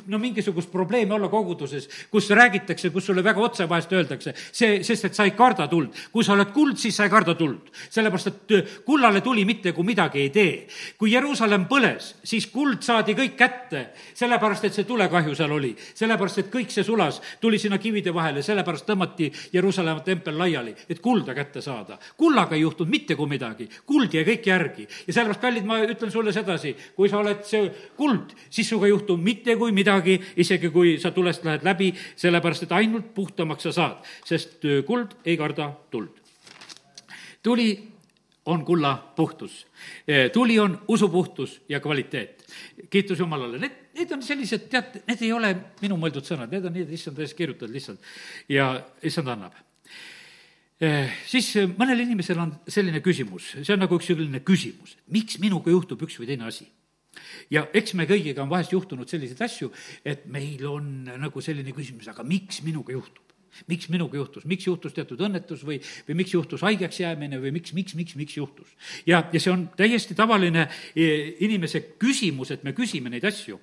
no 0.08 0.19
mingisugust 0.21 0.71
probleemi 0.71 1.13
olla 1.13 1.30
koguduses, 1.30 1.88
kus 2.12 2.30
räägitakse, 2.30 2.89
kus 2.93 3.06
sulle 3.06 3.23
väga 3.23 3.41
otse 3.41 3.67
vahest 3.69 3.93
öeldakse, 3.93 4.34
see, 4.52 4.82
sest 4.84 5.10
et 5.10 5.17
sa 5.17 5.26
ei 5.28 5.34
karda 5.38 5.67
tuld. 5.67 5.93
kui 6.12 6.23
sa 6.23 6.34
oled 6.34 6.52
kuld, 6.54 6.78
siis 6.82 6.95
sa 6.95 7.06
ei 7.06 7.13
karda 7.13 7.36
tuld. 7.36 7.69
sellepärast, 7.89 8.28
et 8.28 8.56
äh, 8.58 8.76
kullale 8.86 9.21
tuli 9.21 9.45
mitte, 9.45 9.71
kui 9.73 9.86
midagi 9.86 10.21
ei 10.26 10.30
tee. 10.30 10.67
kui 10.97 11.12
Jeruusalemm 11.12 11.67
põles, 11.69 12.15
siis 12.23 12.47
kuld 12.54 12.82
saadi 12.82 13.15
kõik 13.17 13.38
kätte, 13.38 13.88
sellepärast 14.13 14.65
et 14.65 14.73
see 14.73 14.88
tulekahju 14.88 15.36
seal 15.36 15.52
oli. 15.52 15.76
sellepärast, 15.93 16.38
et 16.43 16.52
kõik 16.54 16.73
see 16.73 16.84
sulas, 16.84 17.21
tuli 17.41 17.60
sinna 17.60 17.78
kivide 17.78 18.13
vahele, 18.13 18.41
sellepärast 18.41 18.88
tõmmati 18.88 19.32
Jeruusalemma 19.54 20.02
tempel 20.06 20.38
laiali, 20.38 20.76
et 20.89 21.00
kulda 21.00 21.36
kätte 21.38 21.62
saada. 21.62 21.97
kullaga 22.17 22.56
ei 22.56 22.62
juhtunud 22.62 22.91
mitte 22.91 23.15
kui 23.15 23.30
midagi, 23.30 23.69
kuld 23.86 24.13
jäi 24.13 24.26
kõik 24.26 24.45
järgi. 24.45 24.88
ja 25.08 25.13
sellepärast, 25.13 25.41
kallid, 25.41 25.65
ma 25.65 25.80
ütlen 25.86 26.12
sulle 26.12 26.34
sedasi, 26.34 26.76
kui 26.95 27.10
sa 27.10 27.17
oled 27.17 27.27
oled 27.28 27.44
see 27.48 27.68
kuld, 27.98 28.34
siis 28.50 28.70
sinuga 28.70 28.88
ei 28.88 28.94
juhtu 28.96 29.18
mitte 29.22 29.58
kui 29.60 29.76
midagi, 29.76 30.18
isegi 30.40 30.72
kui 30.74 30.96
sa 31.02 31.12
tulest 31.16 31.46
lähed 31.48 31.68
läbi, 31.68 31.92
sellepärast 32.16 32.68
et 32.68 32.74
ainult 32.80 33.13
puhtamaks 33.16 33.70
sa 33.70 33.76
saad, 33.76 34.10
sest 34.26 34.66
kuld 34.88 35.20
ei 35.26 35.38
karda 35.40 35.70
tuld. 35.92 36.24
tuli 37.44 37.70
on 38.48 38.66
kulla 38.66 39.13
puhtus. 39.16 39.68
tuli 40.34 40.60
on 40.60 40.82
usupuhtus 40.88 41.62
ja 41.70 41.80
kvaliteet. 41.80 42.46
kiitus 42.90 43.20
Jumalale, 43.20 43.60
need, 43.60 43.72
need 43.94 44.12
on 44.12 44.24
sellised, 44.24 44.70
tead, 44.72 45.02
need 45.08 45.22
ei 45.22 45.32
ole 45.34 45.56
minu 45.82 46.00
mõeldud 46.00 46.26
sõnad, 46.26 46.52
need 46.52 46.66
on 46.66 46.74
need 46.74 46.92
issand 46.92 47.20
ees 47.20 47.34
kirjutatud 47.34 47.74
lihtsalt 47.74 48.00
ja 48.50 48.72
issand 49.04 49.28
annab 49.36 49.56
siis 51.26 51.56
mõnel 51.74 52.04
inimesel 52.04 52.40
on 52.40 52.52
selline 52.70 53.02
küsimus, 53.02 53.56
see 53.58 53.74
on 53.74 53.82
nagu 53.82 53.98
üks 53.98 54.12
selline 54.12 54.44
küsimus, 54.46 54.94
miks 55.10 55.40
minuga 55.42 55.74
juhtub 55.74 56.04
üks 56.06 56.20
või 56.22 56.30
teine 56.30 56.46
asi 56.48 56.68
ja 57.54 57.68
eks 57.74 57.96
me 57.98 58.08
kõigiga 58.10 58.44
on 58.44 58.52
vahest 58.52 58.74
juhtunud 58.76 59.10
selliseid 59.10 59.42
asju, 59.48 59.72
et 60.06 60.26
meil 60.32 60.66
on 60.70 60.92
nagu 61.18 61.44
selline 61.44 61.76
küsimus, 61.76 62.10
aga 62.12 62.26
miks 62.28 62.62
minuga 62.66 62.96
juhtub? 62.96 63.27
Miks 63.67 63.89
minuga 63.93 64.17
juhtus, 64.17 64.46
miks 64.46 64.67
juhtus 64.67 64.93
teatud 64.96 65.22
õnnetus 65.28 65.63
või, 65.67 65.80
või 66.08 66.20
miks 66.22 66.34
juhtus 66.36 66.63
haigeks 66.65 67.02
jäämine 67.02 67.39
või 67.41 67.54
miks, 67.56 67.74
miks, 67.78 67.96
miks, 67.98 68.15
miks 68.20 68.38
juhtus. 68.38 68.76
ja, 69.06 69.24
ja 69.34 69.39
see 69.39 69.52
on 69.54 69.67
täiesti 69.78 70.15
tavaline 70.17 70.67
e, 70.96 71.08
inimese 71.46 71.82
küsimus, 72.00 72.52
et 72.54 72.63
me 72.63 72.74
küsime 72.78 73.12
neid 73.13 73.26
asju. 73.28 73.60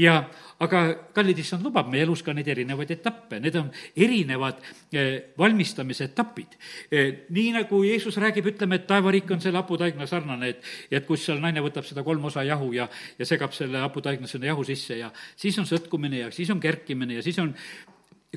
ja 0.00 0.22
aga 0.64 0.84
kallid 1.14 1.38
issand 1.42 1.64
lubab 1.66 1.88
meie 1.92 2.04
elus 2.06 2.22
ka 2.24 2.34
neid 2.36 2.48
erinevaid 2.48 2.90
etappe, 2.94 3.40
need 3.42 3.56
on 3.60 3.70
erinevad 3.96 4.60
e, 4.92 5.06
valmistamise 5.38 6.08
etapid. 6.10 6.56
E, 6.90 7.04
nii 7.34 7.54
nagu 7.58 7.82
Jeesus 7.84 8.18
räägib, 8.22 8.48
ütleme, 8.54 8.80
et 8.80 8.86
taevariik 8.88 9.30
on 9.34 9.42
selle 9.42 9.60
haputaigna 9.60 10.06
sarnane, 10.10 10.54
et, 10.54 10.70
et 10.90 11.06
kus 11.06 11.26
seal 11.26 11.42
naine 11.42 11.62
võtab 11.64 11.86
seda 11.88 12.04
kolm 12.06 12.24
osa 12.30 12.44
jahu 12.46 12.72
ja, 12.76 12.88
ja 13.18 13.28
segab 13.28 13.54
selle 13.56 13.82
haputaigna 13.82 14.30
sinna 14.30 14.52
jahu 14.52 14.64
sisse 14.66 14.98
ja 15.00 15.10
siis 15.36 15.58
on 15.60 15.68
sõtkumine 15.68 16.24
ja 16.24 16.30
siis 16.34 16.50
on 16.54 16.62
kerkimine 16.62 17.18
ja 17.18 17.24
siis 17.24 17.38
on 17.42 17.52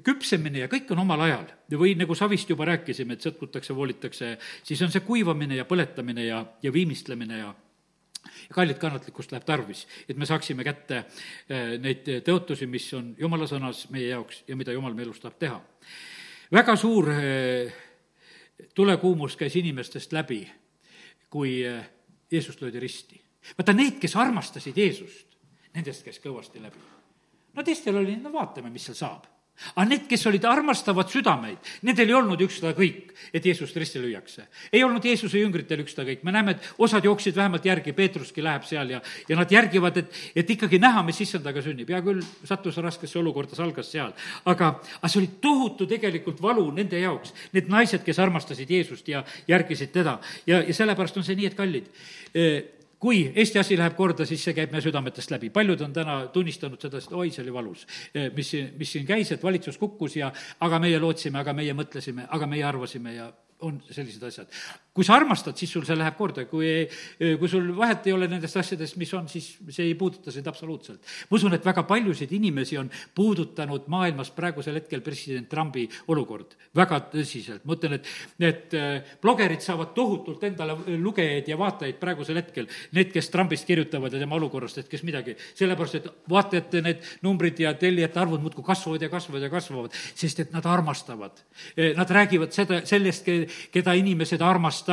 küpsemine 0.06 0.64
ja 0.64 0.68
kõik 0.72 0.92
on 0.94 1.00
omal 1.04 1.22
ajal. 1.26 1.46
või 1.72 1.96
nagu 1.98 2.16
savist 2.16 2.50
juba 2.50 2.66
rääkisime, 2.66 3.14
et 3.14 3.26
sõtkutakse, 3.26 3.76
voolitakse, 3.76 4.38
siis 4.64 4.82
on 4.82 4.92
see 4.92 5.02
kuivamine 5.06 5.56
ja 5.56 5.66
põletamine 5.66 6.26
ja, 6.26 6.46
ja 6.62 6.74
viimistlemine 6.74 7.38
ja 7.38 7.54
ja 8.50 8.56
kallid 8.56 8.78
kannatlikkust 8.78 9.32
läheb 9.32 9.46
tarvis, 9.46 9.86
et 10.10 10.18
me 10.18 10.26
saaksime 10.26 10.64
kätte 10.68 10.98
eh, 11.50 11.78
neid 11.80 12.08
tõotusi, 12.26 12.68
mis 12.68 12.88
on 12.98 13.14
jumala 13.20 13.48
sõnas 13.48 13.86
meie 13.94 14.10
jaoks 14.10 14.44
ja 14.48 14.58
mida 14.60 14.76
jumal 14.76 14.96
meie 14.98 15.08
elus 15.08 15.22
tahab 15.24 15.38
teha. 15.40 15.62
väga 16.52 16.76
suur 16.76 17.12
eh, 17.14 17.74
tulekuumus 18.76 19.38
käis 19.38 19.56
inimestest 19.56 20.14
läbi, 20.14 20.42
kui 21.30 21.62
eh, 21.66 21.88
Jeesust 22.32 22.62
löödi 22.62 22.80
risti. 22.80 23.22
vaata, 23.58 23.74
need, 23.74 24.00
kes 24.00 24.16
armastasid 24.16 24.78
Jeesust, 24.78 25.40
nendest 25.74 26.04
käis 26.04 26.20
kõvasti 26.20 26.62
läbi. 26.62 26.84
no 27.54 27.64
teistel 27.64 27.96
oli, 27.96 28.20
no 28.22 28.34
vaatame, 28.34 28.70
mis 28.70 28.92
seal 28.92 29.02
saab 29.06 29.37
aga 29.76 29.86
need, 29.90 30.06
kes 30.10 30.26
olid 30.30 30.46
armastavad 30.46 31.10
südameid, 31.12 31.72
nendel 31.88 32.12
ei 32.12 32.16
olnud 32.18 32.42
ükskõik, 32.46 33.14
et 33.34 33.46
Jeesust 33.46 33.76
risti 33.78 34.02
lüüakse. 34.02 34.48
ei 34.72 34.84
olnud 34.84 35.06
Jeesuse 35.06 35.40
jüngritel 35.40 35.82
ükskõik, 35.84 36.24
me 36.24 36.32
näeme, 36.32 36.56
et 36.56 36.70
osad 36.78 37.06
jooksid 37.06 37.36
vähemalt 37.36 37.66
järgi, 37.66 37.94
Peetruski 37.94 38.44
läheb 38.44 38.64
seal 38.70 38.90
ja, 38.90 39.02
ja 39.30 39.40
nad 39.40 39.52
järgivad, 39.52 39.98
et, 39.98 40.14
et 40.36 40.50
ikkagi 40.50 40.80
näha, 40.80 41.04
mis 41.04 41.22
issandaga 41.22 41.62
sünnib. 41.66 41.90
hea 41.90 42.02
küll, 42.06 42.22
sattus 42.46 42.78
raskesse 42.78 43.20
olukorda, 43.20 43.56
salgas 43.56 43.92
seal. 43.92 44.14
aga, 44.46 44.74
aga 45.02 45.12
see 45.12 45.22
oli 45.24 45.32
tohutu 45.42 45.88
tegelikult 45.90 46.42
valu 46.42 46.70
nende 46.72 47.00
jaoks, 47.00 47.34
need 47.54 47.70
naised, 47.70 48.04
kes 48.06 48.20
armastasid 48.20 48.70
Jeesust 48.70 49.08
ja 49.08 49.24
järgisid 49.48 49.92
teda. 49.92 50.20
ja, 50.46 50.62
ja 50.62 50.74
sellepärast 50.74 51.18
on 51.18 51.26
see 51.28 51.36
nii, 51.36 51.52
et 51.52 51.58
kallid 51.58 51.90
kui 53.00 53.32
Eesti 53.36 53.60
asi 53.60 53.78
läheb 53.78 53.96
korda, 53.98 54.26
siis 54.26 54.44
see 54.44 54.56
käib 54.58 54.72
meie 54.74 54.82
südametest 54.82 55.32
läbi. 55.32 55.50
paljud 55.50 55.82
on 55.82 55.94
täna 55.94 56.20
tunnistanud 56.34 56.82
seda, 56.82 56.98
et 56.98 57.14
oi, 57.14 57.30
see 57.32 57.44
oli 57.46 57.54
valus, 57.54 57.88
eh, 58.14 58.32
mis, 58.36 58.54
mis 58.78 58.92
siin 58.92 59.06
käis, 59.06 59.32
et 59.32 59.44
valitsus 59.44 59.78
kukkus 59.78 60.16
ja 60.16 60.32
aga 60.60 60.80
meie 60.80 61.00
lootsime, 61.00 61.40
aga 61.40 61.54
meie 61.54 61.74
mõtlesime, 61.78 62.28
aga 62.30 62.48
meie 62.48 62.64
arvasime 62.64 63.14
ja 63.14 63.32
on 63.60 63.80
sellised 63.90 64.24
asjad. 64.24 64.48
Kui 64.98 65.06
sa 65.06 65.14
armastad, 65.20 65.58
siis 65.60 65.70
sul 65.74 65.86
see 65.86 65.98
läheb 65.98 66.18
korda, 66.18 66.48
kui, 66.50 66.88
kui 67.20 67.52
sul 67.52 67.70
vahet 67.78 68.08
ei 68.10 68.16
ole 68.16 68.30
nendest 68.32 68.58
asjadest, 68.58 68.98
mis 68.98 69.14
on, 69.14 69.28
siis 69.30 69.52
see 69.70 69.86
ei 69.92 69.96
puuduta 70.00 70.34
sind 70.34 70.48
absoluutselt. 70.50 71.04
ma 71.30 71.38
usun, 71.38 71.54
et 71.54 71.66
väga 71.66 71.84
paljusid 71.86 72.34
inimesi 72.34 72.80
on 72.82 72.90
puudutanud 73.16 73.86
maailmas 73.94 74.32
praegusel 74.34 74.80
hetkel 74.82 75.04
president 75.06 75.50
Trumpi 75.52 75.86
olukord 76.10 76.58
väga 76.76 77.00
tõsiselt. 77.12 77.62
ma 77.66 77.78
ütlen, 77.78 77.98
et 78.00 78.10
need 78.42 78.76
äh, 78.78 79.14
blogerid 79.22 79.62
saavad 79.64 79.94
tohutult 79.98 80.44
endale 80.48 80.78
lugejaid 80.98 81.48
ja 81.50 81.58
vaatajaid 81.60 82.00
praegusel 82.02 82.42
hetkel, 82.42 82.68
need, 82.98 83.12
kes 83.14 83.30
Trumpist 83.34 83.68
kirjutavad 83.70 84.14
ja 84.14 84.22
tema 84.22 84.38
olukorrast, 84.40 84.82
et 84.82 84.90
kes 84.90 85.04
midagi, 85.08 85.38
sellepärast 85.58 86.00
et 86.00 86.10
vaatajate 86.30 86.82
need 86.86 87.06
numbrid 87.26 87.60
ja 87.62 87.74
tellijate 87.78 88.22
arvud 88.22 88.44
muudkui 88.44 88.66
kasvavad 88.66 89.06
ja 89.06 89.12
kasvavad 89.14 89.46
ja 89.46 89.52
kasvavad, 89.54 89.98
sest 90.18 90.44
et 90.46 90.54
nad 90.56 90.66
armastavad. 90.66 91.44
Nad 91.98 92.12
räägivad 92.14 92.54
seda, 92.56 92.82
sellest, 92.88 93.28
keda 93.74 93.94
inimesed 93.98 94.42
armastavad. 94.42 94.87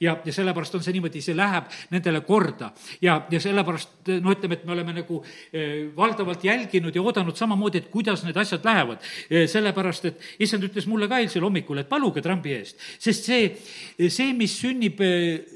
Ja, 0.00 0.16
ja 0.24 0.32
sellepärast 0.32 0.74
on 0.74 0.84
see 0.84 0.94
niimoodi, 0.96 1.22
see 1.24 1.36
läheb 1.36 1.70
nendele 1.90 2.20
korda. 2.26 2.72
ja, 3.02 3.22
ja 3.30 3.40
sellepärast 3.40 4.10
no 4.22 4.32
ütleme, 4.32 4.58
et 4.58 4.64
me 4.66 4.72
oleme 4.72 4.94
nagu 4.96 5.22
eh, 5.52 5.88
valdavalt 5.96 6.44
jälginud 6.44 6.94
ja 6.94 7.02
oodanud 7.02 7.36
samamoodi, 7.36 7.82
et 7.82 7.90
kuidas 7.90 8.24
need 8.24 8.36
asjad 8.36 8.64
lähevad. 8.64 9.02
Eh, 9.30 9.46
sellepärast, 9.50 10.04
et 10.10 10.20
issand 10.42 10.64
ütles 10.66 10.86
mulle 10.90 11.08
ka 11.08 11.18
eilsel 11.22 11.44
hommikul, 11.44 11.82
et 11.82 11.88
paluge 11.90 12.22
Trumpi 12.22 12.54
eest, 12.56 12.78
sest 13.02 13.28
see, 13.28 13.50
see, 14.08 14.32
mis 14.36 14.54
sünnib 14.60 15.00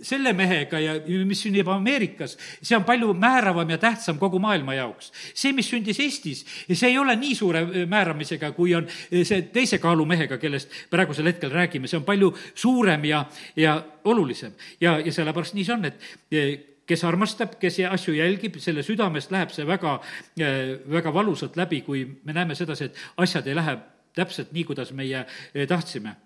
selle 0.07 0.33
mehega 0.37 0.81
ja 0.83 0.97
mis 1.27 1.43
sünnib 1.47 1.69
Ameerikas, 1.73 2.37
see 2.61 2.77
on 2.77 2.87
palju 2.87 3.13
määravam 3.17 3.71
ja 3.71 3.79
tähtsam 3.83 4.19
kogu 4.19 4.41
maailma 4.43 4.77
jaoks. 4.77 5.13
see, 5.35 5.53
mis 5.57 5.71
sündis 5.71 6.01
Eestis, 6.03 6.45
see 6.73 6.91
ei 6.91 6.99
ole 6.99 7.17
nii 7.19 7.35
suure 7.35 7.63
määramisega, 7.87 8.53
kui 8.57 8.75
on 8.75 8.89
see 9.11 9.43
teise 9.53 9.79
kaalumehega, 9.83 10.39
kellest 10.43 10.73
praegusel 10.91 11.31
hetkel 11.31 11.53
räägime, 11.53 11.89
see 11.91 12.01
on 12.01 12.07
palju 12.07 12.33
suurem 12.55 13.05
ja, 13.09 13.25
ja 13.57 13.76
olulisem. 14.05 14.53
ja, 14.81 14.99
ja 14.99 15.13
sellepärast 15.13 15.55
nii 15.55 15.65
see 15.65 15.75
on, 15.75 15.85
et 15.85 16.09
eh, 16.33 16.57
kes 16.87 17.05
armastab, 17.05 17.57
kes 17.61 17.81
asju 17.91 18.15
jälgib, 18.15 18.59
selle 18.63 18.83
südamest 18.87 19.33
läheb 19.35 19.51
see 19.55 19.67
väga, 19.67 19.99
eh, 20.39 20.77
väga 20.91 21.13
valusalt 21.15 21.57
läbi, 21.57 21.81
kui 21.87 22.05
me 22.25 22.33
näeme 22.37 22.55
sedasi, 22.55 22.91
et 22.91 23.01
asjad 23.17 23.47
ei 23.47 23.57
lähe 23.59 23.79
täpselt 24.17 24.53
nii, 24.53 24.65
kuidas 24.65 24.93
meie 24.93 25.25
eh, 25.27 25.67
tahtsime. 25.69 26.17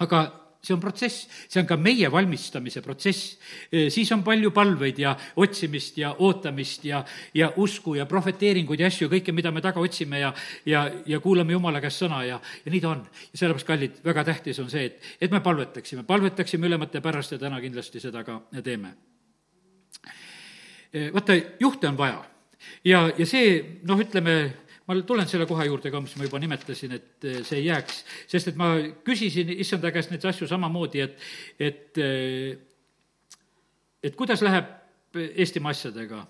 aga 0.00 0.24
see 0.64 0.74
on 0.74 0.80
protsess, 0.80 1.28
see 1.48 1.60
on 1.60 1.68
ka 1.68 1.76
meie 1.80 2.08
valmistamise 2.12 2.82
protsess. 2.84 3.36
siis 3.70 4.12
on 4.12 4.24
palju 4.24 4.50
palveid 4.54 4.98
ja 4.98 5.14
otsimist 5.36 5.98
ja 5.98 6.14
ootamist 6.18 6.84
ja, 6.88 7.04
ja 7.34 7.52
usku 7.56 7.94
ja 7.98 8.06
prohveteeringuid 8.06 8.80
ja 8.80 8.90
asju, 8.90 9.08
kõike, 9.12 9.34
mida 9.36 9.52
me 9.52 9.62
taga 9.64 9.80
otsime 9.80 10.20
ja, 10.22 10.32
ja, 10.66 10.86
ja 11.06 11.20
kuulame 11.20 11.52
Jumala 11.52 11.82
käest 11.84 12.04
sõna 12.04 12.24
ja, 12.26 12.40
ja 12.64 12.72
nii 12.72 12.82
ta 12.82 12.92
on. 12.94 13.06
ja 13.32 13.40
sellepärast, 13.42 13.68
kallid, 13.68 14.02
väga 14.04 14.24
tähtis 14.24 14.60
on 14.62 14.70
see, 14.72 14.88
et, 14.90 15.10
et 15.20 15.32
me 15.32 15.40
palvetaksime, 15.44 16.06
palvetaksime 16.08 16.70
ülemate 16.70 17.02
pärast 17.04 17.36
ja 17.36 17.40
täna 17.42 17.60
kindlasti 17.60 18.00
seda 18.00 18.24
ka 18.24 18.40
teeme. 18.64 18.94
vaata, 21.12 21.36
juhte 21.60 21.88
on 21.88 21.98
vaja 21.98 22.22
ja, 22.84 23.06
ja 23.18 23.26
see, 23.28 23.56
noh, 23.88 24.00
ütleme, 24.00 24.36
ma 24.86 24.96
tulen 25.06 25.28
selle 25.28 25.46
koha 25.48 25.64
juurde 25.68 25.90
ka, 25.92 26.00
mis 26.04 26.14
ma 26.18 26.26
juba 26.28 26.40
nimetasin, 26.42 26.92
et 26.98 27.26
eh, 27.28 27.40
see 27.46 27.62
ei 27.62 27.68
jääks, 27.70 28.04
sest 28.30 28.52
et 28.52 28.60
ma 28.60 28.74
küsisin 29.06 29.50
issanda 29.56 29.92
käest 29.94 30.12
neid 30.12 30.24
asju 30.28 30.48
samamoodi, 30.50 31.04
et, 31.04 31.18
et, 31.58 32.00
eh, 32.02 32.56
et 34.04 34.16
kuidas 34.16 34.44
läheb 34.44 34.80
Eestimaa 35.14 35.70
asjadega. 35.70 36.24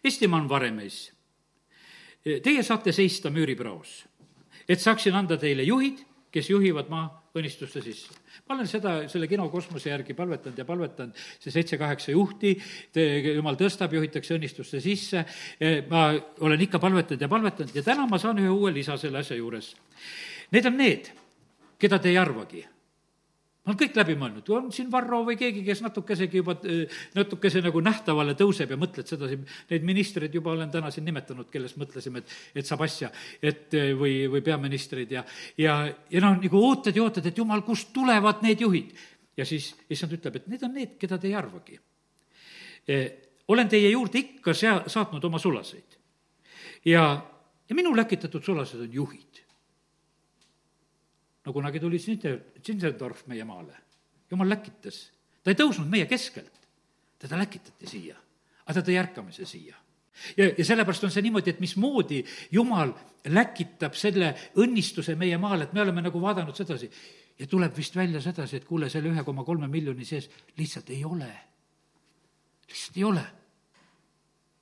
Eestimaa 0.00 0.38
on 0.40 0.46
varemeis. 0.48 1.10
Teie 2.24 2.62
saate 2.64 2.92
seista 2.96 3.28
müüripraos, 3.28 3.90
et 4.64 4.80
saaksin 4.80 5.12
anda 5.16 5.36
teile 5.36 5.66
juhid, 5.68 6.00
kes 6.32 6.48
juhivad 6.48 6.88
maa 6.88 7.19
õnnistuste 7.36 7.82
sisse. 7.84 8.16
ma 8.48 8.56
olen 8.56 8.66
seda 8.66 8.94
selle 9.08 9.28
kino 9.30 9.48
kosmose 9.50 9.90
järgi 9.92 10.16
palvetanud 10.18 10.58
ja 10.58 10.64
palvetanud, 10.66 11.14
see 11.38 11.54
seitse-kaheksa 11.54 12.14
juhti, 12.14 12.56
jumal 13.36 13.58
tõstab, 13.60 13.94
juhitakse 13.94 14.34
õnnistuste 14.34 14.80
sisse, 14.82 15.24
ma 15.90 16.08
olen 16.40 16.66
ikka 16.66 16.82
palvetanud 16.82 17.22
ja 17.22 17.30
palvetanud 17.30 17.76
ja 17.76 17.86
täna 17.86 18.08
ma 18.10 18.18
saan 18.18 18.42
ühe 18.42 18.50
uue 18.50 18.74
lisa 18.74 18.98
selle 18.98 19.22
asja 19.22 19.38
juures. 19.38 19.72
Need 20.50 20.66
on 20.66 20.78
need, 20.80 21.12
keda 21.78 22.00
te 22.02 22.10
ei 22.10 22.18
arvagi 22.18 22.64
ma 23.60 23.74
olen 23.74 23.78
kõik 23.82 23.96
läbi 23.98 24.14
mõelnud, 24.16 24.46
on 24.56 24.68
siin 24.72 24.88
Varro 24.92 25.18
või 25.26 25.36
keegi, 25.38 25.60
kes 25.66 25.82
natukesegi 25.84 26.40
juba, 26.40 26.54
natukese 27.16 27.60
nagu 27.60 27.82
nähtavale 27.84 28.32
tõuseb 28.38 28.72
ja 28.72 28.78
mõtled 28.80 29.08
sedasi, 29.10 29.36
neid 29.68 29.84
ministreid 29.84 30.34
juba 30.34 30.54
olen 30.54 30.70
täna 30.72 30.88
siin 30.94 31.04
nimetanud, 31.04 31.50
kellest 31.52 31.76
mõtlesime, 31.80 32.22
et, 32.22 32.32
et 32.62 32.68
saab 32.68 32.86
asja, 32.86 33.10
et 33.44 33.76
või, 34.00 34.14
või 34.32 34.40
peaministreid 34.46 35.12
ja, 35.12 35.24
ja, 35.60 35.76
ja 36.10 36.22
noh, 36.24 36.38
nagu 36.40 36.62
ootad 36.70 36.96
ja 36.96 37.04
ootad, 37.04 37.28
et 37.28 37.42
jumal, 37.42 37.60
kust 37.66 37.92
tulevad 37.92 38.40
need 38.46 38.64
juhid. 38.64 38.96
ja 39.36 39.44
siis 39.44 39.74
issand 39.92 40.16
ütleb, 40.16 40.40
et 40.40 40.48
need 40.48 40.64
on 40.64 40.74
need, 40.74 40.96
keda 41.00 41.18
te 41.20 41.28
ei 41.28 41.36
arvagi 41.36 41.78
e,. 42.88 42.96
olen 43.48 43.68
teie 43.68 43.90
juurde 43.90 44.18
ikka 44.18 44.54
sea-, 44.56 44.88
saatnud 44.88 45.24
oma 45.24 45.38
sulaseid. 45.38 46.00
ja, 46.84 47.04
ja 47.68 47.76
minu 47.76 47.92
läkitatud 47.96 48.42
sulased 48.42 48.80
on 48.80 48.92
juhid 48.92 49.44
no 51.50 51.54
kunagi 51.56 51.82
tuli 51.82 51.98
Zinzendorf 51.98 53.26
meie 53.26 53.44
maale. 53.44 53.74
jumal 54.30 54.48
läkitas, 54.48 55.10
ta 55.42 55.50
ei 55.50 55.58
tõusnud 55.58 55.90
meie 55.90 56.06
keskelt, 56.06 56.52
teda 57.18 57.38
läkitati 57.40 57.88
siia, 57.90 58.14
aga 58.62 58.76
ta 58.78 58.86
tõi 58.86 58.98
ärkamise 59.00 59.46
siia 59.46 59.74
ja, 60.36 60.46
ja 60.46 60.64
sellepärast 60.64 61.08
on 61.08 61.10
see 61.10 61.24
niimoodi, 61.26 61.50
et 61.50 61.60
mismoodi 61.60 62.20
Jumal 62.54 62.92
läkitab 63.34 63.98
selle 63.98 64.30
õnnistuse 64.62 65.16
meie 65.18 65.38
maale, 65.42 65.66
et 65.66 65.74
me 65.74 65.82
oleme 65.82 66.06
nagu 66.06 66.22
vaadanud 66.22 66.54
sedasi 66.54 66.90
ja 67.40 67.50
tuleb 67.50 67.74
vist 67.76 67.98
välja 67.98 68.22
sedasi, 68.22 68.60
et 68.60 68.68
kuule, 68.68 68.90
selle 68.92 69.10
ühe 69.10 69.26
koma 69.26 69.42
kolme 69.44 69.66
miljoni 69.66 70.06
sees 70.06 70.30
lihtsalt 70.60 70.94
ei 70.94 71.02
ole. 71.04 71.30
lihtsalt 72.70 72.96
ei 72.96 73.04
ole. 73.04 73.26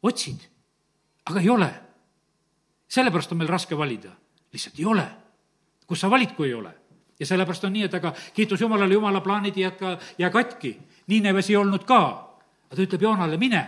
otsid, 0.03 0.49
aga 1.29 1.41
ei 1.45 1.53
ole. 1.53 1.73
sellepärast 2.89 3.37
on 3.37 3.45
meil 3.45 3.53
raske 3.53 3.77
valida, 3.77 4.17
lihtsalt 4.53 4.79
ei 4.81 4.89
ole 4.89 5.09
kus 5.89 6.05
sa 6.05 6.11
valid, 6.11 6.37
kui 6.37 6.49
ei 6.49 6.55
ole. 6.55 6.75
ja 7.19 7.27
sellepärast 7.27 7.65
on 7.65 7.73
nii, 7.75 7.89
et 7.89 7.95
aga 7.99 8.13
kiitus 8.35 8.61
Jumalale, 8.61 8.95
Jumala 8.95 9.21
plaanid 9.21 9.57
ei 9.57 9.65
jätka, 9.65 9.97
jää 10.19 10.31
katki. 10.31 10.79
Niineves 11.07 11.51
ei 11.51 11.57
olnud 11.57 11.85
ka. 11.85 12.01
aga 12.69 12.77
ta 12.77 12.83
ütleb 12.83 13.03
Joonale, 13.03 13.37
mine, 13.37 13.65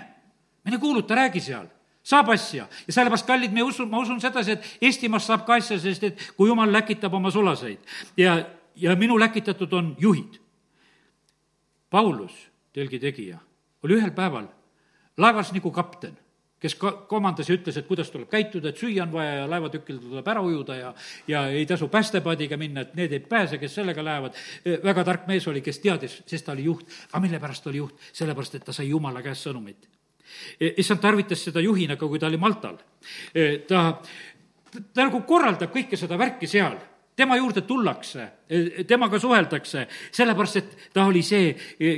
mine 0.65 0.79
kuuluta, 0.79 1.15
räägi 1.15 1.41
seal. 1.41 1.67
saab 2.03 2.29
asja 2.29 2.67
ja 2.87 2.93
sellepärast, 2.93 3.27
kallid, 3.27 3.53
me 3.53 3.63
usu, 3.63 3.87
ma 3.87 3.99
usun 3.99 4.21
sedasi, 4.21 4.53
et 4.53 4.79
Eestimaast 4.81 5.27
saab 5.27 5.45
ka 5.47 5.55
asja, 5.55 5.79
sest 5.79 6.05
et 6.05 6.23
kui 6.37 6.49
jumal 6.49 6.73
läkitab 6.73 7.15
oma 7.15 7.31
sulaseid 7.31 7.79
ja, 8.17 8.39
ja 8.77 8.97
minu 8.97 9.19
läkitatud 9.21 9.73
on 9.73 9.97
juhid. 9.99 10.41
Paulus, 11.91 12.33
telgi 12.73 12.99
tegija, 12.99 13.39
oli 13.83 13.99
ühel 13.99 14.11
päeval 14.17 14.47
laevas 15.19 15.53
nagu 15.53 15.71
kapten 15.71 16.17
kes 16.61 16.75
ka-, 16.81 16.93
komandas 17.11 17.49
ja 17.49 17.57
ütles, 17.57 17.77
et 17.79 17.87
kuidas 17.89 18.11
tuleb 18.13 18.31
käituda, 18.31 18.71
et 18.71 18.81
süüa 18.81 19.05
on 19.07 19.13
vaja 19.13 19.41
ja 19.41 19.47
laevatükil 19.51 20.01
tuleb 20.03 20.29
ära 20.29 20.43
ujuda 20.45 20.77
ja 20.77 20.93
ja 21.29 21.47
ei 21.49 21.67
tasu 21.67 21.89
päästepaadiga 21.89 22.57
minna, 22.61 22.85
et 22.85 22.95
need 22.95 23.13
ei 23.13 23.21
pääse, 23.21 23.59
kes 23.59 23.75
sellega 23.75 24.05
lähevad. 24.05 24.37
väga 24.85 25.05
tark 25.05 25.27
mees 25.27 25.49
oli, 25.49 25.61
kes 25.61 25.79
teadis, 25.79 26.23
sest 26.27 26.47
ta 26.47 26.53
oli 26.53 26.65
juht. 26.65 26.87
aga 27.13 27.21
mille 27.21 27.41
pärast 27.41 27.67
oli 27.67 27.83
juht? 27.83 27.97
sellepärast, 28.13 28.55
et 28.55 28.65
ta 28.65 28.73
sai 28.73 28.89
Jumala 28.89 29.23
käest 29.23 29.49
sõnumit. 29.49 29.89
issand 30.61 31.01
tarvitas 31.01 31.45
seda 31.45 31.61
juhina 31.61 31.97
ka, 31.97 32.07
kui 32.07 32.19
ta 32.19 32.27
oli 32.27 32.37
Maltal. 32.37 32.79
ta, 33.69 34.01
ta 34.95 35.05
nagu 35.05 35.23
korraldab 35.23 35.73
kõike 35.73 35.97
seda 35.97 36.19
värki 36.19 36.47
seal 36.47 36.79
tema 37.21 37.37
juurde 37.37 37.61
tullakse, 37.69 38.29
temaga 38.87 39.19
suheldakse, 39.23 39.87
sellepärast 40.13 40.57
et 40.59 40.71
ta 40.95 41.05
oli 41.07 41.23
see, 41.23 41.53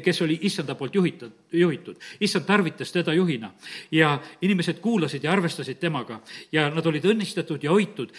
kes 0.05 0.23
oli 0.25 0.39
issanda 0.49 0.75
poolt 0.77 0.95
juhitud, 0.95 1.33
juhitud. 1.53 1.97
issand 2.21 2.45
tarvitas 2.45 2.93
teda 2.93 3.15
juhina 3.17 3.53
ja 3.93 4.19
inimesed 4.43 4.81
kuulasid 4.85 5.25
ja 5.25 5.33
arvestasid 5.33 5.81
temaga 5.81 6.21
ja 6.53 6.69
nad 6.71 6.87
olid 6.87 7.05
õnnistatud 7.09 7.63
ja 7.65 7.73
hoitud, 7.73 8.13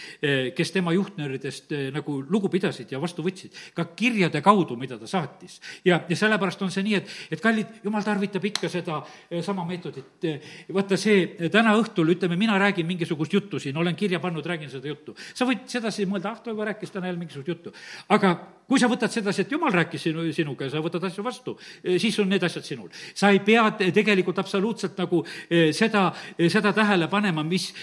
kes 0.55 0.71
tema 0.71 0.93
juhtnööridest 0.93 1.73
nagu 1.93 2.19
lugu 2.29 2.49
pidasid 2.49 2.91
ja 2.91 3.01
vastu 3.01 3.25
võtsid, 3.25 3.53
ka 3.73 3.85
kirjade 3.95 4.41
kaudu, 4.41 4.77
mida 4.79 4.97
ta 4.97 5.07
saatis. 5.07 5.59
ja, 5.85 6.01
ja 6.09 6.15
sellepärast 6.17 6.61
on 6.61 6.71
see 6.73 6.83
nii, 6.87 6.95
et, 7.01 7.13
et 7.31 7.41
kallid, 7.41 7.79
jumal 7.83 8.05
tarvitab 8.05 8.45
ikka 8.49 8.69
seda 8.69 9.01
sama 9.45 9.65
meetodit. 9.65 10.27
vaata 10.73 10.97
see, 10.97 11.49
täna 11.53 11.75
õhtul, 11.77 12.09
ütleme, 12.15 12.37
mina 12.39 12.57
räägin 12.59 12.87
mingisugust 12.87 13.33
juttu 13.33 13.59
siin, 13.59 13.77
olen 13.77 13.95
kirja 13.95 14.19
pannud, 14.19 14.45
räägin 14.45 14.71
seda 14.73 14.87
juttu. 14.87 15.15
sa 15.33 15.45
võid 15.45 15.67
sedasi 15.69 16.07
mõelda, 16.09 16.33
ah, 16.33 16.41
ta 16.41 16.53
juba 16.53 16.65
rääkis 16.71 16.91
täna 16.91 17.07
jälle 17.07 17.19
mingisugust 17.19 17.47
juttu. 17.47 17.73
aga 18.09 18.22
kui 18.67 18.81
sa 18.81 18.87
võtad 18.89 19.11
sedasi, 19.11 19.43
et 19.43 19.51
jumal 19.53 19.73
rääkis 19.73 20.07
sinu, 20.07 20.25
sinuga 20.33 20.67
ja 20.67 20.73
sa 20.73 20.81
võtad 20.83 21.03
asju 21.07 21.23
vastu, 21.25 21.55
eh, 21.83 21.99
siis 22.01 22.17
on 22.19 22.29
need 22.31 22.43
asjad 22.43 22.65
sinul. 22.65 22.89
sa 23.13 23.29
ei 23.29 23.39
pea 23.39 23.69
tegelikult 23.77 24.39
absoluutselt 24.39 24.97
nagu 24.97 25.23
eh, 25.49 25.71
seda, 25.73 26.13
eh, 26.37 26.49
seda 26.49 26.73
tähele 26.73 27.07
panema, 27.07 27.43
mis 27.43 27.73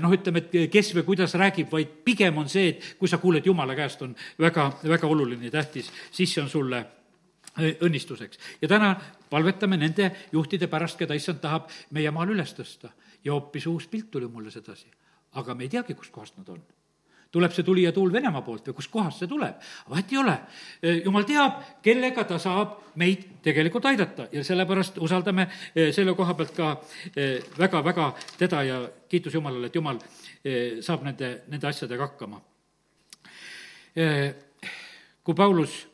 noh, 0.00 0.12
ütleme, 0.12 0.38
et 0.38 0.70
kes 0.70 0.94
või 0.94 1.04
kuidas 1.04 1.34
räägib, 1.34 1.70
vaid 1.70 1.88
pigem 2.04 2.38
on 2.38 2.48
see, 2.48 2.68
et 2.68 2.94
kui 2.98 3.08
sa 3.08 3.18
kuuled 3.18 3.44
Jumala 3.46 3.74
käest, 3.74 4.02
on 4.02 4.14
väga, 4.38 4.70
väga 4.84 5.06
oluline 5.06 5.44
ja 5.44 5.50
tähtis, 5.50 5.90
siis 6.10 6.32
see 6.32 6.42
on 6.42 6.48
sulle 6.48 6.84
õnnistuseks. 7.58 8.38
ja 8.62 8.68
täna 8.68 8.94
palvetame 9.30 9.76
nende 9.76 10.12
juhtide 10.32 10.66
pärast, 10.66 10.98
keda 10.98 11.14
issand 11.14 11.40
tahab 11.40 11.68
meie 11.90 12.10
maal 12.10 12.30
üles 12.30 12.54
tõsta. 12.54 12.90
ja 13.24 13.32
hoopis 13.32 13.66
uus 13.66 13.86
pilt 13.86 14.10
tuli 14.10 14.28
mulle 14.28 14.50
sedasi. 14.50 14.86
aga 15.32 15.54
me 15.54 15.64
ei 15.64 15.68
teagi, 15.68 15.94
kustkohast 15.94 16.38
nad 16.38 16.48
on 16.48 16.77
tuleb 17.32 17.52
see 17.52 17.64
tuli 17.64 17.82
ja 17.84 17.92
tuul 17.92 18.12
Venemaa 18.12 18.42
poolt 18.42 18.70
või 18.70 18.76
kustkohast 18.78 19.22
see 19.22 19.28
tuleb. 19.28 19.60
vahet 19.90 20.12
ei 20.12 20.18
ole. 20.18 20.36
jumal 21.04 21.26
teab, 21.28 21.60
kellega 21.82 22.24
ta 22.24 22.38
saab 22.38 22.78
meid 22.96 23.26
tegelikult 23.44 23.84
aidata 23.90 24.28
ja 24.32 24.44
sellepärast 24.44 24.98
usaldame 24.98 25.48
selle 25.92 26.14
koha 26.14 26.34
pealt 26.34 26.54
ka 26.56 26.70
väga-väga 27.58 28.12
teda 28.38 28.62
ja 28.62 28.80
kiitus 29.08 29.34
Jumalale, 29.34 29.66
et 29.66 29.74
Jumal 29.74 30.00
saab 30.80 31.04
nende, 31.04 31.42
nende 31.48 31.68
asjadega 31.68 32.06
hakkama. 32.06 32.40
kui 35.24 35.34
Paulus 35.34 35.86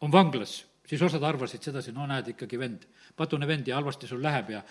on 0.00 0.12
vanglas, 0.12 0.64
siis 0.86 1.02
osad 1.02 1.22
arvasid 1.22 1.62
sedasi, 1.62 1.92
no 1.92 2.06
näed, 2.06 2.34
ikkagi 2.34 2.58
vend 2.58 2.86
patune 3.16 3.48
vend 3.48 3.68
ja 3.68 3.76
halvasti 3.78 4.06
sul 4.06 4.22
läheb 4.22 4.50
ja 4.50 4.62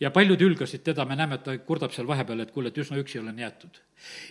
ja 0.00 0.10
paljud 0.10 0.40
hülgasid 0.40 0.84
teda, 0.84 1.04
me 1.04 1.16
näeme, 1.16 1.36
et 1.38 1.44
ta 1.44 1.56
kurdab 1.58 1.92
seal 1.92 2.08
vahepeal, 2.08 2.40
et 2.44 2.52
kuule, 2.54 2.72
et 2.72 2.78
üsna 2.78 2.98
üksi 3.00 3.20
olen 3.20 3.38
jäetud. 3.38 3.80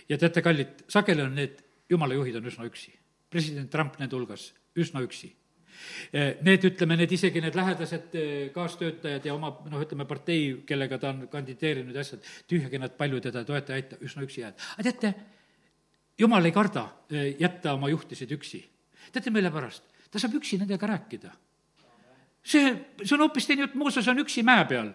ja 0.08 0.18
teate, 0.18 0.42
kallid, 0.42 0.86
sageli 0.88 1.22
on 1.22 1.34
need 1.34 1.60
jumala 1.90 2.14
juhid 2.14 2.36
on 2.36 2.46
üsna 2.46 2.66
üksi. 2.66 2.94
president 3.30 3.70
Trump 3.70 3.98
nende 3.98 4.16
hulgas, 4.16 4.52
üsna 4.76 5.02
üksi. 5.06 5.30
Eh, 6.12 6.36
need, 6.44 6.64
ütleme, 6.66 6.96
need 6.98 7.12
isegi 7.14 7.40
need 7.40 7.54
lähedased 7.56 8.14
eh, 8.18 8.48
kaastöötajad 8.52 9.24
ja 9.24 9.34
oma 9.34 9.52
noh, 9.70 9.80
ütleme 9.80 10.04
partei, 10.04 10.64
kellega 10.66 10.98
ta 11.00 11.12
on 11.14 11.22
kandideerinud 11.32 11.94
ja 11.96 12.02
asjad, 12.04 12.26
tühjagi 12.50 12.80
nad 12.82 12.96
palju 12.98 13.20
teda 13.24 13.44
toeta, 13.48 13.72
ei 13.72 13.84
aita, 13.84 14.00
üsna 14.04 14.26
üksi 14.26 14.42
jääd. 14.42 14.58
aga 14.74 14.86
teate, 14.90 15.12
jumal 16.20 16.44
ei 16.44 16.52
karda 16.52 16.84
eh, 17.08 17.30
jätta 17.40 17.76
oma 17.78 17.88
juhtisid 17.88 18.34
üksi. 18.36 18.60
teate, 19.12 19.32
mille 19.32 19.52
pärast? 19.54 19.86
ta 20.10 20.18
saab 20.18 20.36
üksi 20.36 20.58
nendega 20.60 20.90
rääkida 20.90 21.32
see, 22.42 22.74
see 23.02 23.14
on 23.16 23.26
hoopis 23.26 23.46
teine 23.46 23.66
jutt, 23.66 23.74
Mooses 23.78 24.08
on 24.08 24.22
üksi 24.22 24.44
mäe 24.46 24.64
peal. 24.68 24.92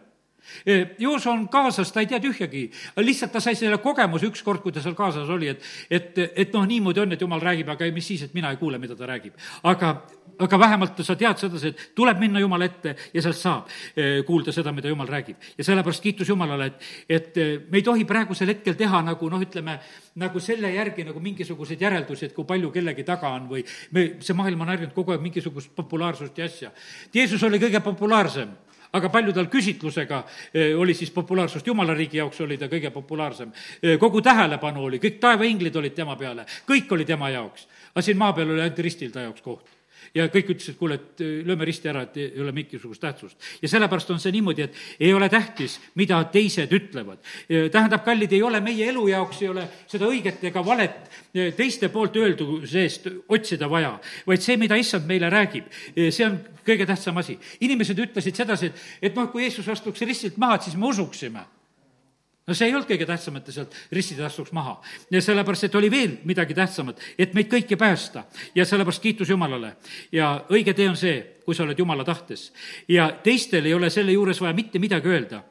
Jooso 1.00 1.32
on 1.32 1.48
kaasas, 1.52 1.92
ta 1.92 2.04
ei 2.04 2.10
tea 2.10 2.20
tühjagi, 2.24 2.68
lihtsalt 3.02 3.36
ta 3.36 3.44
sai 3.44 3.56
selle 3.56 3.80
kogemuse 3.84 4.30
ükskord, 4.30 4.64
kui 4.64 4.76
ta 4.76 4.84
seal 4.84 4.98
kaasas 4.98 5.30
oli, 5.30 5.50
et, 5.54 5.64
et, 5.90 6.22
et 6.36 6.54
noh, 6.54 6.68
niimoodi 6.68 7.04
on, 7.04 7.16
et 7.16 7.22
jumal 7.22 7.42
räägib, 7.44 7.70
aga 7.74 7.90
mis 7.96 8.14
siis, 8.14 8.26
et 8.28 8.38
mina 8.38 8.54
ei 8.54 8.62
kuule, 8.62 8.80
mida 8.82 8.96
ta 8.96 9.10
räägib. 9.10 9.34
aga 9.64 9.96
aga 10.40 10.60
vähemalt 10.60 11.00
sa 11.06 11.16
tead 11.16 11.40
sedasi, 11.40 11.72
et 11.72 11.84
tuleb 11.96 12.20
minna 12.20 12.40
Jumala 12.40 12.68
ette 12.68 12.96
ja 13.14 13.22
sealt 13.24 13.38
saab 13.40 13.70
kuulda 14.28 14.52
seda, 14.56 14.74
mida 14.76 14.90
Jumal 14.92 15.08
räägib. 15.08 15.38
ja 15.58 15.64
sellepärast 15.64 16.04
kiitus 16.04 16.30
Jumalale, 16.30 16.66
et, 16.66 16.84
et 17.10 17.36
me 17.72 17.80
ei 17.80 17.84
tohi 17.84 18.06
praegusel 18.06 18.52
hetkel 18.52 18.76
teha 18.76 19.02
nagu 19.06 19.30
noh, 19.30 19.42
ütleme, 19.42 19.78
nagu 20.20 20.40
selle 20.40 20.74
järgi 20.74 21.06
nagu 21.08 21.20
mingisuguseid 21.20 21.82
järeldusi, 21.82 22.26
et 22.26 22.36
kui 22.36 22.46
palju 22.46 22.72
kellegi 22.72 23.04
taga 23.08 23.32
on 23.36 23.48
või 23.50 23.64
me, 23.92 24.08
see 24.20 24.36
maailm 24.36 24.66
on 24.66 24.74
harjunud 24.74 24.96
kogu 24.96 25.16
aeg 25.16 25.24
mingisugust 25.24 25.72
populaarsust 25.76 26.38
ja 26.38 26.50
asja. 26.50 26.72
Jeesus 27.14 27.44
oli 27.44 27.62
kõige 27.62 27.84
populaarsem 27.84 28.52
aga 28.96 29.12
palju 29.14 29.36
tal 29.36 29.50
küsitlusega 29.52 30.24
eh, 30.54 30.74
oli 30.78 30.96
siis 30.98 31.12
populaarsust, 31.16 31.68
jumala 31.68 31.94
riigi 31.98 32.22
jaoks 32.22 32.42
oli 32.46 32.58
ta 32.58 32.70
kõige 32.72 32.92
populaarsem. 32.96 33.52
kogu 34.00 34.22
tähelepanu 34.22 34.86
oli, 34.90 35.00
kõik 35.04 35.20
taevainglid 35.20 35.76
olid 35.76 35.96
tema 35.96 36.16
peale, 36.16 36.46
kõik 36.68 36.92
oli 36.92 37.06
tema 37.06 37.30
jaoks. 37.30 37.68
aga 37.94 38.02
siin 38.02 38.18
maa 38.18 38.34
peal 38.34 38.52
oli 38.52 38.62
ainult 38.62 38.80
ristil 38.80 39.12
ta 39.12 39.28
jaoks 39.28 39.42
koht 39.42 39.75
ja 40.16 40.28
kõik 40.34 40.52
ütlesid, 40.56 40.78
kuule, 40.80 41.00
et 41.00 41.24
äh, 41.24 41.40
lööme 41.48 41.68
risti 41.68 41.90
ära, 41.92 42.06
et 42.06 42.18
ei 42.22 42.42
ole 42.42 42.54
mingisugust 42.56 43.02
tähtsust. 43.02 43.38
ja 43.62 43.70
sellepärast 43.72 44.12
on 44.12 44.20
see 44.20 44.34
niimoodi, 44.36 44.68
et 44.68 44.76
ei 45.00 45.14
ole 45.14 45.30
tähtis, 45.30 45.80
mida 45.96 46.22
teised 46.32 46.72
ütlevad. 46.74 47.20
tähendab, 47.72 48.04
kallid, 48.06 48.34
ei 48.34 48.44
ole 48.44 48.62
meie 48.62 48.90
elu 48.90 49.08
jaoks, 49.08 49.42
ei 49.42 49.50
ole 49.50 49.68
seda 49.88 50.10
õiget 50.10 50.44
ega 50.50 50.66
valet 50.66 51.10
äh, 51.10 51.52
teiste 51.58 51.90
poolt 51.90 52.16
öeldu 52.16 52.62
seest 52.68 53.10
otsida 53.30 53.70
vaja, 53.70 53.96
vaid 54.28 54.44
see, 54.44 54.58
mida 54.62 54.78
issand 54.80 55.08
meile 55.10 55.30
räägib, 55.34 55.72
äh, 55.96 56.12
see 56.12 56.28
on 56.28 56.40
kõige 56.66 56.88
tähtsam 56.90 57.18
asi. 57.22 57.38
inimesed 57.62 58.00
ütlesid 58.00 58.36
sedasi, 58.36 58.72
et, 58.72 58.88
et 59.10 59.16
noh, 59.16 59.30
kui 59.32 59.46
Jeesus 59.46 59.70
astuks 59.70 60.02
ristilt 60.02 60.38
maha, 60.42 60.60
et 60.60 60.70
siis 60.70 60.80
me 60.80 60.90
usuksime 60.92 61.46
no 62.48 62.54
see 62.54 62.68
ei 62.70 62.76
olnud 62.76 62.90
kõige 62.90 63.08
tähtsam, 63.10 63.40
et 63.40 63.48
ta 63.48 63.56
sealt 63.56 63.74
ristide 63.92 64.26
astuks 64.26 64.54
maha. 64.54 64.78
ja 65.12 65.22
sellepärast, 65.22 65.64
et 65.64 65.76
oli 65.76 65.92
veel 65.92 66.18
midagi 66.24 66.54
tähtsamat, 66.54 67.00
et 67.18 67.34
meid 67.34 67.50
kõiki 67.52 67.78
päästa. 67.78 68.26
ja 68.56 68.66
sellepärast 68.66 69.02
kiitus 69.02 69.30
Jumalale. 69.30 69.76
ja 70.12 70.46
õige 70.50 70.74
tee 70.74 70.90
on 70.90 70.98
see, 70.98 71.42
kui 71.46 71.56
sa 71.56 71.64
oled 71.64 71.80
Jumala 71.80 72.04
tahtes. 72.04 72.52
ja 72.88 73.12
teistel 73.24 73.66
ei 73.66 73.74
ole 73.74 73.90
selle 73.90 74.12
juures 74.12 74.42
vaja 74.42 74.54
mitte 74.54 74.80
midagi 74.80 75.10
öelda 75.10 75.44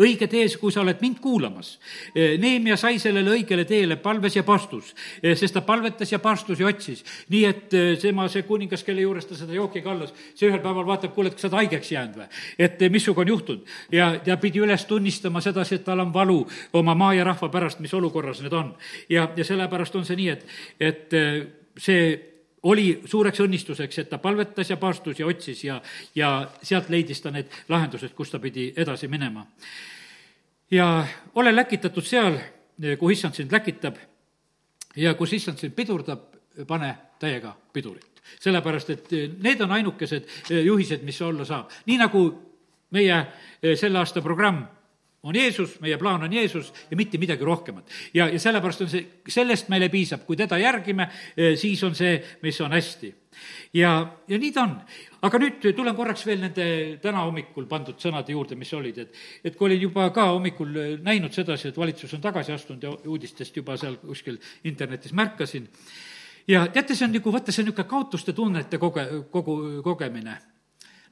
õige 0.00 0.28
tee, 0.30 0.46
kui 0.60 0.72
sa 0.72 0.80
oled 0.80 1.00
mind 1.02 1.20
kuulamas. 1.20 1.74
Eh, 2.14 2.38
Neemia 2.40 2.76
sai 2.80 2.98
sellele 2.98 3.34
õigele 3.34 3.66
teele 3.68 3.96
palves 4.00 4.36
ja 4.36 4.42
pastus, 4.46 4.94
eh, 5.22 5.36
sest 5.36 5.54
ta 5.54 5.60
palvetas 5.60 6.12
ja 6.12 6.18
pastus 6.18 6.60
ja 6.60 6.66
otsis. 6.66 7.04
nii 7.28 7.44
et 7.44 7.68
tema, 8.00 8.28
see 8.28 8.42
kuningas, 8.42 8.82
kelle 8.84 9.00
juures 9.00 9.26
ta 9.26 9.34
seda 9.34 9.52
jooki 9.52 9.82
kallas, 9.82 10.14
see 10.34 10.48
ühel 10.48 10.60
päeval 10.60 10.86
vaatab, 10.86 11.14
kuule, 11.14 11.28
et 11.28 11.34
kas 11.34 11.42
sa 11.42 11.48
oled 11.48 11.58
haigeks 11.60 11.92
jäänud 11.92 12.16
või? 12.16 12.28
et 12.58 12.80
missugune 12.90 13.24
on 13.24 13.28
juhtunud. 13.28 13.66
ja, 13.92 14.20
ja 14.26 14.36
pidi 14.36 14.60
üles 14.60 14.84
tunnistama 14.84 15.40
sedasi, 15.40 15.74
et 15.74 15.84
tal 15.84 16.00
on 16.00 16.12
valu 16.12 16.46
oma 16.72 16.94
maa 16.94 17.14
ja 17.14 17.24
rahva 17.24 17.48
pärast, 17.48 17.80
mis 17.80 17.94
olukorras 17.94 18.40
need 18.40 18.52
on. 18.52 18.74
ja, 19.08 19.28
ja 19.36 19.44
sellepärast 19.44 19.96
on 19.96 20.04
see 20.04 20.16
nii, 20.16 20.28
et, 20.28 20.46
et 20.80 21.10
see 21.76 22.29
oli 22.62 23.02
suureks 23.04 23.40
õnnistuseks, 23.40 23.98
et 24.02 24.10
ta 24.10 24.18
palvetas 24.18 24.70
ja 24.70 24.76
paastus 24.76 25.20
ja 25.20 25.26
otsis 25.26 25.64
ja, 25.64 25.80
ja 26.14 26.50
sealt 26.62 26.90
leidis 26.92 27.20
ta 27.20 27.32
need 27.32 27.48
lahendused, 27.68 28.12
kus 28.16 28.30
ta 28.30 28.38
pidi 28.38 28.70
edasi 28.76 29.08
minema. 29.08 29.46
ja 30.70 31.06
ole 31.34 31.56
läkitatud 31.56 32.04
seal, 32.04 32.38
kuhu 32.98 33.10
issand 33.10 33.34
sind 33.34 33.52
läkitab 33.52 33.96
ja 34.96 35.14
kus 35.14 35.32
issand 35.32 35.58
sind 35.58 35.74
pidurdab, 35.74 36.20
pane 36.66 36.94
täiega 37.18 37.56
pidurit. 37.72 38.22
sellepärast, 38.40 38.90
et 38.90 39.10
need 39.42 39.60
on 39.60 39.72
ainukesed 39.72 40.28
juhised, 40.64 41.02
mis 41.02 41.22
olla 41.22 41.44
saab. 41.44 41.70
nii 41.86 41.98
nagu 41.98 42.26
meie 42.90 43.26
selle 43.76 43.98
aasta 43.98 44.22
programm 44.22 44.64
on 45.22 45.36
Jeesus, 45.36 45.80
meie 45.80 45.98
plaan 45.98 46.22
on 46.22 46.32
Jeesus 46.32 46.72
ja 46.90 46.96
mitte 46.96 47.18
midagi 47.18 47.44
rohkemat. 47.44 47.88
ja, 48.14 48.28
ja 48.28 48.40
sellepärast 48.40 48.80
on 48.80 48.88
see, 48.88 49.06
sellest 49.28 49.68
meile 49.68 49.88
piisab, 49.92 50.24
kui 50.26 50.36
teda 50.36 50.58
järgime, 50.58 51.08
eh, 51.36 51.56
siis 51.60 51.82
on 51.84 51.94
see, 51.94 52.16
mis 52.42 52.60
on 52.60 52.72
hästi. 52.72 53.14
ja, 53.74 54.16
ja 54.28 54.38
nii 54.38 54.52
ta 54.52 54.62
on. 54.62 54.76
aga 55.22 55.40
nüüd 55.42 55.66
tulen 55.76 55.96
korraks 55.96 56.24
veel 56.26 56.40
nende 56.40 56.66
täna 57.02 57.24
hommikul 57.26 57.66
pandud 57.68 58.00
sõnade 58.00 58.32
juurde, 58.32 58.56
mis 58.56 58.72
olid, 58.74 58.98
et 58.98 59.18
et 59.44 59.56
kui 59.56 59.68
olin 59.68 59.82
juba 59.88 60.08
ka 60.10 60.30
hommikul 60.32 60.72
näinud 61.04 61.32
sedasi, 61.36 61.68
et 61.68 61.76
valitsus 61.76 62.14
on 62.14 62.20
tagasi 62.20 62.52
astunud 62.52 62.82
ja 62.82 62.94
uudistest 63.06 63.56
juba 63.56 63.76
seal 63.76 64.00
kuskil 64.00 64.40
internetis 64.64 65.12
märkasin, 65.12 65.68
ja 66.48 66.64
teate, 66.68 66.96
see 66.96 67.04
on 67.04 67.12
nagu, 67.12 67.32
vaata, 67.32 67.52
see 67.52 67.62
on 67.62 67.68
niisugune 67.68 67.92
kaotuste 67.92 68.32
tunnete 68.32 68.80
koge-, 68.80 69.10
kogu, 69.30 69.60
kogemine 69.84 70.38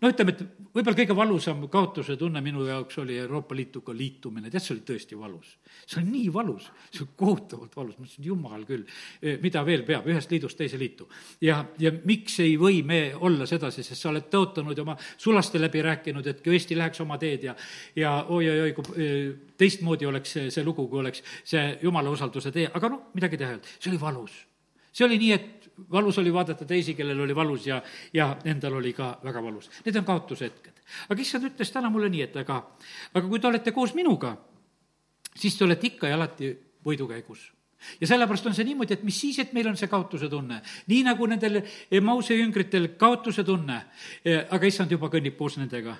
no 0.01 0.11
ütleme, 0.13 0.35
et 0.35 0.43
võib-olla 0.75 0.97
kõige 0.99 1.15
valusam 1.17 1.65
kaotuse 1.73 2.17
tunne 2.19 2.41
minu 2.45 2.65
jaoks 2.67 3.01
oli 3.03 3.17
Euroopa 3.19 3.57
Liituga 3.57 3.95
liitumine, 3.97 4.51
tead, 4.51 4.63
see 4.63 4.75
oli 4.77 4.85
tõesti 4.87 5.19
valus. 5.19 5.57
see 5.85 6.01
oli 6.01 6.13
nii 6.13 6.33
valus, 6.35 6.69
see 6.93 7.03
oli 7.05 7.17
kohutavalt 7.19 7.77
valus, 7.77 7.99
ma 7.99 8.07
ütlesin, 8.07 8.27
jumal 8.29 8.65
küll, 8.69 8.85
eh, 9.23 9.39
mida 9.43 9.65
veel 9.67 9.83
peab, 9.89 10.07
ühest 10.07 10.31
liidust 10.31 10.59
teise 10.59 10.79
liitu. 10.79 11.09
ja, 11.41 11.65
ja 11.79 11.93
miks 12.05 12.39
ei 12.45 12.57
või 12.61 12.83
me 12.85 13.01
olla 13.15 13.47
sedasi, 13.47 13.83
sest 13.83 14.03
sa 14.03 14.13
oled 14.13 14.29
tõotanud 14.31 14.77
ja 14.77 14.87
oma 14.87 14.97
sulaste 15.17 15.61
läbi 15.61 15.83
rääkinud, 15.83 16.27
et 16.27 16.43
kui 16.45 16.55
Eesti 16.59 16.79
läheks 16.79 17.01
oma 17.01 17.19
teed 17.19 17.49
ja 17.51 17.57
ja 17.97 18.25
oi-oi-oi, 18.29 18.73
kui 18.73 19.03
eh, 19.03 19.33
teistmoodi 19.59 20.07
oleks 20.07 20.33
see, 20.33 20.51
see 20.51 20.65
lugu, 20.65 20.87
kui 20.89 21.01
oleks 21.03 21.23
see 21.45 21.79
jumala 21.83 22.11
usalduse 22.11 22.53
tee, 22.55 22.71
aga 22.73 22.93
noh, 22.93 23.09
midagi 23.15 23.37
teha 23.41 23.51
ei 23.51 23.59
olnud, 23.59 23.75
see 23.79 23.91
oli 23.91 24.01
valus. 24.01 24.45
See 24.93 25.07
oli 25.07 25.19
nii, 25.21 25.33
et 25.33 25.58
valus 25.91 26.18
oli 26.18 26.33
vaadata 26.33 26.64
teisi, 26.64 26.95
kellel 26.95 27.20
oli 27.20 27.35
valus 27.37 27.66
ja, 27.66 27.83
ja 28.12 28.31
endal 28.45 28.79
oli 28.81 28.93
ka 28.93 29.18
väga 29.24 29.43
valus. 29.43 29.70
Need 29.85 29.97
on 29.97 30.05
kaotushetked. 30.05 30.81
aga 31.09 31.20
issand 31.20 31.45
ütles 31.51 31.72
täna 31.72 31.91
mulle 31.91 32.09
nii, 32.09 32.24
et 32.29 32.37
aga, 32.37 32.62
aga 33.14 33.29
kui 33.29 33.41
te 33.41 33.47
olete 33.47 33.72
koos 33.72 33.95
minuga, 33.95 34.37
siis 35.37 35.57
te 35.57 35.64
olete 35.64 35.93
ikka 35.93 36.09
ja 36.09 36.16
alati 36.16 36.53
võidukäigus 36.85 37.53
ja 38.01 38.07
sellepärast 38.07 38.47
on 38.47 38.55
see 38.57 38.66
niimoodi, 38.66 38.97
et 38.97 39.05
mis 39.07 39.20
siis, 39.20 39.39
et 39.39 39.53
meil 39.55 39.68
on 39.70 39.76
see 39.79 39.91
kaotuse 39.91 40.29
tunne. 40.29 40.61
nii 40.87 41.03
nagu 41.07 41.26
nendel 41.26 41.61
Mause 42.03 42.35
jüngritel 42.35 42.89
kaotuse 42.99 43.45
tunne, 43.45 43.83
eh, 44.24 44.47
aga 44.51 44.66
issand 44.66 44.91
juba 44.91 45.11
kõnnib 45.12 45.37
koos 45.39 45.59
nendega. 45.59 45.97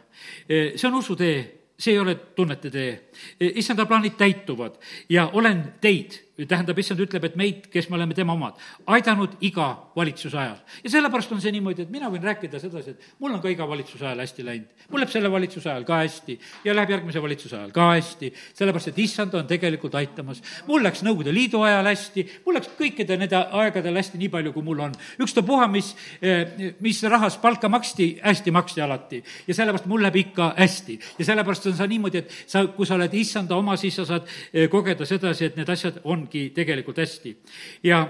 Eh, 0.49 0.73
see 0.77 0.89
on 0.89 0.99
usutee, 0.99 1.37
see 1.79 1.93
ei 1.95 1.99
ole 1.99 2.15
tunnete 2.35 2.71
tee. 2.71 3.11
Eh, 3.41 3.53
issanda 3.63 3.87
plaanid 3.87 4.17
täituvad 4.19 4.79
ja 5.09 5.29
olen 5.33 5.63
teid 5.81 6.28
tähendab, 6.47 6.79
issand 6.79 7.01
ütleb, 7.03 7.25
et 7.27 7.37
meid, 7.39 7.65
kes 7.73 7.89
me 7.91 7.97
oleme 7.99 8.15
tema 8.15 8.35
omad, 8.37 8.59
aidanud 8.87 9.35
iga 9.43 9.67
valitsuse 9.97 10.39
ajal. 10.39 10.59
ja 10.85 10.91
sellepärast 10.93 11.33
on 11.35 11.41
see 11.43 11.51
niimoodi, 11.55 11.83
et 11.83 11.91
mina 11.91 12.11
võin 12.13 12.23
rääkida 12.23 12.61
sedasi, 12.63 12.95
et 12.95 13.07
mul 13.19 13.35
on 13.35 13.41
ka 13.43 13.51
iga 13.51 13.67
valitsuse 13.67 14.07
ajal 14.07 14.23
hästi 14.23 14.45
läinud. 14.47 14.85
mul 14.93 15.03
läheb 15.03 15.11
selle 15.11 15.31
valitsuse 15.33 15.71
ajal 15.71 15.87
ka 15.89 15.99
hästi 16.05 16.39
ja 16.65 16.75
läheb 16.77 16.93
järgmise 16.95 17.23
valitsuse 17.23 17.57
ajal 17.59 17.73
ka 17.75 17.89
hästi, 17.91 18.31
sellepärast 18.61 18.93
et 18.93 19.01
issand 19.03 19.35
on 19.35 19.49
tegelikult 19.51 19.97
aitamas. 19.99 20.43
mul 20.67 20.85
läks 20.87 21.03
Nõukogude 21.09 21.35
Liidu 21.35 21.63
ajal 21.67 21.91
hästi, 21.91 22.27
mul 22.47 22.59
läks 22.59 22.71
kõikide 22.79 23.19
nende 23.19 23.39
aegadel 23.39 23.99
hästi, 23.99 24.19
nii 24.23 24.31
palju, 24.31 24.53
kui 24.53 24.63
mul 24.63 24.85
on. 24.87 24.95
ükstapuha, 25.19 25.67
mis, 25.73 25.95
eh, 26.23 26.75
mis 26.81 27.03
rahas 27.03 27.39
palka 27.43 27.69
maksti, 27.69 28.21
hästi 28.23 28.51
maksti 28.55 28.81
alati. 28.81 29.23
ja 29.47 29.55
sellepärast 29.55 29.87
mul 29.87 30.03
läheb 30.03 30.23
ikka 30.23 30.55
hästi. 30.57 30.99
ja 31.19 31.25
sellepärast 31.25 31.67
on 31.67 31.77
see 31.77 31.89
niimoodi, 31.89 32.19
et 32.19 32.31
sa, 32.47 32.67
kui 32.67 32.87
sa 32.87 32.95
oled 32.95 33.15
issanda 33.15 33.57
oma, 33.57 33.77
siis 33.77 33.97
sa 33.97 34.05
saad 34.05 34.23
eh, 34.53 34.69
kogeda 34.69 35.07
sedasi, 35.07 35.45
et 35.45 35.57
need 35.57 35.69
asjad 35.69 36.01
on 36.05 36.28
ongi 36.29 36.51
tegelikult 36.55 37.01
hästi. 37.01 37.37
ja 37.83 38.07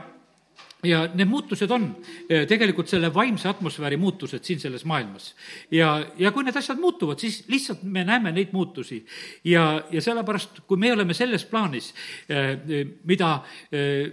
ja 0.87 1.09
need 1.15 1.27
muutused 1.27 1.71
on 1.75 1.89
eh, 2.29 2.45
tegelikult 2.47 2.91
selle 2.91 3.11
vaimse 3.15 3.49
atmosfääri 3.51 3.97
muutused 3.99 4.45
siin 4.45 4.61
selles 4.61 4.85
maailmas. 4.85 5.35
ja, 5.71 6.07
ja 6.19 6.31
kui 6.33 6.45
need 6.45 6.57
asjad 6.57 6.79
muutuvad, 6.79 7.19
siis 7.19 7.45
lihtsalt 7.49 7.83
me 7.83 8.05
näeme 8.05 8.33
neid 8.33 8.53
muutusi. 8.53 9.05
ja, 9.45 9.83
ja 9.91 10.03
sellepärast, 10.03 10.61
kui 10.67 10.79
me 10.79 10.93
oleme 10.93 11.15
selles 11.15 11.45
plaanis, 11.45 11.95
eh, 12.29 12.87
mida 13.05 13.43
eh, 13.73 14.07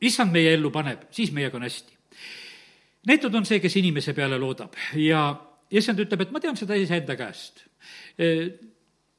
issand 0.00 0.32
meie 0.32 0.54
ellu 0.54 0.70
paneb, 0.70 1.04
siis 1.10 1.32
meiega 1.32 1.56
on 1.56 1.68
hästi. 1.68 1.92
neetud 3.06 3.34
on 3.34 3.44
see, 3.44 3.60
kes 3.60 3.76
inimese 3.76 4.16
peale 4.16 4.38
loodab 4.38 4.76
ja 4.96 5.34
issand 5.70 6.00
ütleb, 6.00 6.24
et 6.24 6.32
ma 6.32 6.40
tean 6.40 6.56
seda 6.56 6.74
iseenda 6.80 7.16
käest. 7.16 7.66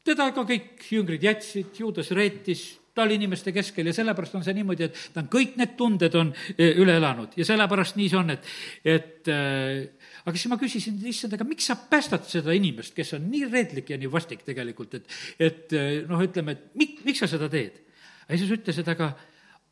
teda 0.03 0.31
ka 0.33 0.43
kõik 0.49 0.81
jüngrid 0.89 1.23
jätsid, 1.23 1.77
Juudas 1.77 2.09
reetis, 2.11 2.80
ta 2.93 3.03
oli 3.03 3.15
inimeste 3.15 3.53
keskel 3.55 3.87
ja 3.87 3.93
sellepärast 3.95 4.35
on 4.35 4.43
see 4.43 4.55
niimoodi, 4.57 4.87
et 4.89 4.97
ta 5.13 5.21
on 5.23 5.29
kõik 5.31 5.55
need 5.59 5.75
tunded 5.79 6.15
on 6.19 6.31
e, 6.57 6.71
üle 6.81 6.97
elanud 6.99 7.37
ja 7.39 7.47
sellepärast 7.47 7.97
nii 7.99 8.09
see 8.11 8.19
on, 8.19 8.33
et, 8.33 8.49
et 8.83 9.31
äh, 9.31 10.11
aga 10.25 10.35
siis 10.35 10.51
ma 10.51 10.59
küsisin, 10.59 10.97
issand, 11.07 11.37
aga 11.37 11.47
miks 11.47 11.69
sa 11.71 11.77
päästad 11.79 12.27
seda 12.27 12.55
inimest, 12.57 12.95
kes 12.97 13.15
on 13.17 13.29
nii 13.31 13.47
reedlik 13.51 13.93
ja 13.93 13.99
nii 14.01 14.11
vastik 14.11 14.43
tegelikult, 14.47 14.99
et, 14.99 15.17
et 15.39 15.77
e, 15.77 15.85
noh, 16.09 16.23
ütleme, 16.23 16.57
et 16.57 16.67
mik-, 16.79 16.99
miks 17.07 17.23
sa 17.23 17.31
seda 17.31 17.49
teed? 17.51 17.79
ja 18.27 18.37
siis 18.39 18.51
ütles, 18.51 18.83
et 18.83 18.91
aga, 18.91 19.11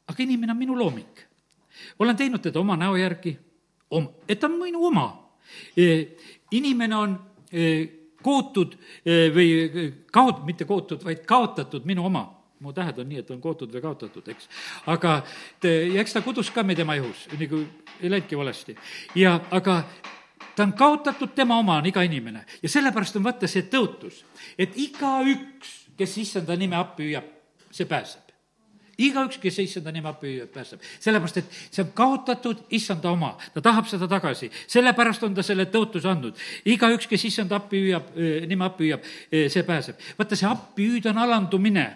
aga 0.09 0.23
inimene 0.23 0.55
on 0.55 0.59
minu 0.59 0.79
looming. 0.79 1.25
olen 1.99 2.17
teinud 2.17 2.43
teda 2.43 2.59
oma 2.63 2.79
näo 2.79 2.95
järgi, 2.99 3.35
om-, 3.91 4.13
et 4.27 4.39
ta 4.39 4.47
on 4.47 4.59
minu 4.63 4.85
oma 4.87 5.09
inimene 6.53 6.95
on 6.95 7.13
kootud 8.21 8.75
või 9.33 9.47
kaot-, 10.13 10.43
mitte 10.45 10.67
kootud, 10.69 11.01
vaid 11.01 11.23
kaotatud 11.25 11.87
minu 11.89 12.05
oma 12.05 12.27
mu 12.59 12.73
tähed 12.75 12.99
on 12.99 13.09
nii, 13.09 13.23
et 13.23 13.31
on 13.31 13.41
kootud 13.41 13.71
või 13.73 13.81
kaotatud, 13.83 14.27
eks. 14.33 14.49
aga 14.91 15.19
te, 15.61 15.71
ja 15.93 16.03
eks 16.03 16.15
ta 16.17 16.23
kudus 16.25 16.51
ka 16.51 16.63
me 16.63 16.75
tema 16.75 16.97
ihus, 16.99 17.27
nagu 17.39 17.63
ei 18.01 18.11
läinudki 18.11 18.37
valesti. 18.37 18.75
ja 19.15 19.39
aga 19.51 19.81
ta 20.55 20.63
on 20.67 20.73
kaotatud, 20.73 21.35
tema 21.35 21.59
oma 21.59 21.79
on 21.79 21.91
iga 21.91 22.03
inimene 22.03 22.45
ja 22.63 22.69
sellepärast 22.69 23.19
on 23.19 23.27
vaata 23.27 23.47
see 23.47 23.67
tõotus, 23.71 24.23
et 24.57 24.77
igaüks, 24.77 25.75
kes 25.99 26.17
issanda 26.17 26.55
nime 26.59 26.75
appi 26.79 27.09
hüüab, 27.09 27.29
see 27.71 27.87
pääseb 27.87 28.29
igaüks, 28.99 29.39
kes 29.39 29.59
issanda 29.63 29.91
nime 29.91 30.09
appi 30.09 30.35
pääseb. 30.53 30.81
sellepärast, 30.99 31.37
et 31.37 31.57
see 31.71 31.83
on 31.83 31.91
kaotatud 31.95 32.65
issanda 32.75 33.11
oma, 33.11 33.35
ta 33.53 33.61
tahab 33.63 33.87
seda 33.87 34.07
tagasi, 34.11 34.51
sellepärast 34.67 35.23
on 35.23 35.35
ta 35.35 35.43
selle 35.45 35.69
tõotuse 35.71 36.09
andnud. 36.11 36.35
igaüks, 36.65 37.07
kes 37.07 37.25
issanda 37.25 37.59
appi 37.59 37.83
hüüab, 37.85 38.11
nime 38.47 38.65
appi 38.67 38.89
hüüab, 38.89 39.07
see 39.31 39.63
pääseb. 39.63 39.99
vaata, 40.19 40.35
see 40.35 40.49
appi 40.49 40.89
hüüda 40.91 41.13
on 41.13 41.23
alandumine 41.25 41.87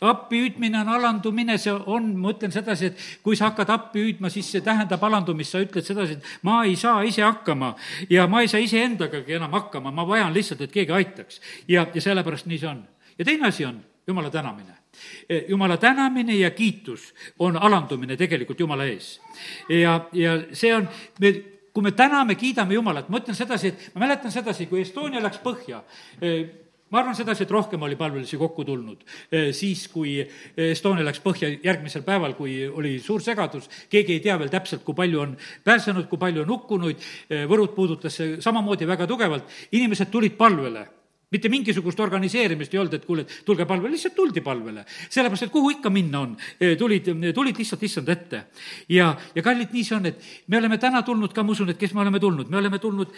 appi 0.00 0.42
hüüdmine 0.44 0.80
on 0.80 0.88
alandumine, 0.96 1.58
see 1.58 1.72
on, 1.72 2.10
ma 2.20 2.34
ütlen 2.34 2.52
sedasi, 2.54 2.90
et 2.90 3.06
kui 3.24 3.38
sa 3.38 3.50
hakkad 3.50 3.70
appi 3.74 4.04
hüüdma, 4.04 4.30
siis 4.32 4.50
see 4.52 4.64
tähendab 4.64 5.04
alandumist, 5.06 5.54
sa 5.54 5.62
ütled 5.62 5.86
sedasi, 5.86 6.18
et 6.18 6.46
ma 6.46 6.62
ei 6.64 6.76
saa 6.80 7.02
ise 7.06 7.24
hakkama 7.26 7.74
ja 8.10 8.26
ma 8.30 8.42
ei 8.44 8.50
saa 8.52 8.62
iseendagagi 8.64 9.38
enam 9.38 9.54
hakkama, 9.58 9.94
ma 9.94 10.06
vajan 10.08 10.34
lihtsalt, 10.34 10.66
et 10.66 10.74
keegi 10.74 10.92
aitaks. 10.92 11.40
ja, 11.68 11.86
ja 11.94 12.00
sellepärast 12.00 12.46
nii 12.50 12.58
see 12.58 12.68
on. 12.68 12.84
ja 13.18 13.24
teine 13.24 13.48
asi 13.48 13.64
on 13.64 13.80
jumala 14.06 14.30
tänamine 14.30 14.80
Eh, 15.28 15.44
jumala 15.48 15.76
tänamine 15.76 16.34
ja 16.34 16.50
kiitus 16.50 17.14
on 17.38 17.56
alandumine 17.56 18.16
tegelikult 18.16 18.60
Jumala 18.60 18.84
ees. 18.84 19.20
ja, 19.68 20.08
ja 20.12 20.32
see 20.52 20.74
on, 20.74 20.88
me 21.20 21.32
kui 21.72 21.82
me 21.82 21.92
täname, 21.92 22.34
kiidame 22.34 22.74
Jumalat, 22.74 23.08
ma 23.08 23.20
ütlen 23.20 23.36
sedasi, 23.38 23.68
et 23.68 23.94
ma 23.94 24.02
mäletan 24.04 24.32
sedasi, 24.32 24.66
kui 24.66 24.80
Estonia 24.82 25.22
läks 25.22 25.38
põhja, 25.44 25.84
eh, 26.20 26.50
ma 26.90 27.00
arvan 27.00 27.16
sedasi, 27.16 27.44
et 27.46 27.54
rohkem 27.54 27.82
oli 27.86 27.96
palvelisi 27.96 28.38
kokku 28.40 28.64
tulnud. 28.66 29.02
Siis, 29.56 29.86
kui 29.92 30.18
Estonia 30.56 31.06
läks 31.06 31.22
põhja 31.24 31.50
järgmisel 31.64 32.04
päeval, 32.06 32.36
kui 32.38 32.60
oli 32.68 32.96
suur 33.02 33.22
segadus, 33.24 33.70
keegi 33.90 34.18
ei 34.18 34.24
tea 34.24 34.38
veel 34.40 34.52
täpselt, 34.52 34.84
kui 34.86 34.96
palju 34.98 35.24
on 35.24 35.36
pääsenud, 35.64 36.08
kui 36.10 36.20
palju 36.20 36.44
on 36.44 36.54
hukkunuid, 36.56 37.10
Võrut 37.50 37.74
puudutas 37.76 38.16
see 38.18 38.40
samamoodi 38.42 38.88
väga 38.88 39.06
tugevalt, 39.10 39.46
inimesed 39.72 40.10
tulid 40.10 40.38
palvele 40.38 40.86
mitte 41.30 41.48
mingisugust 41.48 42.00
organiseerimist 42.00 42.74
ei 42.74 42.80
olnud, 42.80 42.94
et 42.96 43.04
kuule, 43.06 43.24
tulge 43.46 43.66
palvele, 43.68 43.92
lihtsalt 43.94 44.16
tuldi 44.16 44.42
palvele. 44.44 44.84
sellepärast, 45.08 45.46
et 45.46 45.52
kuhu 45.52 45.70
ikka 45.76 45.90
minna 45.90 46.20
on, 46.26 46.36
tulid, 46.78 47.10
tulid 47.34 47.58
lihtsalt 47.58 47.82
issand 47.86 48.08
ette. 48.08 48.42
ja, 48.88 49.12
ja 49.34 49.42
kallid, 49.42 49.70
nii 49.72 49.84
see 49.86 49.96
on, 49.96 50.06
et 50.10 50.30
me 50.48 50.58
oleme 50.58 50.78
täna 50.78 51.02
tulnud 51.06 51.34
ka, 51.34 51.44
ma 51.46 51.54
usun, 51.54 51.70
et 51.70 51.78
kes 51.78 51.94
me 51.94 52.02
oleme 52.04 52.20
tulnud, 52.20 52.50
me 52.50 52.58
oleme 52.58 52.78
tulnud 52.78 53.14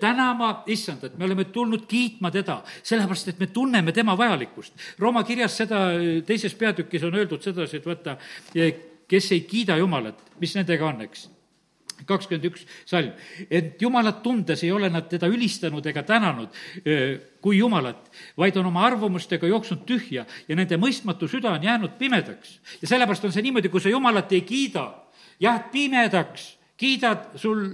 tänama 0.00 0.52
issandat, 0.66 1.18
me 1.18 1.28
oleme 1.28 1.44
tulnud 1.54 1.86
kiitma 1.88 2.30
teda, 2.34 2.62
sellepärast 2.82 3.34
et 3.34 3.42
me 3.42 3.50
tunneme 3.54 3.92
tema 3.92 4.16
vajalikkust. 4.18 4.74
Rooma 4.98 5.22
kirjas 5.24 5.56
seda, 5.62 5.84
teises 6.26 6.54
peatükis 6.58 7.06
on 7.06 7.14
öeldud 7.14 7.42
sedasi, 7.42 7.78
et 7.78 7.86
vaata, 7.86 8.16
kes 9.08 9.32
ei 9.32 9.46
kiida 9.46 9.76
Jumalat, 9.78 10.18
mis 10.40 10.56
nendega 10.58 10.88
on, 10.88 11.06
eks 11.06 11.31
kakskümmend 12.06 12.48
üks 12.50 12.66
salm. 12.84 13.12
et 13.50 13.82
Jumalat 13.82 14.22
tundes 14.22 14.62
ei 14.62 14.72
ole 14.72 14.90
nad 14.90 15.08
teda 15.10 15.28
ülistanud 15.30 15.86
ega 15.86 16.02
tänanud 16.02 16.50
kui 17.42 17.58
Jumalat, 17.58 18.10
vaid 18.38 18.56
on 18.56 18.70
oma 18.70 18.84
arvamustega 18.86 19.50
jooksnud 19.50 19.82
tühja 19.86 20.24
ja 20.48 20.56
nende 20.56 20.78
mõistmatu 20.80 21.28
süda 21.30 21.56
on 21.56 21.64
jäänud 21.66 21.98
pimedaks. 21.98 22.58
ja 22.82 22.88
sellepärast 22.88 23.24
on 23.26 23.34
see 23.34 23.42
niimoodi, 23.42 23.68
kui 23.68 23.82
sa 23.82 23.90
Jumalat 23.90 24.32
ei 24.32 24.44
kiida, 24.46 24.86
jääd 25.42 25.70
pimedaks, 25.72 26.52
kiidad, 26.76 27.32
sul 27.36 27.66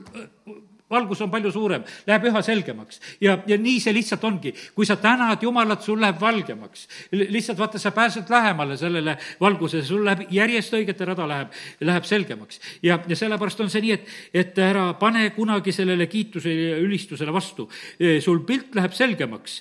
valgus 0.91 1.21
on 1.21 1.31
palju 1.31 1.53
suurem, 1.53 1.85
läheb 2.09 2.27
üha 2.31 2.43
selgemaks. 2.45 3.01
ja, 3.21 3.39
ja 3.47 3.59
nii 3.61 3.81
see 3.81 3.93
lihtsalt 3.93 4.25
ongi. 4.25 4.55
kui 4.75 4.87
sa 4.87 4.97
tänad 4.97 5.43
Jumalat, 5.43 5.83
sul 5.85 6.01
läheb 6.01 6.21
valgemaks. 6.21 6.89
lihtsalt 7.13 7.59
vaata, 7.59 7.79
sa 7.79 7.91
pääsed 7.91 8.31
lähemale 8.31 8.77
sellele 8.77 9.17
valgusele, 9.41 9.85
sul 9.85 10.05
läheb 10.05 10.27
järjest 10.33 10.75
õigete 10.79 11.05
rada 11.05 11.29
läheb, 11.29 11.53
läheb 11.81 12.05
selgemaks. 12.09 12.61
ja, 12.83 12.99
ja 13.07 13.17
sellepärast 13.17 13.61
on 13.61 13.71
see 13.71 13.85
nii, 13.85 13.93
et, 13.99 14.15
et 14.33 14.63
ära 14.65 14.93
pane 15.01 15.29
kunagi 15.37 15.73
sellele 15.73 16.07
kiitusele 16.07 16.71
ja 16.73 16.81
ülistusele 16.81 17.33
vastu. 17.33 17.69
sul 18.25 18.41
pilt 18.49 18.75
läheb 18.75 18.97
selgemaks. 18.97 19.61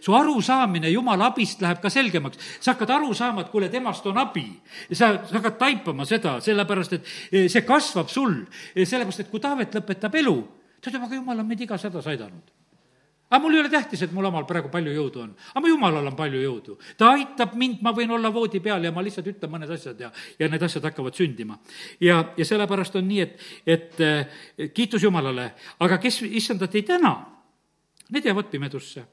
su 0.00 0.14
arusaamine 0.14 0.90
Jumala 0.90 1.30
abist 1.30 1.62
läheb 1.62 1.80
ka 1.82 1.90
selgemaks. 1.90 2.38
sa 2.60 2.74
hakkad 2.74 2.90
aru 2.90 3.14
saama, 3.14 3.46
et 3.46 3.54
kuule, 3.54 3.68
temast 3.68 4.06
on 4.06 4.18
abi. 4.18 4.48
sa, 4.92 5.14
sa 5.26 5.38
hakkad 5.38 5.58
taipama 5.58 6.04
seda, 6.04 6.40
sellepärast 6.40 6.98
et 6.98 7.14
see 7.46 7.62
kasvab 7.62 8.10
sul. 8.10 8.34
sellepärast, 8.74 9.20
et 9.20 9.30
kui 9.30 9.40
Taavet 9.40 9.74
lõpetab 9.74 10.14
elu, 10.20 10.39
ta 10.80 10.90
ütleb, 10.90 11.04
aga 11.04 11.20
jumal 11.20 11.44
on 11.44 11.46
meid 11.46 11.60
igas 11.60 11.84
hädas 11.88 12.08
aidanud 12.10 12.56
aga 13.30 13.38
mul 13.42 13.54
ei 13.54 13.60
ole 13.60 13.70
tähtis, 13.70 14.02
et 14.02 14.12
mul 14.12 14.26
omal 14.26 14.44
praegu 14.46 14.68
palju 14.72 14.90
jõudu 14.90 15.22
on, 15.22 15.34
aga 15.52 15.62
mu 15.62 15.70
jumalal 15.70 16.08
on 16.10 16.16
palju 16.18 16.40
jõudu. 16.42 16.76
ta 16.98 17.12
aitab 17.14 17.54
mind, 17.54 17.78
ma 17.82 17.92
võin 17.94 18.10
olla 18.10 18.32
voodi 18.34 18.60
peal 18.60 18.84
ja 18.84 18.90
ma 18.92 19.04
lihtsalt 19.06 19.28
ütlen 19.30 19.52
mõned 19.52 19.70
asjad 19.70 20.00
ja, 20.02 20.10
ja 20.38 20.48
need 20.50 20.62
asjad 20.62 20.84
hakkavad 20.88 21.14
sündima. 21.14 21.58
ja, 22.00 22.24
ja 22.36 22.44
sellepärast 22.44 22.98
on 22.98 23.06
nii, 23.06 23.20
et, 23.20 23.46
et 23.66 24.02
eh, 24.02 24.42
kiitus 24.74 25.06
Jumalale, 25.06 25.52
aga 25.78 25.98
kes 26.02 26.22
issandat 26.26 26.74
ei 26.74 26.82
täna, 26.82 27.14
need 28.10 28.26
jäävad 28.26 28.50
pimedusse. 28.50 29.06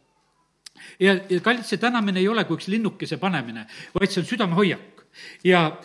ja, 0.99 1.13
ja 1.13 1.39
kallid, 1.39 1.65
see 1.69 1.77
tänamine 1.77 2.19
ei 2.19 2.27
ole 2.27 2.45
kui 2.49 2.57
üks 2.57 2.71
linnukese 2.73 3.21
panemine, 3.21 3.67
vaid 3.93 4.09
see 4.09 4.23
on 4.23 4.31
südamehoiak. 4.33 5.05
ja, 5.45 5.77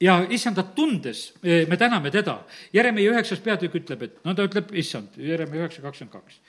ja 0.00 0.20
issandat 0.30 0.74
tundes 0.74 1.32
me 1.42 1.76
täname 1.76 2.10
teda. 2.10 2.40
Jeremiah 2.72 3.14
üheksas 3.14 3.40
peatükk 3.42 3.80
ütleb, 3.82 4.02
et 4.02 4.24
no 4.24 4.34
ta 4.34 4.46
ütleb, 4.46 4.72
issand, 4.74 5.16
Jeremiah 5.16 5.66
üheksa 5.66 5.82
kakskümmend 5.82 6.14
kaks 6.14 6.40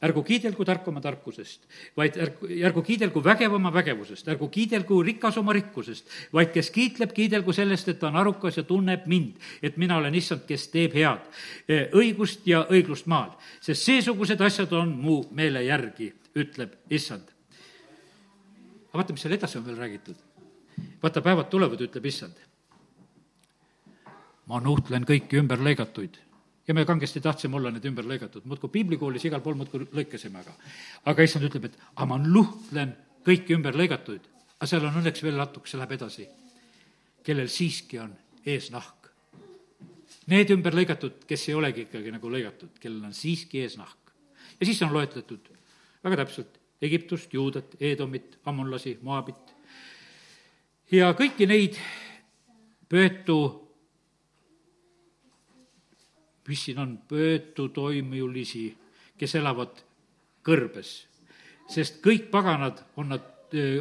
ärgu 0.00 0.22
kiidelgu 0.24 0.64
tark 0.64 0.86
oma 0.88 1.00
tarkusest, 1.04 1.66
vaid 1.96 2.16
ärgu, 2.20 2.48
ärgu 2.68 2.82
kiidelgu 2.84 3.20
vägev 3.24 3.54
oma 3.56 3.72
vägevusest, 3.74 4.28
ärgu 4.32 4.48
kiidelgu 4.52 5.00
rikas 5.04 5.36
oma 5.40 5.52
rikkusest, 5.56 6.08
vaid 6.32 6.52
kes 6.54 6.70
kiitleb, 6.72 7.12
kiidelgu 7.16 7.52
sellest, 7.56 7.90
et 7.92 8.00
ta 8.00 8.08
on 8.08 8.16
arukas 8.20 8.56
ja 8.56 8.64
tunneb 8.66 9.04
mind, 9.10 9.36
et 9.62 9.76
mina 9.80 9.98
olen 10.00 10.16
issand, 10.16 10.46
kes 10.48 10.68
teeb 10.72 10.96
head, 10.96 11.28
e, 11.68 11.82
õigust 12.00 12.48
ja 12.48 12.64
õiglust 12.72 13.10
maal. 13.12 13.34
sest 13.60 13.84
seesugused 13.84 14.40
asjad 14.40 14.72
on 14.72 14.96
mu 14.96 15.20
meele 15.36 15.64
järgi, 15.68 16.12
ütleb 16.34 16.78
issand. 16.90 17.28
aga 18.90 19.02
vaata, 19.02 19.12
mis 19.12 19.22
seal 19.22 19.36
edasi 19.36 19.58
on 19.58 19.66
veel 19.66 19.76
räägitud. 19.76 20.16
vaata, 21.02 21.20
päevad 21.20 21.52
tulevad, 21.52 21.80
ütleb 21.80 22.06
issand. 22.06 22.49
Ma 24.50 24.58
nuhtlen 24.62 25.06
kõiki 25.06 25.38
ümberlõigatuid. 25.40 26.18
Ja 26.68 26.74
me 26.74 26.84
kangesti 26.86 27.22
tahtsime 27.22 27.58
olla 27.58 27.72
need 27.74 27.86
ümber 27.88 28.06
lõigatud, 28.06 28.44
muudkui 28.46 28.70
piiblikoolis 28.74 29.24
igal 29.26 29.42
pool 29.42 29.56
muudkui 29.58 29.88
lõikasime, 29.96 30.42
aga 30.42 30.54
aga 31.10 31.26
issand 31.26 31.46
ütleb, 31.48 31.70
et 31.70 31.78
aga 31.94 32.06
ma 32.10 32.18
nuhtlen 32.22 32.92
kõiki 33.26 33.56
ümber 33.56 33.78
lõigatuid, 33.78 34.26
aga 34.58 34.68
seal 34.70 34.86
on 34.86 35.00
õnneks 35.00 35.24
veel 35.24 35.38
natukese 35.40 35.80
läheb 35.80 35.96
edasi, 35.96 36.26
kellel 37.26 37.50
siiski 37.50 37.98
on 38.02 38.12
eesnahk. 38.46 39.08
Need 40.30 40.52
ümber 40.54 40.76
lõigatud, 40.76 41.24
kes 41.26 41.48
ei 41.48 41.56
olegi 41.58 41.86
ikkagi 41.88 42.12
nagu 42.14 42.30
lõigatud, 42.30 42.76
kellel 42.82 43.08
on 43.08 43.16
siiski 43.16 43.64
eesnahk. 43.64 44.14
ja 44.60 44.66
siis 44.66 44.82
on 44.82 44.92
loetletud 44.92 45.48
väga 46.04 46.24
täpselt 46.24 46.58
Egiptust, 46.82 47.32
Juudat, 47.34 47.74
Eedomit, 47.80 48.38
ammonlasi, 48.44 48.98
Moabit. 49.02 49.52
Ja 50.92 51.12
kõiki 51.18 51.46
neid 51.46 51.76
pöötu 52.88 53.69
mis 56.50 56.64
siin 56.66 56.78
on, 56.82 56.96
pöötutoimulisi, 57.08 58.64
kes 59.18 59.36
elavad 59.38 59.84
kõrbes. 60.46 61.06
sest 61.70 62.00
kõik 62.02 62.30
paganad 62.30 62.80
on 62.98 63.12
nad, 63.14 63.26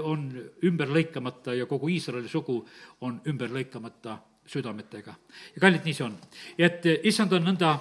on 0.04 0.28
ümber 0.66 0.90
lõikamata 0.94 1.56
ja 1.58 1.66
kogu 1.66 1.90
Iisraeli 1.90 2.30
sugu 2.30 2.60
on 3.02 3.22
ümber 3.28 3.50
lõikamata 3.50 4.20
südametega. 4.46 5.16
ja 5.56 5.62
kallid, 5.62 5.86
nii 5.86 5.94
see 5.94 6.06
on. 6.06 6.18
et 6.58 6.86
issand 7.04 7.34
on 7.34 7.50
nõnda 7.50 7.74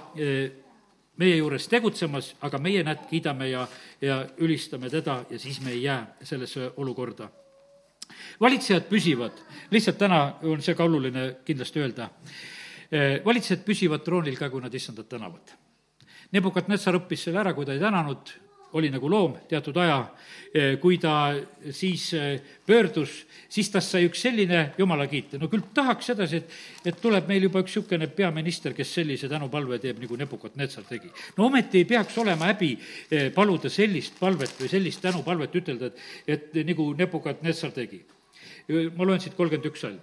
meie 1.18 1.36
juures 1.36 1.68
tegutsemas, 1.68 2.34
aga 2.46 2.58
meie, 2.62 2.82
näed, 2.86 3.04
kiidame 3.10 3.50
ja, 3.50 3.66
ja 4.00 4.22
ülistame 4.38 4.90
teda 4.90 5.24
ja 5.30 5.38
siis 5.38 5.60
me 5.60 5.74
ei 5.74 5.82
jää 5.82 6.16
sellesse 6.22 6.72
olukorda. 6.76 7.28
valitsejad 8.40 8.88
püsivad, 8.88 9.40
lihtsalt 9.70 9.98
täna 9.98 10.20
on 10.42 10.62
see 10.62 10.74
ka 10.74 10.84
oluline 10.84 11.34
kindlasti 11.44 11.80
öelda 11.80 12.08
valitsejad 12.90 13.64
püsivad 13.66 14.04
troonil 14.04 14.36
ka, 14.38 14.48
kui 14.48 14.62
nad 14.64 14.74
issandat 14.74 15.08
tänavad. 15.10 15.54
Nebukadnetsar 16.32 16.96
õppis 16.96 17.26
selle 17.26 17.40
ära, 17.42 17.54
kui 17.56 17.66
ta 17.68 17.74
ei 17.76 17.82
tänanud, 17.82 18.32
oli 18.76 18.90
nagu 18.92 19.08
loom 19.08 19.36
teatud 19.48 19.76
aja, 19.80 19.98
eh, 20.52 20.74
kui 20.80 20.98
ta 21.00 21.32
siis 21.72 22.10
eh, 22.14 22.40
pöördus, 22.66 23.14
siis 23.48 23.70
tast 23.72 23.94
sai 23.94 24.04
üks 24.08 24.20
selline 24.26 24.74
jumala 24.78 25.06
kiita. 25.08 25.38
no 25.40 25.48
küll 25.48 25.64
tahaks 25.74 26.10
sedasi, 26.12 26.42
et, 26.42 26.58
et 26.92 27.00
tuleb 27.00 27.28
meil 27.30 27.46
juba 27.48 27.62
üks 27.64 27.78
niisugune 27.78 28.10
peaminister, 28.12 28.74
kes 28.76 28.92
sellise 29.00 29.28
tänupalve 29.28 29.78
teeb, 29.80 30.02
nagu 30.02 30.20
Nebukadnetsar 30.20 30.84
tegi. 30.88 31.08
no 31.38 31.48
ometi 31.48 31.80
ei 31.80 31.88
peaks 31.88 32.18
olema 32.18 32.52
häbi 32.52 32.74
paluda 33.34 33.72
sellist 33.72 34.20
palvet 34.20 34.52
või 34.60 34.68
sellist 34.68 35.02
tänupalvet, 35.04 35.56
ütelda, 35.62 35.88
et, 36.26 36.52
et 36.52 36.62
nagu 36.68 36.92
Nebukadnetsar 36.98 37.72
tegi. 37.72 38.04
ma 38.68 39.04
loen 39.04 39.20
siit 39.20 39.36
kolmkümmend 39.36 39.72
üks 39.72 39.86
salm 39.86 40.00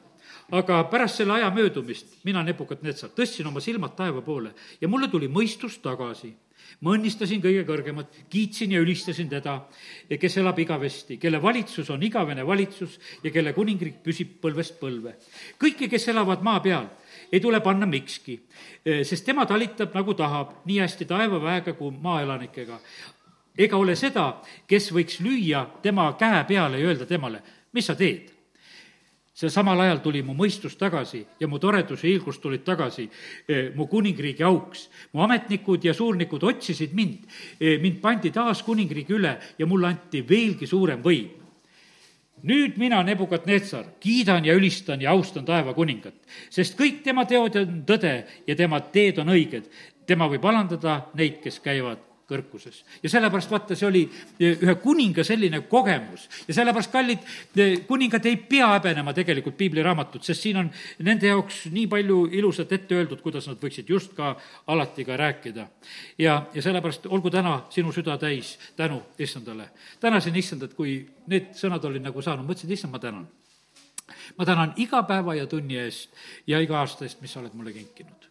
aga 0.54 0.84
pärast 0.89 1.22
selle 1.22 1.39
aja 1.39 1.50
möödumist 1.54 2.20
mina, 2.26 2.43
Nebukadnetsar, 2.46 3.12
tõstsin 3.18 3.48
oma 3.50 3.62
silmad 3.64 3.96
taeva 3.98 4.22
poole 4.26 4.54
ja 4.82 4.89
mulle 4.89 5.10
tuli 5.10 5.28
mõistus 5.28 5.80
tagasi. 5.82 6.34
ma 6.82 6.91
õnnistasin 6.91 7.41
kõige 7.41 7.64
kõrgemat, 7.64 8.08
kiitsin 8.30 8.72
ja 8.72 8.80
ülistasin 8.82 9.30
teda, 9.30 9.68
kes 10.10 10.38
elab 10.38 10.58
igavesti, 10.60 11.18
kelle 11.18 11.41
valitsus 11.41 11.89
on 11.89 12.04
igavene 12.04 12.46
valitsus 12.46 13.00
ja 13.24 13.32
kelle 13.32 13.54
kuningriik 13.54 14.02
püsib 14.04 14.39
põlvest 14.41 14.80
põlve. 14.80 15.16
kõiki, 15.60 15.89
kes 15.89 16.08
elavad 16.08 16.41
maa 16.41 16.60
peal, 16.60 16.89
ei 17.32 17.39
tule 17.39 17.62
panna 17.62 17.86
mikski, 17.86 18.39
sest 19.04 19.26
tema 19.26 19.46
talitab 19.46 19.93
nagu 19.93 20.14
tahab, 20.14 20.62
nii 20.66 20.80
hästi 20.80 21.06
taevaväega 21.06 21.74
kui 21.74 21.91
maaelanikega. 21.91 22.80
ega 23.58 23.78
ole 23.78 23.96
seda, 23.96 24.41
kes 24.68 24.91
võiks 24.91 25.22
lüüa 25.22 25.66
tema 25.82 26.14
käe 26.20 26.43
peale 26.43 26.80
ja 26.80 26.88
öelda 26.88 27.06
temale, 27.06 27.41
mis 27.74 27.86
sa 27.86 27.96
teed 27.96 28.34
see 29.36 29.51
samal 29.51 29.81
ajal 29.83 29.99
tuli 29.99 30.21
mu 30.23 30.33
mõistus 30.33 30.77
tagasi 30.79 31.19
ja 31.39 31.47
mu 31.51 31.59
toredus 31.59 32.05
ja 32.05 32.07
hiilgus 32.07 32.38
tulid 32.39 32.63
tagasi 32.63 33.03
eh, 33.47 33.73
mu 33.75 33.89
kuningriigi 33.91 34.43
auks. 34.47 34.88
mu 35.11 35.25
ametnikud 35.25 35.83
ja 35.83 35.93
suurnikud 35.93 36.43
otsisid 36.43 36.93
mind, 36.95 37.27
eh, 37.59 37.75
mind 37.81 37.99
pandi 38.01 38.31
taas 38.31 38.63
kuningriigi 38.63 39.13
üle 39.13 39.36
ja 39.59 39.67
mulle 39.67 39.91
anti 39.91 40.23
veelgi 40.23 40.67
suurem 40.67 41.03
võim. 41.03 41.43
nüüd 42.45 42.77
mina, 42.77 43.03
Nebukadnetsar, 43.03 43.86
kiidan 43.99 44.45
ja 44.45 44.55
ülistan 44.55 45.01
ja 45.01 45.11
austan 45.11 45.45
taeva 45.45 45.73
kuningat, 45.73 46.15
sest 46.49 46.79
kõik 46.79 47.03
tema 47.03 47.25
teod 47.25 47.55
on 47.55 47.83
tõde 47.86 48.15
ja 48.47 48.55
tema 48.55 48.79
teed 48.79 49.19
on 49.19 49.36
õiged. 49.36 49.67
tema 50.05 50.29
võib 50.29 50.45
alandada 50.45 51.09
neid, 51.13 51.41
kes 51.43 51.59
käivad 51.59 52.05
kõrkuses. 52.30 52.84
ja 53.03 53.09
sellepärast 53.09 53.51
vaata, 53.51 53.76
see 53.78 53.88
oli 53.88 54.01
eh, 54.39 54.57
ühe 54.57 54.76
kuninga 54.82 55.23
selline 55.23 55.61
kogemus 55.69 56.26
ja 56.47 56.57
sellepärast, 56.57 56.91
kallid, 56.91 57.21
eh, 57.57 57.78
kuningad 57.88 58.26
ei 58.26 58.38
pea 58.38 58.71
häbenema 58.73 59.13
tegelikult 59.13 59.57
piibliraamatut, 59.57 60.23
sest 60.26 60.47
siin 60.47 60.59
on 60.63 60.71
nende 61.05 61.30
jaoks 61.30 61.65
nii 61.73 61.88
palju 61.91 62.26
ilusat 62.39 62.73
ette 62.78 62.97
öeldud, 62.97 63.21
kuidas 63.21 63.49
nad 63.51 63.61
võiksid 63.61 63.89
just 63.89 64.15
ka 64.17 64.36
alati 64.73 65.05
ka 65.05 65.17
rääkida. 65.21 65.67
ja, 66.17 66.41
ja 66.53 66.61
sellepärast 66.61 67.05
olgu 67.05 67.30
täna 67.30 67.61
sinu 67.69 67.93
süda 67.93 68.17
täis 68.17 68.57
tänu 68.76 69.01
issandale. 69.19 69.69
tänasin 69.99 70.36
issandat, 70.36 70.73
kui 70.73 71.05
need 71.28 71.53
sõnad 71.53 71.86
olid 71.86 72.01
nagu 72.01 72.21
saanud, 72.21 72.45
mõtlesin, 72.45 72.73
issand, 72.73 72.91
ma 72.91 72.99
tänan. 72.99 73.28
ma 74.38 74.45
tänan 74.45 74.73
iga 74.78 75.03
päeva 75.03 75.36
ja 75.36 75.47
tunni 75.47 75.78
eest 75.78 76.09
ja 76.47 76.59
iga 76.59 76.80
aasta 76.80 77.05
eest, 77.05 77.21
mis 77.21 77.34
sa 77.34 77.39
oled 77.39 77.53
mulle 77.53 77.73
kinkinud 77.73 78.24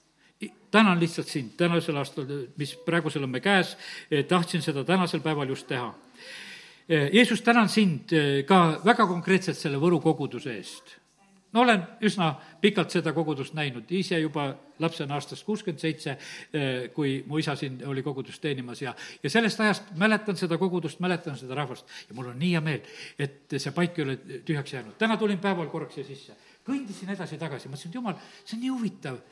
tänan 0.74 1.00
lihtsalt 1.00 1.30
sind 1.30 1.54
tänasel 1.56 1.96
aastal, 1.96 2.26
mis 2.58 2.74
praegusel 2.86 3.22
on 3.22 3.30
me 3.30 3.40
käes, 3.40 3.76
eh, 4.10 4.24
tahtsin 4.26 4.62
seda 4.62 4.82
tänasel 4.84 5.22
päeval 5.22 5.48
just 5.48 5.68
teha. 5.70 5.94
Eh, 6.88 7.10
Jeesus, 7.12 7.42
tänan 7.42 7.68
sind 7.68 8.12
eh, 8.12 8.42
ka 8.44 8.80
väga 8.84 9.06
konkreetselt 9.06 9.56
selle 9.56 9.78
Võru 9.78 10.00
koguduse 10.02 10.56
eest. 10.58 10.96
no 11.54 11.62
olen 11.62 11.84
üsna 12.02 12.32
pikalt 12.60 12.90
seda 12.90 13.12
kogudust 13.14 13.54
näinud, 13.54 13.86
ise 13.94 14.18
juba 14.18 14.48
lapsena 14.82 15.14
aastast 15.14 15.44
kuuskümmend 15.46 15.78
seitse, 15.78 16.16
kui 16.94 17.12
mu 17.26 17.38
isa 17.38 17.54
siin 17.54 17.76
oli 17.86 18.02
kogudust 18.02 18.42
teenimas 18.42 18.82
ja, 18.82 18.90
ja 19.22 19.30
sellest 19.30 19.60
ajast 19.60 19.92
mäletan 19.94 20.36
seda 20.36 20.58
kogudust, 20.58 20.98
mäletan 20.98 21.38
seda 21.38 21.54
rahvast 21.54 21.86
ja 22.08 22.16
mul 22.18 22.32
on 22.32 22.42
nii 22.42 22.50
hea 22.56 22.60
meel, 22.60 22.80
et 23.18 23.54
see 23.54 23.70
paik 23.70 24.00
ei 24.00 24.04
ole 24.04 24.16
tühjaks 24.42 24.74
jäänud. 24.74 24.98
täna 24.98 25.16
tulin 25.16 25.38
päeval 25.38 25.70
korraks 25.70 25.94
siia 25.94 26.08
sisse, 26.10 26.34
kõndisin 26.66 27.14
edasi-tagasi, 27.14 27.70
mõtlesin, 27.70 27.94
et 27.94 28.00
jumal, 28.02 28.18
see 28.42 28.58
on 28.58 28.64
nii 28.64 28.74
huvitav 28.74 29.22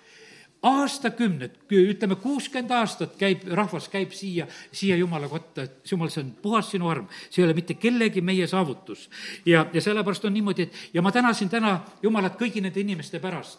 aastakümned, 0.62 1.56
ütleme 1.74 2.14
kuuskümmend 2.22 2.70
aastat 2.76 3.16
käib, 3.18 3.42
rahvas 3.50 3.88
käib 3.90 4.12
siia, 4.14 4.46
siia 4.72 4.96
Jumala 4.96 5.26
kotta, 5.28 5.64
et 5.66 5.90
Jumal, 5.90 6.10
see 6.12 6.22
on 6.22 6.30
puhas 6.42 6.70
sinu 6.70 6.86
arm, 6.90 7.08
see 7.30 7.42
ei 7.42 7.48
ole 7.48 7.56
mitte 7.58 7.74
kellegi 7.74 8.22
meie 8.22 8.46
saavutus. 8.46 9.08
ja, 9.46 9.66
ja 9.72 9.82
sellepärast 9.82 10.24
on 10.24 10.34
niimoodi, 10.34 10.62
et 10.62 10.94
ja 10.94 11.02
ma 11.02 11.12
tänasin 11.12 11.50
täna 11.50 11.80
Jumalat 12.02 12.38
kõigi 12.38 12.62
nende 12.62 12.80
inimeste 12.80 13.18
pärast, 13.20 13.58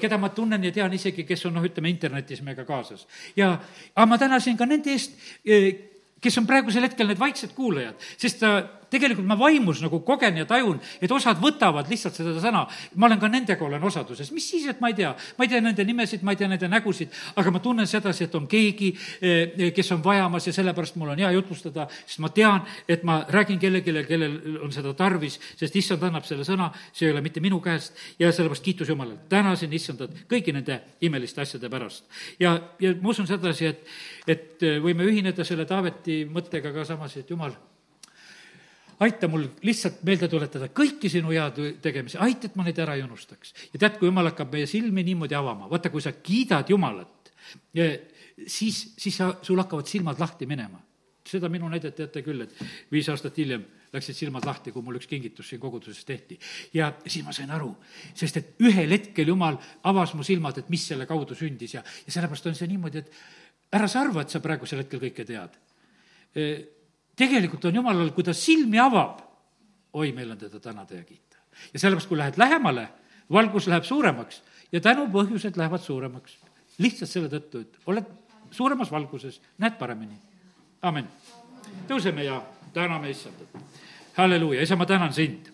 keda 0.00 0.18
ma 0.18 0.32
tunnen 0.32 0.64
ja 0.64 0.72
tean 0.72 0.96
isegi, 0.96 1.26
kes 1.28 1.46
on 1.46 1.58
noh, 1.58 1.66
ütleme 1.66 1.92
internetis 1.92 2.40
meiega 2.42 2.64
kaasas. 2.64 3.06
ja, 3.36 3.52
aga 3.94 4.06
ma 4.06 4.18
tänasin 4.18 4.56
ka 4.56 4.66
nende 4.66 4.96
eest, 4.96 5.20
kes 6.20 6.38
on 6.38 6.48
praegusel 6.48 6.88
hetkel 6.88 7.12
need 7.12 7.20
vaiksed 7.20 7.52
kuulajad, 7.56 8.00
sest 8.16 8.40
ta 8.40 8.79
tegelikult 8.90 9.26
ma 9.26 9.36
vaimus 9.38 9.80
nagu 9.84 10.00
kogen 10.06 10.40
ja 10.40 10.46
tajun, 10.48 10.80
et 11.00 11.12
osad 11.12 11.38
võtavad 11.40 11.88
lihtsalt 11.90 12.16
seda 12.18 12.34
sõna. 12.42 12.66
ma 12.94 13.06
olen 13.06 13.20
ka 13.20 13.28
nendega 13.28 13.64
olen 13.64 13.82
osaduses, 13.84 14.32
mis 14.32 14.48
siis, 14.50 14.66
et 14.70 14.80
ma 14.80 14.90
ei 14.90 14.96
tea, 14.98 15.14
ma 15.38 15.46
ei 15.46 15.52
tea 15.52 15.60
nende 15.64 15.84
nimesid, 15.84 16.24
ma 16.26 16.34
ei 16.34 16.40
tea 16.40 16.48
nende 16.50 16.68
nägusid, 16.68 17.14
aga 17.36 17.52
ma 17.54 17.62
tunnen 17.62 17.86
sedasi, 17.86 18.24
et 18.26 18.34
on 18.34 18.48
keegi, 18.50 18.90
eh, 19.22 19.70
kes 19.76 19.92
on 19.92 20.02
vajamas 20.04 20.46
ja 20.46 20.54
sellepärast 20.56 20.98
mul 21.00 21.14
on 21.14 21.22
hea 21.22 21.30
jutlustada, 21.36 21.86
sest 22.06 22.22
ma 22.24 22.32
tean, 22.34 22.66
et 22.88 23.04
ma 23.06 23.20
räägin 23.28 23.60
kellelegi, 23.62 24.04
kellel 24.08 24.60
on 24.64 24.72
seda 24.72 24.94
tarvis, 24.94 25.38
sest 25.56 25.76
issand 25.76 26.02
annab 26.02 26.26
selle 26.26 26.44
sõna, 26.44 26.70
see 26.92 27.08
ei 27.08 27.14
ole 27.14 27.22
mitte 27.24 27.40
minu 27.40 27.60
käest 27.60 27.96
ja 28.18 28.32
sellepärast 28.32 28.64
kiitus 28.64 28.88
Jumalale. 28.88 29.18
tänasin 29.28 29.72
issandat 29.72 30.10
kõigi 30.28 30.52
nende 30.52 30.80
imeliste 31.00 31.40
asjade 31.40 31.70
pärast. 31.70 32.04
ja, 32.40 32.58
ja 32.80 32.94
ma 33.00 33.14
usun 33.14 33.26
sedasi, 33.26 33.66
et, 33.66 33.86
et 34.26 34.68
võime 34.82 35.06
ühineda 35.06 35.44
selle 35.44 35.64
Taaveti 35.70 36.24
mõttega 36.26 36.72
ka 36.74 36.84
samas, 36.84 37.16
et 37.16 37.30
Jumal 37.30 37.54
aita 39.00 39.28
mul 39.32 39.46
lihtsalt 39.66 40.02
meelde 40.06 40.28
tuletada 40.28 40.68
kõiki 40.76 41.10
sinu 41.12 41.32
head 41.32 41.58
tegemisi, 41.82 42.18
aita, 42.20 42.50
et 42.50 42.58
ma 42.58 42.66
neid 42.66 42.78
ära 42.82 42.98
ei 42.98 43.04
unustaks. 43.06 43.54
ja 43.72 43.78
tead, 43.78 43.98
kui 43.98 44.10
jumal 44.10 44.30
hakkab 44.32 44.52
meie 44.52 44.68
silmi 44.70 45.04
niimoodi 45.06 45.38
avama, 45.38 45.70
vaata, 45.70 45.92
kui 45.92 46.04
sa 46.04 46.12
kiidad 46.12 46.68
Jumalat, 46.70 47.32
siis, 48.46 48.84
siis 48.96 49.16
sa, 49.16 49.32
sul 49.42 49.60
hakkavad 49.60 49.88
silmad 49.88 50.20
lahti 50.20 50.48
minema 50.50 50.80
seda 51.30 51.50
minu 51.52 51.68
näidet 51.70 51.94
teate 51.98 52.22
küll, 52.26 52.42
et 52.44 52.56
viis 52.92 53.08
aastat 53.12 53.36
hiljem 53.38 53.62
läksid 53.92 54.16
silmad 54.16 54.46
lahti, 54.46 54.72
kui 54.74 54.84
mul 54.86 54.98
üks 55.00 55.08
kingitus 55.10 55.50
siin 55.50 55.60
koguduses 55.62 56.04
tehti. 56.06 56.38
ja 56.74 56.92
siis 57.06 57.24
ma 57.26 57.34
sain 57.36 57.50
aru, 57.50 57.70
sest 58.14 58.40
et 58.40 58.52
ühel 58.66 58.90
hetkel 58.94 59.30
Jumal 59.32 59.58
avas 59.90 60.14
mu 60.14 60.26
silmad, 60.26 60.58
et 60.58 60.70
mis 60.70 60.86
selle 60.92 61.06
kaudu 61.10 61.36
sündis 61.38 61.74
ja, 61.74 61.84
ja 62.06 62.14
sellepärast 62.14 62.50
on 62.50 62.58
see 62.58 62.70
niimoodi, 62.70 63.02
et 63.02 63.76
ära 63.78 63.88
sa 63.90 64.04
arva, 64.04 64.24
et 64.24 64.32
sa 64.32 64.42
praegusel 64.42 64.84
hetkel 64.84 65.02
kõike 65.02 65.26
tead. 65.26 65.58
Tegelikult 67.16 67.64
on 67.64 67.74
Jumalal, 67.74 68.12
kui 68.14 68.24
ta 68.24 68.34
silmi 68.36 68.78
avab, 68.80 69.20
oi, 69.92 70.12
meil 70.16 70.30
on 70.30 70.38
teda 70.38 70.60
tänada 70.60 70.94
ja 70.94 71.04
kiita. 71.04 71.36
ja 71.72 71.78
sellepärast, 71.78 72.08
kui 72.08 72.18
lähed 72.18 72.38
lähemale, 72.38 72.88
valgus 73.32 73.66
läheb 73.66 73.84
suuremaks 73.84 74.42
ja 74.72 74.80
tänupõhjused 74.80 75.56
lähevad 75.56 75.80
suuremaks. 75.80 76.38
lihtsalt 76.78 77.10
selle 77.10 77.28
tõttu, 77.28 77.60
et 77.60 77.78
oled 77.86 78.06
suuremas 78.50 78.90
valguses, 78.90 79.40
näed 79.58 79.78
paremini. 79.78 80.18
amin. 80.82 81.06
tõuseme 81.88 82.24
ja 82.24 82.42
täname 82.72 83.10
issandat. 83.10 83.48
halleluuja, 84.16 84.62
isa, 84.62 84.76
ma 84.76 84.86
tänan 84.86 85.12
sind. 85.12 85.52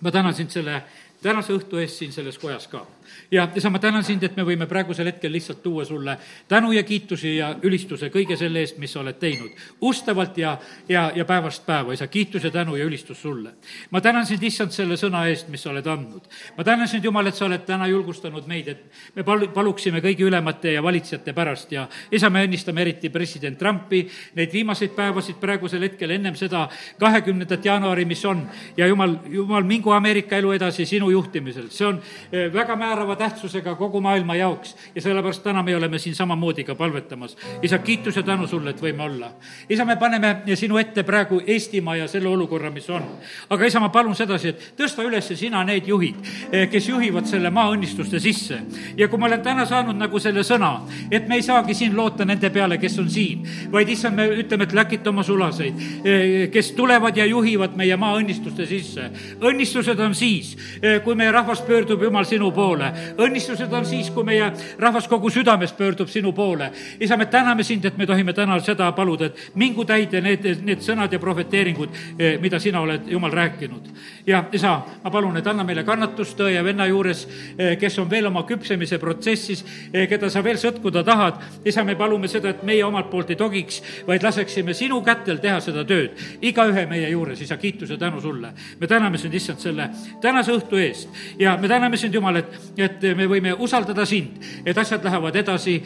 ma 0.00 0.10
tänan 0.10 0.34
sind 0.34 0.50
selle 0.50 0.82
tänase 1.22 1.52
õhtu 1.52 1.80
eest 1.80 1.96
siin 1.96 2.12
selles 2.12 2.38
kojas 2.38 2.68
ka 2.68 2.86
ja 3.30 3.48
isa, 3.54 3.70
ma 3.70 3.78
tänan 3.78 4.04
sind, 4.04 4.22
et 4.22 4.36
me 4.36 4.44
võime 4.46 4.66
praegusel 4.66 5.06
hetkel 5.06 5.32
lihtsalt 5.32 5.62
tuua 5.62 5.84
sulle 5.84 6.16
tänu 6.48 6.72
ja 6.72 6.82
kiitusi 6.82 7.36
ja 7.36 7.54
ülistuse 7.62 8.10
kõige 8.10 8.36
selle 8.36 8.60
eest, 8.64 8.78
mis 8.78 8.92
sa 8.92 9.00
oled 9.00 9.18
teinud. 9.18 9.50
ustavalt 9.80 10.38
ja, 10.38 10.58
ja, 10.88 11.10
ja 11.14 11.24
päevast 11.24 11.66
päeva, 11.66 11.92
isa, 11.92 12.06
kiitus 12.06 12.44
ja 12.44 12.50
tänu 12.50 12.76
ja 12.76 12.84
ülistus 12.84 13.22
sulle. 13.22 13.52
ma 13.90 14.00
tänan 14.00 14.26
sind, 14.26 14.42
issand, 14.42 14.70
selle 14.70 14.96
sõna 14.96 15.26
eest, 15.28 15.48
mis 15.48 15.62
sa 15.62 15.70
oled 15.70 15.86
andnud. 15.86 16.26
ma 16.56 16.64
tänan 16.64 16.88
sind, 16.88 17.04
Jumal, 17.04 17.26
et 17.26 17.34
sa 17.34 17.46
oled 17.46 17.64
täna 17.66 17.86
julgustanud 17.86 18.46
meid, 18.46 18.68
et 18.68 18.84
me 19.14 19.22
pal-, 19.22 19.48
paluksime 19.54 20.00
kõigi 20.00 20.26
ülemate 20.26 20.72
ja 20.72 20.82
valitsejate 20.82 21.32
pärast 21.32 21.72
ja 21.72 21.86
isa, 22.10 22.30
me 22.30 22.44
õnnistame 22.46 22.82
eriti 22.82 23.10
president 23.10 23.58
Trumpi, 23.58 24.06
neid 24.34 24.52
viimaseid 24.52 24.94
päevasid 24.96 25.40
praegusel 25.40 25.82
hetkel 25.86 26.10
ennem 26.10 26.34
seda 26.38 26.66
kahekümnendat 27.00 27.64
jaanuari, 27.64 28.04
mis 28.04 28.24
on. 28.24 28.46
ja 28.76 28.86
Jumal, 28.86 29.16
Jumal, 29.30 29.62
mingu 29.64 29.90
Ameerika 29.90 30.36
elu 30.36 30.52
edasi 30.52 30.86
sinu 30.86 31.10
juhtimisel, 31.10 31.70
see 31.70 31.86
on 31.86 32.00
eh, 32.32 32.48
väga 32.52 32.76
määrava 33.00 33.16
tähtsusega 33.16 33.74
kogu 33.74 34.00
maailma 34.00 34.34
jaoks 34.34 34.76
ja 34.94 35.00
sellepärast 35.00 35.42
täna 35.42 35.62
me 35.62 35.76
oleme 35.76 35.98
siin 35.98 36.14
samamoodi 36.14 36.64
ka 36.64 36.74
palvetamas. 36.74 37.36
isa, 37.62 37.78
kiitus 37.78 38.16
ja 38.16 38.22
tänu 38.22 38.46
sulle, 38.46 38.70
et 38.70 38.82
võime 38.82 39.00
olla. 39.00 39.32
isa, 39.68 39.84
me 39.84 39.96
paneme 39.96 40.42
sinu 40.54 40.76
ette 40.76 41.02
praegu 41.02 41.40
Eestimaa 41.46 41.96
ja 41.96 42.08
selle 42.08 42.28
olukorra, 42.28 42.70
mis 42.70 42.90
on. 42.90 43.02
aga 43.50 43.64
isa, 43.64 43.80
ma 43.80 43.88
palun 43.88 44.14
sedasi, 44.14 44.48
et 44.48 44.72
tõsta 44.76 45.02
üles 45.02 45.32
sina 45.34 45.64
need 45.64 45.86
juhid, 45.88 46.16
eh, 46.52 46.68
kes 46.70 46.88
juhivad 46.88 47.26
selle 47.26 47.50
maa 47.50 47.70
õnnistuste 47.72 48.20
sisse. 48.20 48.60
ja 48.96 49.08
kui 49.08 49.18
ma 49.18 49.26
olen 49.26 49.42
täna 49.42 49.64
saanud 49.66 49.96
nagu 49.96 50.18
selle 50.18 50.44
sõna, 50.44 50.80
et 51.10 51.28
me 51.28 51.36
ei 51.40 51.42
saagi 51.42 51.74
siin 51.74 51.96
loota 51.96 52.24
nende 52.24 52.50
peale, 52.50 52.78
kes 52.78 52.98
on 52.98 53.10
siin, 53.10 53.48
vaid 53.72 53.88
issand, 53.88 54.16
me 54.16 54.28
ütleme, 54.28 54.68
et 54.68 54.72
läkita 54.72 55.10
oma 55.10 55.22
sulaseid, 55.22 55.74
eh, 56.04 56.50
kes 56.50 56.72
tulevad 56.72 57.16
ja 57.16 57.24
juhivad 57.24 57.76
meie 57.76 57.96
maa 57.96 58.18
õnnistuste 58.20 58.66
sisse. 58.66 59.10
õnnistused 59.40 60.00
on 60.00 60.14
siis, 60.14 60.56
eh, 60.82 61.00
kui 61.00 61.14
meie 61.14 61.32
rahvas 61.32 61.62
pöördub, 61.62 62.02
Jumal, 62.02 62.24
sinu 62.24 62.50
poole 62.52 62.89
õnnistused 63.18 63.72
on 63.72 63.86
siis, 63.86 64.10
kui 64.10 64.24
meie 64.24 64.50
rahvas 64.78 65.08
kogu 65.08 65.30
südamest 65.30 65.76
pöördub 65.76 66.08
sinu 66.08 66.32
poole. 66.32 66.70
isa, 67.00 67.16
me 67.16 67.26
täname 67.26 67.62
sind, 67.62 67.84
et 67.84 67.96
me 67.98 68.06
tohime 68.06 68.32
täna 68.32 68.60
seda 68.60 68.92
paluda, 68.92 69.26
et 69.26 69.50
mingu 69.54 69.84
täide 69.84 70.20
need, 70.20 70.46
need 70.64 70.82
sõnad 70.84 71.12
ja 71.12 71.18
prohveteeringud, 71.18 71.90
eh, 72.18 72.38
mida 72.40 72.58
sina 72.58 72.80
oled, 72.80 73.08
Jumal, 73.10 73.30
rääkinud. 73.30 73.88
ja 74.26 74.44
isa, 74.52 74.82
ma 75.04 75.10
palun, 75.10 75.36
et 75.36 75.46
anna 75.46 75.64
meile 75.64 75.84
kannatust 75.84 76.38
tõe 76.38 76.54
ja 76.54 76.64
venna 76.64 76.86
juures, 76.86 77.26
eh, 77.58 77.76
kes 77.78 77.98
on 77.98 78.10
veel 78.10 78.26
oma 78.26 78.42
küpsemise 78.42 78.98
protsessis, 78.98 79.64
eh, 79.92 80.08
keda 80.08 80.30
sa 80.30 80.44
veel 80.44 80.56
sõtkuda 80.56 81.04
tahad. 81.04 81.34
isa, 81.64 81.84
me 81.84 81.94
palume 81.96 82.28
seda, 82.28 82.48
et 82.48 82.62
meie 82.62 82.84
omalt 82.84 83.10
poolt 83.10 83.30
ei 83.30 83.36
togiks, 83.36 83.82
vaid 84.06 84.22
laseksime 84.22 84.74
sinu 84.74 85.02
kätel 85.02 85.38
teha 85.38 85.60
seda 85.60 85.84
tööd. 85.84 86.10
igaühe 86.42 86.86
meie 86.88 87.10
juures, 87.10 87.40
isa, 87.40 87.56
kiitus 87.56 87.90
ja 87.90 87.96
tänu 87.96 88.20
sulle. 88.20 88.52
me 88.80 88.86
täname 88.86 89.18
sind, 89.18 89.34
issand, 89.34 89.58
selle 89.58 89.90
tänase 90.20 90.52
õhtu 90.52 90.78
eest 90.78 91.08
ja 91.38 91.56
me 91.56 91.68
täname 91.68 91.96
sind, 91.96 92.14
Jumal, 92.14 92.36
et, 92.36 92.58
et 92.78 93.02
me 93.16 93.26
võime 93.28 93.54
usaldada 93.58 94.04
sind, 94.06 94.40
et 94.64 94.78
asjad 94.78 95.04
lähevad 95.04 95.36
edasi, 95.36 95.76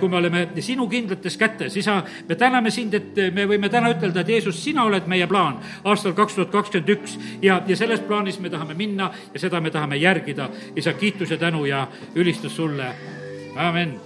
kui 0.00 0.08
me 0.08 0.16
oleme 0.16 0.46
sinu 0.60 0.88
kindlates 0.88 1.36
kätes. 1.36 1.76
isa, 1.76 2.02
me 2.28 2.34
täname 2.34 2.70
sind, 2.70 2.94
et 2.94 3.20
me 3.34 3.46
võime 3.46 3.68
täna 3.68 3.90
ütelda, 3.94 4.20
et 4.20 4.28
Jeesus, 4.28 4.62
sina 4.64 4.84
oled 4.84 5.06
meie 5.06 5.26
plaan 5.26 5.60
aastal 5.84 6.12
kaks 6.12 6.34
tuhat 6.34 6.50
kakskümmend 6.50 6.94
üks 6.96 7.18
ja, 7.42 7.60
ja 7.66 7.76
selles 7.76 8.00
plaanis 8.00 8.40
me 8.40 8.50
tahame 8.50 8.74
minna 8.74 9.10
ja 9.34 9.40
seda 9.40 9.60
me 9.60 9.70
tahame 9.70 9.96
järgida. 9.96 10.48
isa, 10.76 10.92
kiitus 10.92 11.30
ja 11.30 11.38
tänu 11.38 11.64
ja 11.64 11.86
ülistus 12.14 12.56
sulle. 12.56 12.94
amin 13.56 14.03